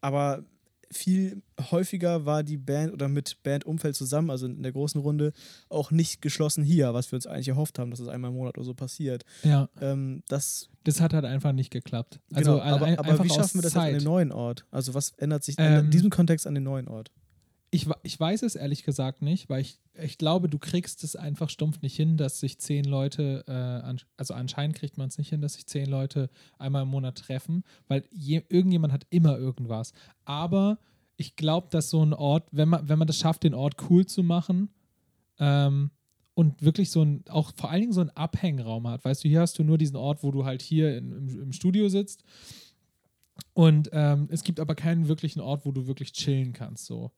aber 0.01 0.45
viel 0.93 1.43
häufiger 1.73 2.27
war 2.27 2.45
die 2.45 2.57
Band 2.57 2.93
oder 2.93 3.09
mit 3.09 3.43
Bandumfeld 3.43 3.97
zusammen, 3.97 4.31
also 4.31 4.47
in 4.47 4.63
der 4.63 4.71
großen 4.71 5.01
Runde, 5.01 5.33
auch 5.69 5.91
nicht 5.91 6.23
geschlossen 6.23 6.63
hier, 6.63 6.95
was 6.95 7.11
wir 7.11 7.17
uns 7.17 7.27
eigentlich 7.27 7.49
erhofft 7.49 7.81
haben, 7.81 7.91
dass 7.91 7.99
es 7.99 8.07
einmal 8.07 8.31
im 8.31 8.37
Monat 8.37 8.57
oder 8.57 8.65
so 8.65 8.73
passiert. 8.73 9.25
Ja, 9.43 9.69
Ähm, 9.81 10.23
das, 10.29 10.69
das 10.85 11.01
hat 11.01 11.13
halt 11.13 11.25
einfach 11.25 11.51
nicht 11.53 11.71
geklappt. 11.73 12.21
Also 12.33 12.53
genau, 12.53 12.63
aber, 12.63 12.87
ein- 12.87 12.99
aber 13.01 13.25
wie 13.25 13.29
schaffen 13.31 13.59
wir 13.59 13.63
das 13.63 13.75
jetzt 13.75 13.83
an 13.83 13.93
dem 13.95 14.05
neuen 14.05 14.31
Ort? 14.31 14.65
Also 14.71 14.95
was 14.95 15.11
ändert 15.17 15.43
sich 15.43 15.57
Ähm, 15.59 15.87
in 15.87 15.91
diesem 15.91 16.11
Kontext 16.11 16.47
an 16.47 16.55
den 16.55 16.63
neuen 16.63 16.87
Ort? 16.87 17.11
Ich, 17.71 17.89
ich 18.03 18.19
weiß 18.19 18.43
es 18.43 18.55
ehrlich 18.55 18.85
gesagt 18.85 19.23
nicht, 19.23 19.49
weil 19.49 19.61
ich, 19.61 19.81
ich 19.95 20.19
glaube, 20.19 20.49
du 20.49 20.59
kriegst 20.59 21.03
es 21.05 21.17
einfach 21.17 21.51
stumpf 21.51 21.83
nicht 21.83 21.97
hin, 21.97 22.17
dass 22.17 22.41
sich 22.41 22.59
zehn 22.59 22.85
Leute, 22.85 23.45
äh, 23.49 23.53
an, 23.53 24.01
also 24.17 24.35
anscheinend 24.35 24.77
kriegt 24.77 24.99
man 24.99 25.09
es 25.09 25.19
nicht 25.19 25.31
hin, 25.31 25.41
dass 25.41 25.55
sich 25.55 25.67
zehn 25.67 25.87
Leute 25.87 26.31
einmal 26.59 26.83
im 26.83 26.89
Monat 26.89 27.19
treffen, 27.19 27.65
weil 27.89 28.05
je, 28.11 28.43
irgendjemand 28.49 28.93
hat 28.93 29.07
immer 29.11 29.37
irgendwas. 29.37 29.93
Aber 30.25 30.79
ich 31.17 31.35
glaube, 31.35 31.69
dass 31.71 31.91
so 31.91 32.05
ein 32.05 32.15
Ort, 32.15 32.49
wenn 32.53 32.69
man, 32.69 32.89
wenn 32.89 32.99
man 32.99 33.09
das 33.09 33.19
schafft, 33.19 33.43
den 33.43 33.55
Ort 33.55 33.75
cool 33.91 34.07
zu 34.07 34.23
machen 34.23 34.71
ähm, 35.39 35.91
und 36.35 36.63
wirklich 36.63 36.91
so 36.91 37.03
ein, 37.03 37.25
auch 37.29 37.53
vor 37.57 37.71
allen 37.71 37.81
Dingen 37.81 37.93
so 37.93 38.01
einen 38.01 38.11
Abhängraum 38.11 38.87
hat, 38.87 39.05
weißt 39.05 39.25
du, 39.25 39.29
hier 39.29 39.41
hast 39.41 39.59
du 39.59 39.65
nur 39.65 39.79
diesen 39.79 39.97
Ort, 39.97 40.23
wo 40.23 40.31
du 40.31 40.45
halt 40.45 40.63
hier 40.63 40.97
in, 40.97 41.13
im, 41.13 41.43
im 41.43 41.53
Studio 41.53 41.89
sitzt 41.89 42.23
und 43.55 43.91
ähm, 43.93 44.29
es 44.31 44.45
gibt 44.45 44.61
aber 44.61 44.75
keinen 44.75 45.09
wirklichen 45.09 45.41
Ort, 45.41 45.65
wo 45.65 45.73
du 45.73 45.87
wirklich 45.87 46.13
chillen 46.13 46.53
kannst, 46.53 46.87
so. 46.87 47.11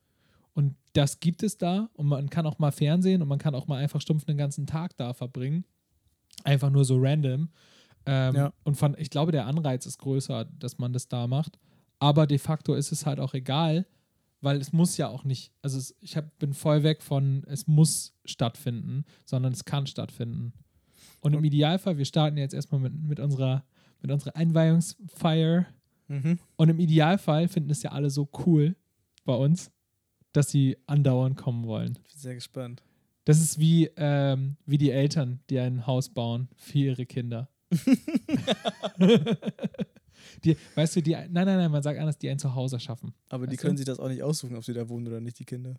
Und 0.59 0.75
das 0.93 1.21
gibt 1.21 1.45
es 1.45 1.57
da 1.57 1.89
und 1.93 2.09
man 2.09 2.31
kann 2.31 2.45
auch 2.45 2.59
mal 2.59 2.73
Fernsehen 2.73 3.23
und 3.23 3.29
man 3.29 3.39
kann 3.39 3.55
auch 3.55 3.69
mal 3.69 3.77
einfach 3.77 4.01
stumpf 4.01 4.25
den 4.25 4.37
ganzen 4.37 4.67
Tag 4.67 4.97
da 4.97 5.13
verbringen. 5.13 5.65
Einfach 6.43 6.69
nur 6.69 6.85
so 6.85 6.99
random. 6.99 7.51
Ähm, 8.07 8.35
Ja. 8.35 8.53
Und 8.65 8.75
von, 8.75 8.97
ich 8.99 9.09
glaube, 9.09 9.31
der 9.31 9.47
Anreiz 9.47 9.87
ist 9.87 9.99
größer, 9.99 10.47
dass 10.47 10.79
man 10.79 10.93
das 10.93 11.07
da 11.07 11.29
macht. 11.29 11.61
Aber 12.01 12.27
de 12.27 12.39
facto 12.39 12.75
ist 12.75 12.91
es 12.91 13.07
halt 13.07 13.21
auch 13.21 13.35
egal, 13.35 13.87
weil 14.41 14.61
es 14.61 14.73
muss 14.73 14.97
ja 14.97 15.07
auch 15.07 15.23
nicht, 15.23 15.53
also 15.63 15.79
es, 15.79 15.95
ich 16.01 16.17
hab, 16.17 16.37
bin 16.41 16.53
voll 16.55 16.83
weg 16.83 17.05
von, 17.05 17.45
es 17.47 17.69
muss 17.69 18.17
stattfinden, 18.25 19.05
sondern 19.27 19.53
es 19.53 19.65
kann 19.65 19.87
stattfinden. 19.87 20.55
Und 21.21 21.35
im 21.35 21.45
Idealfall, 21.45 21.99
wir 21.99 22.05
starten 22.05 22.37
jetzt 22.37 22.53
erstmal 22.53 22.81
mit, 22.81 22.95
mit, 22.95 23.21
unserer, 23.21 23.65
mit 24.03 24.11
unserer 24.11 24.35
Einweihungsfeier. 24.35 25.67
Mhm. 26.09 26.41
Und 26.57 26.69
im 26.69 26.81
Idealfall 26.81 27.47
finden 27.47 27.71
es 27.71 27.85
ja 27.85 27.93
alle 27.93 28.11
so 28.11 28.29
cool 28.45 28.75
bei 29.25 29.35
uns, 29.35 29.71
dass 30.39 30.51
sie 30.51 30.77
andauernd 30.87 31.37
kommen 31.37 31.67
wollen. 31.67 31.99
Ich 32.07 32.13
bin 32.15 32.21
sehr 32.21 32.35
gespannt. 32.37 32.83
Das 33.25 33.41
ist 33.41 33.59
wie, 33.59 33.91
ähm, 33.97 34.57
wie 34.65 34.79
die 34.79 34.91
Eltern, 34.91 35.41
die 35.51 35.59
ein 35.59 35.87
Haus 35.87 36.09
bauen 36.09 36.49
für 36.57 36.79
ihre 36.79 37.05
Kinder. 37.07 37.51
die, 40.45 40.57
weißt 40.75 40.97
du, 40.97 41.03
die, 41.03 41.11
nein, 41.13 41.29
nein, 41.33 41.47
nein, 41.47 41.71
man 41.71 41.83
sagt 41.83 41.99
anders, 41.99 42.17
die 42.19 42.29
ein 42.31 42.39
Zuhause 42.39 42.81
schaffen. 42.81 43.13
Aber 43.29 43.47
die 43.47 43.53
Weißt 43.53 43.61
du? 43.61 43.67
können 43.67 43.77
sich 43.77 43.87
das 43.87 43.99
auch 43.99 44.09
nicht 44.09 44.23
aussuchen, 44.23 44.57
ob 44.57 44.65
sie 44.65 44.73
da 44.73 44.89
wohnen 44.89 45.07
oder 45.09 45.21
nicht, 45.21 45.39
die 45.39 45.45
Kinder. 45.45 45.75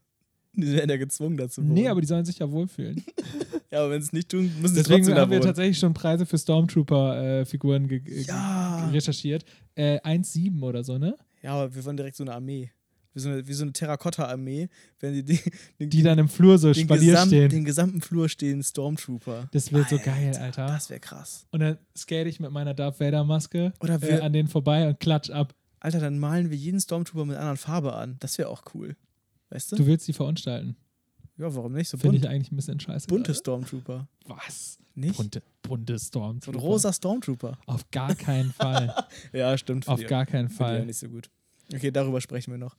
Die 0.53 0.73
werden 0.73 0.89
ja 0.89 0.97
gezwungen 0.97 1.37
dazu 1.37 1.61
wohnen. 1.61 1.73
Nee, 1.73 1.87
aber 1.87 2.01
die 2.01 2.07
sollen 2.07 2.25
sich 2.25 2.39
ja 2.39 2.51
wohlfühlen. 2.51 3.03
ja, 3.71 3.79
aber 3.79 3.91
wenn 3.91 4.01
sie 4.01 4.07
es 4.07 4.13
nicht 4.13 4.29
tun, 4.29 4.51
müssen 4.61 4.75
sie 4.75 4.81
Deswegen 4.81 4.99
trotzdem 4.99 5.15
da 5.15 5.21
haben 5.21 5.31
wir 5.31 5.41
tatsächlich 5.41 5.79
schon 5.79 5.93
Preise 5.93 6.25
für 6.25 6.37
Stormtrooper-Figuren 6.37 7.87
ge 7.87 8.01
Ja. 8.27 8.89
recherchiert. 8.89 9.45
Äh, 9.75 9.99
1,7 10.01 10.61
oder 10.61 10.83
so, 10.83 10.97
ne? 10.97 11.15
Ja, 11.41 11.53
aber 11.53 11.73
wir 11.73 11.85
wollen 11.85 11.97
direkt 11.97 12.17
so 12.17 12.23
eine 12.23 12.33
Armee. 12.33 12.71
Wie 13.13 13.19
so 13.21 13.29
eine, 13.29 13.47
wie 13.47 13.53
so 13.53 13.63
eine 13.63 13.73
Terrakotta-Armee, 13.73 14.69
wenn 14.99 15.13
die, 15.13 15.23
die, 15.23 15.41
den, 15.79 15.89
Die 15.89 16.03
dann 16.03 16.19
im 16.19 16.29
Flur 16.29 16.57
so 16.59 16.71
den, 16.71 16.83
Spalier 16.85 17.15
gesam- 17.15 17.27
stehen. 17.27 17.49
den 17.49 17.65
gesamten 17.65 18.01
Flur 18.01 18.29
stehen 18.29 18.61
Stormtrooper. 18.61 19.49
Das 19.51 19.71
wird 19.71 19.89
so 19.89 19.97
geil, 19.97 20.35
Alter. 20.37 20.67
Das 20.67 20.89
wäre 20.89 20.99
krass. 20.99 21.47
Und 21.51 21.61
dann 21.61 21.77
skate 21.97 22.27
ich 22.27 22.39
mit 22.39 22.51
meiner 22.51 22.73
Darth 22.75 22.99
Vader 22.99 23.23
Maske 23.23 23.73
Oder 23.79 24.01
äh, 24.03 24.19
an 24.21 24.31
denen 24.33 24.47
vorbei 24.47 24.87
und 24.87 24.99
klatsch 24.99 25.29
ab. 25.31 25.55
Alter, 25.79 25.99
dann 25.99 26.19
malen 26.19 26.49
wir 26.51 26.57
jeden 26.57 26.79
Stormtrooper 26.79 27.25
mit 27.25 27.35
einer 27.35 27.41
anderen 27.41 27.57
Farbe 27.57 27.93
an. 27.93 28.17
Das 28.19 28.37
wäre 28.37 28.49
auch 28.49 28.61
cool. 28.73 28.95
Weißt 29.49 29.71
du? 29.71 29.77
Du 29.77 29.85
willst 29.87 30.07
die 30.07 30.13
verunstalten. 30.13 30.75
ja, 31.37 31.53
warum 31.55 31.73
nicht? 31.73 31.89
So 31.89 31.97
Finde 31.97 32.17
ich 32.17 32.27
eigentlich 32.29 32.51
ein 32.51 32.57
bisschen 32.57 32.79
scheiße. 32.79 33.07
bunte 33.07 33.31
gerade. 33.31 33.39
Stormtrooper. 33.39 34.07
Was? 34.25 34.77
Nicht? 34.93 35.17
Bunte, 35.17 35.41
bunte 35.63 35.97
So 35.97 36.05
Stormtrooper. 36.07 36.57
ein 36.57 36.61
rosa 36.61 36.93
Stormtrooper. 36.93 37.57
Auf 37.65 37.89
gar 37.89 38.13
keinen 38.13 38.51
Fall. 38.51 38.93
Ja, 39.33 39.57
stimmt. 39.57 39.87
Auf 39.87 39.99
die- 39.99 40.05
gar 40.05 40.25
keinen 40.27 40.49
Finde 40.49 40.53
ich 40.53 40.59
ja 40.59 40.77
Fall. 40.77 40.85
nicht 40.85 40.97
so 40.99 41.07
gut. 41.09 41.29
Okay, 41.73 41.91
darüber 41.91 42.21
sprechen 42.21 42.51
wir 42.51 42.57
noch. 42.57 42.75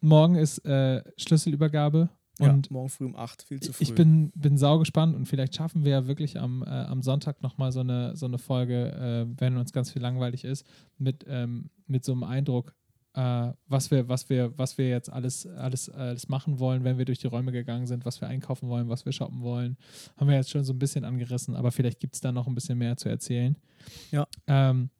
Morgen 0.00 0.36
ist 0.36 0.64
äh, 0.64 1.02
Schlüsselübergabe. 1.16 2.10
Ja, 2.40 2.50
Und 2.52 2.70
morgen 2.70 2.88
früh 2.88 3.04
um 3.04 3.16
8, 3.16 3.42
viel 3.42 3.60
zu 3.60 3.72
früh. 3.72 3.82
ich 3.82 3.94
bin, 3.94 4.30
bin 4.34 4.58
sau 4.58 4.78
gespannt 4.78 5.16
und 5.16 5.26
vielleicht 5.26 5.56
schaffen 5.56 5.84
wir 5.84 5.90
ja 5.90 6.06
wirklich 6.06 6.38
am, 6.38 6.62
äh, 6.62 6.66
am 6.66 7.02
Sonntag 7.02 7.42
nochmal 7.42 7.72
so 7.72 7.80
eine, 7.80 8.14
so 8.16 8.26
eine 8.26 8.38
Folge, 8.38 8.92
äh, 8.92 9.40
wenn 9.40 9.56
uns 9.56 9.72
ganz 9.72 9.90
viel 9.90 10.02
langweilig 10.02 10.44
ist, 10.44 10.64
mit, 10.98 11.24
ähm, 11.28 11.70
mit 11.88 12.04
so 12.04 12.12
einem 12.12 12.22
Eindruck, 12.22 12.74
äh, 13.14 13.52
was, 13.66 13.90
wir, 13.90 14.08
was, 14.08 14.28
wir, 14.30 14.56
was 14.56 14.78
wir 14.78 14.88
jetzt 14.88 15.10
alles, 15.10 15.46
alles, 15.46 15.88
alles 15.90 16.28
machen 16.28 16.60
wollen, 16.60 16.84
wenn 16.84 16.96
wir 16.98 17.04
durch 17.04 17.18
die 17.18 17.26
Räume 17.26 17.50
gegangen 17.50 17.88
sind, 17.88 18.04
was 18.04 18.20
wir 18.20 18.28
einkaufen 18.28 18.68
wollen, 18.68 18.88
was 18.88 19.04
wir 19.04 19.12
shoppen 19.12 19.42
wollen. 19.42 19.76
Haben 20.16 20.28
wir 20.28 20.36
jetzt 20.36 20.50
schon 20.50 20.62
so 20.62 20.72
ein 20.72 20.78
bisschen 20.78 21.04
angerissen, 21.04 21.56
aber 21.56 21.72
vielleicht 21.72 21.98
gibt 21.98 22.14
es 22.14 22.20
da 22.20 22.30
noch 22.30 22.46
ein 22.46 22.54
bisschen 22.54 22.78
mehr 22.78 22.96
zu 22.96 23.08
erzählen. 23.08 23.56
Ja. 24.12 24.28
Ähm, 24.46 24.90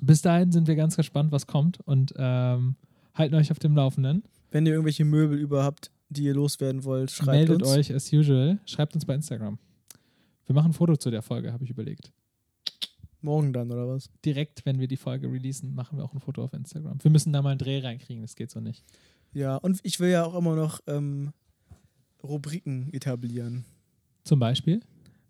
bis 0.00 0.22
dahin 0.22 0.52
sind 0.52 0.66
wir 0.68 0.76
ganz 0.76 0.96
gespannt, 0.96 1.32
was 1.32 1.46
kommt 1.46 1.80
und 1.80 2.14
ähm, 2.16 2.76
halten 3.14 3.34
euch 3.34 3.50
auf 3.50 3.58
dem 3.58 3.74
Laufenden. 3.74 4.24
Wenn 4.50 4.66
ihr 4.66 4.72
irgendwelche 4.72 5.04
Möbel 5.04 5.38
über 5.38 5.64
habt, 5.64 5.90
die 6.08 6.24
ihr 6.24 6.34
loswerden 6.34 6.84
wollt, 6.84 7.10
schreibt 7.10 7.48
Meldet 7.48 7.62
uns. 7.62 7.70
euch 7.70 7.94
as 7.94 8.12
usual. 8.12 8.58
Schreibt 8.66 8.94
uns 8.94 9.04
bei 9.04 9.14
Instagram. 9.14 9.58
Wir 10.46 10.54
machen 10.54 10.70
ein 10.70 10.74
Foto 10.74 10.96
zu 10.96 11.10
der 11.10 11.22
Folge, 11.22 11.52
habe 11.52 11.64
ich 11.64 11.70
überlegt. 11.70 12.12
Morgen 13.20 13.52
dann, 13.54 13.70
oder 13.72 13.88
was? 13.88 14.10
Direkt, 14.24 14.66
wenn 14.66 14.78
wir 14.78 14.86
die 14.86 14.98
Folge 14.98 15.32
releasen, 15.32 15.74
machen 15.74 15.96
wir 15.96 16.04
auch 16.04 16.12
ein 16.12 16.20
Foto 16.20 16.44
auf 16.44 16.52
Instagram. 16.52 16.98
Wir 17.02 17.10
müssen 17.10 17.32
da 17.32 17.40
mal 17.40 17.50
einen 17.50 17.58
Dreh 17.58 17.80
reinkriegen, 17.80 18.22
das 18.22 18.36
geht 18.36 18.50
so 18.50 18.60
nicht. 18.60 18.84
Ja, 19.32 19.56
und 19.56 19.80
ich 19.82 19.98
will 19.98 20.10
ja 20.10 20.24
auch 20.24 20.34
immer 20.34 20.54
noch 20.54 20.80
ähm, 20.86 21.32
Rubriken 22.22 22.92
etablieren. 22.92 23.64
Zum 24.24 24.38
Beispiel. 24.38 24.80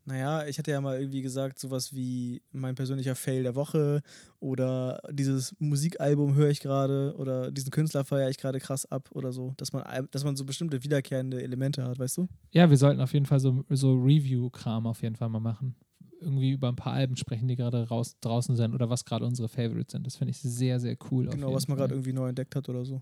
Naja, 0.06 0.46
ich 0.46 0.58
hatte 0.58 0.70
ja 0.70 0.80
mal 0.82 0.98
irgendwie 0.98 1.22
gesagt, 1.22 1.58
sowas 1.58 1.94
wie 1.94 2.42
mein 2.52 2.74
persönlicher 2.74 3.14
Fail 3.14 3.42
der 3.42 3.54
Woche 3.54 4.02
oder 4.38 5.00
dieses 5.10 5.54
Musikalbum 5.58 6.34
höre 6.34 6.50
ich 6.50 6.60
gerade 6.60 7.14
oder 7.16 7.50
diesen 7.50 7.70
Künstler 7.70 8.04
feiere 8.04 8.28
ich 8.28 8.36
gerade 8.36 8.60
krass 8.60 8.84
ab 8.84 9.08
oder 9.12 9.32
so, 9.32 9.54
dass 9.56 9.72
man, 9.72 9.82
dass 10.10 10.24
man 10.24 10.36
so 10.36 10.44
bestimmte 10.44 10.84
wiederkehrende 10.84 11.42
Elemente 11.42 11.84
hat, 11.84 11.98
weißt 11.98 12.18
du? 12.18 12.28
Ja, 12.52 12.68
wir 12.68 12.76
sollten 12.76 13.00
auf 13.00 13.14
jeden 13.14 13.24
Fall 13.24 13.40
so, 13.40 13.64
so 13.70 13.94
Review-Kram 13.94 14.86
auf 14.86 15.00
jeden 15.00 15.16
Fall 15.16 15.30
mal 15.30 15.40
machen. 15.40 15.74
Irgendwie 16.20 16.52
über 16.52 16.68
ein 16.68 16.76
paar 16.76 16.92
Alben 16.92 17.16
sprechen, 17.16 17.48
die 17.48 17.56
gerade 17.56 17.88
raus, 17.88 18.16
draußen 18.20 18.56
sind 18.56 18.74
oder 18.74 18.90
was 18.90 19.06
gerade 19.06 19.24
unsere 19.24 19.48
Favorites 19.48 19.92
sind. 19.92 20.06
Das 20.06 20.16
finde 20.16 20.32
ich 20.32 20.38
sehr, 20.38 20.80
sehr 20.80 20.96
cool. 21.10 21.28
Genau, 21.28 21.52
was 21.54 21.66
man 21.66 21.78
gerade 21.78 21.94
irgendwie 21.94 22.12
neu 22.12 22.28
entdeckt 22.28 22.54
hat 22.56 22.68
oder 22.68 22.84
so. 22.84 23.00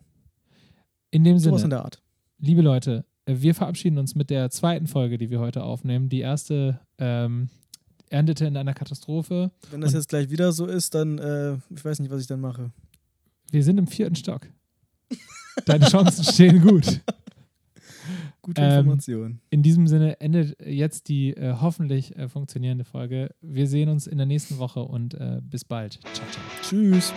In 1.11 1.25
dem 1.25 1.39
Sowas 1.39 1.63
Sinne. 1.63 1.65
in 1.65 1.71
der 1.71 1.85
Art. 1.85 2.03
liebe 2.39 2.63
Leute, 2.63 3.05
wir 3.27 3.55
verabschieden 3.55 3.99
uns 3.99 4.15
mit 4.15 4.31
der 4.31 4.51
zweiten 4.51 4.87
Folge, 4.87 5.19
die 5.19 5.31
wir 5.31 5.41
heute 5.41 5.63
aufnehmen. 5.63 6.09
Die 6.09 6.21
erste 6.21 6.81
ähm, 6.99 7.49
endete 8.11 8.47
in 8.47 8.57
einer 8.57 8.75
Katastrophe. 8.75 9.51
Wenn 9.71 9.81
das 9.81 9.93
jetzt 9.93 10.09
gleich 10.09 10.31
wieder 10.31 10.53
so 10.53 10.67
ist, 10.67 10.95
dann, 10.95 11.19
äh, 11.19 11.55
ich 11.75 11.85
weiß 11.85 12.01
nicht, 12.01 12.11
was 12.11 12.21
ich 12.21 12.27
dann 12.27 12.41
mache. 12.41 12.73
Wir 13.51 13.63
sind 13.63 13.79
im 13.79 13.87
vierten 13.87 14.17
Stock. 14.17 14.49
Deine 15.67 15.87
Chancen 15.87 16.25
stehen 16.25 16.63
gut. 16.63 17.01
Gute 18.41 18.61
Ähm, 18.61 18.79
Information. 18.81 19.41
In 19.51 19.63
diesem 19.63 19.87
Sinne 19.87 20.21
endet 20.21 20.57
jetzt 20.67 21.09
die 21.09 21.31
äh, 21.37 21.55
hoffentlich 21.61 22.17
äh, 22.17 22.29
funktionierende 22.29 22.85
Folge. 22.85 23.31
Wir 23.41 23.69
sehen 23.69 23.89
uns 23.89 24.07
in 24.09 24.19
der 24.19 24.27
nächsten 24.27 24.59
Woche 24.59 24.81
und 24.81 25.15
äh, 25.15 25.41
bis 25.43 25.65
bald. 25.65 26.01
Ciao, 26.13 26.27
ciao. 26.29 26.45
Tschüss. 26.63 27.13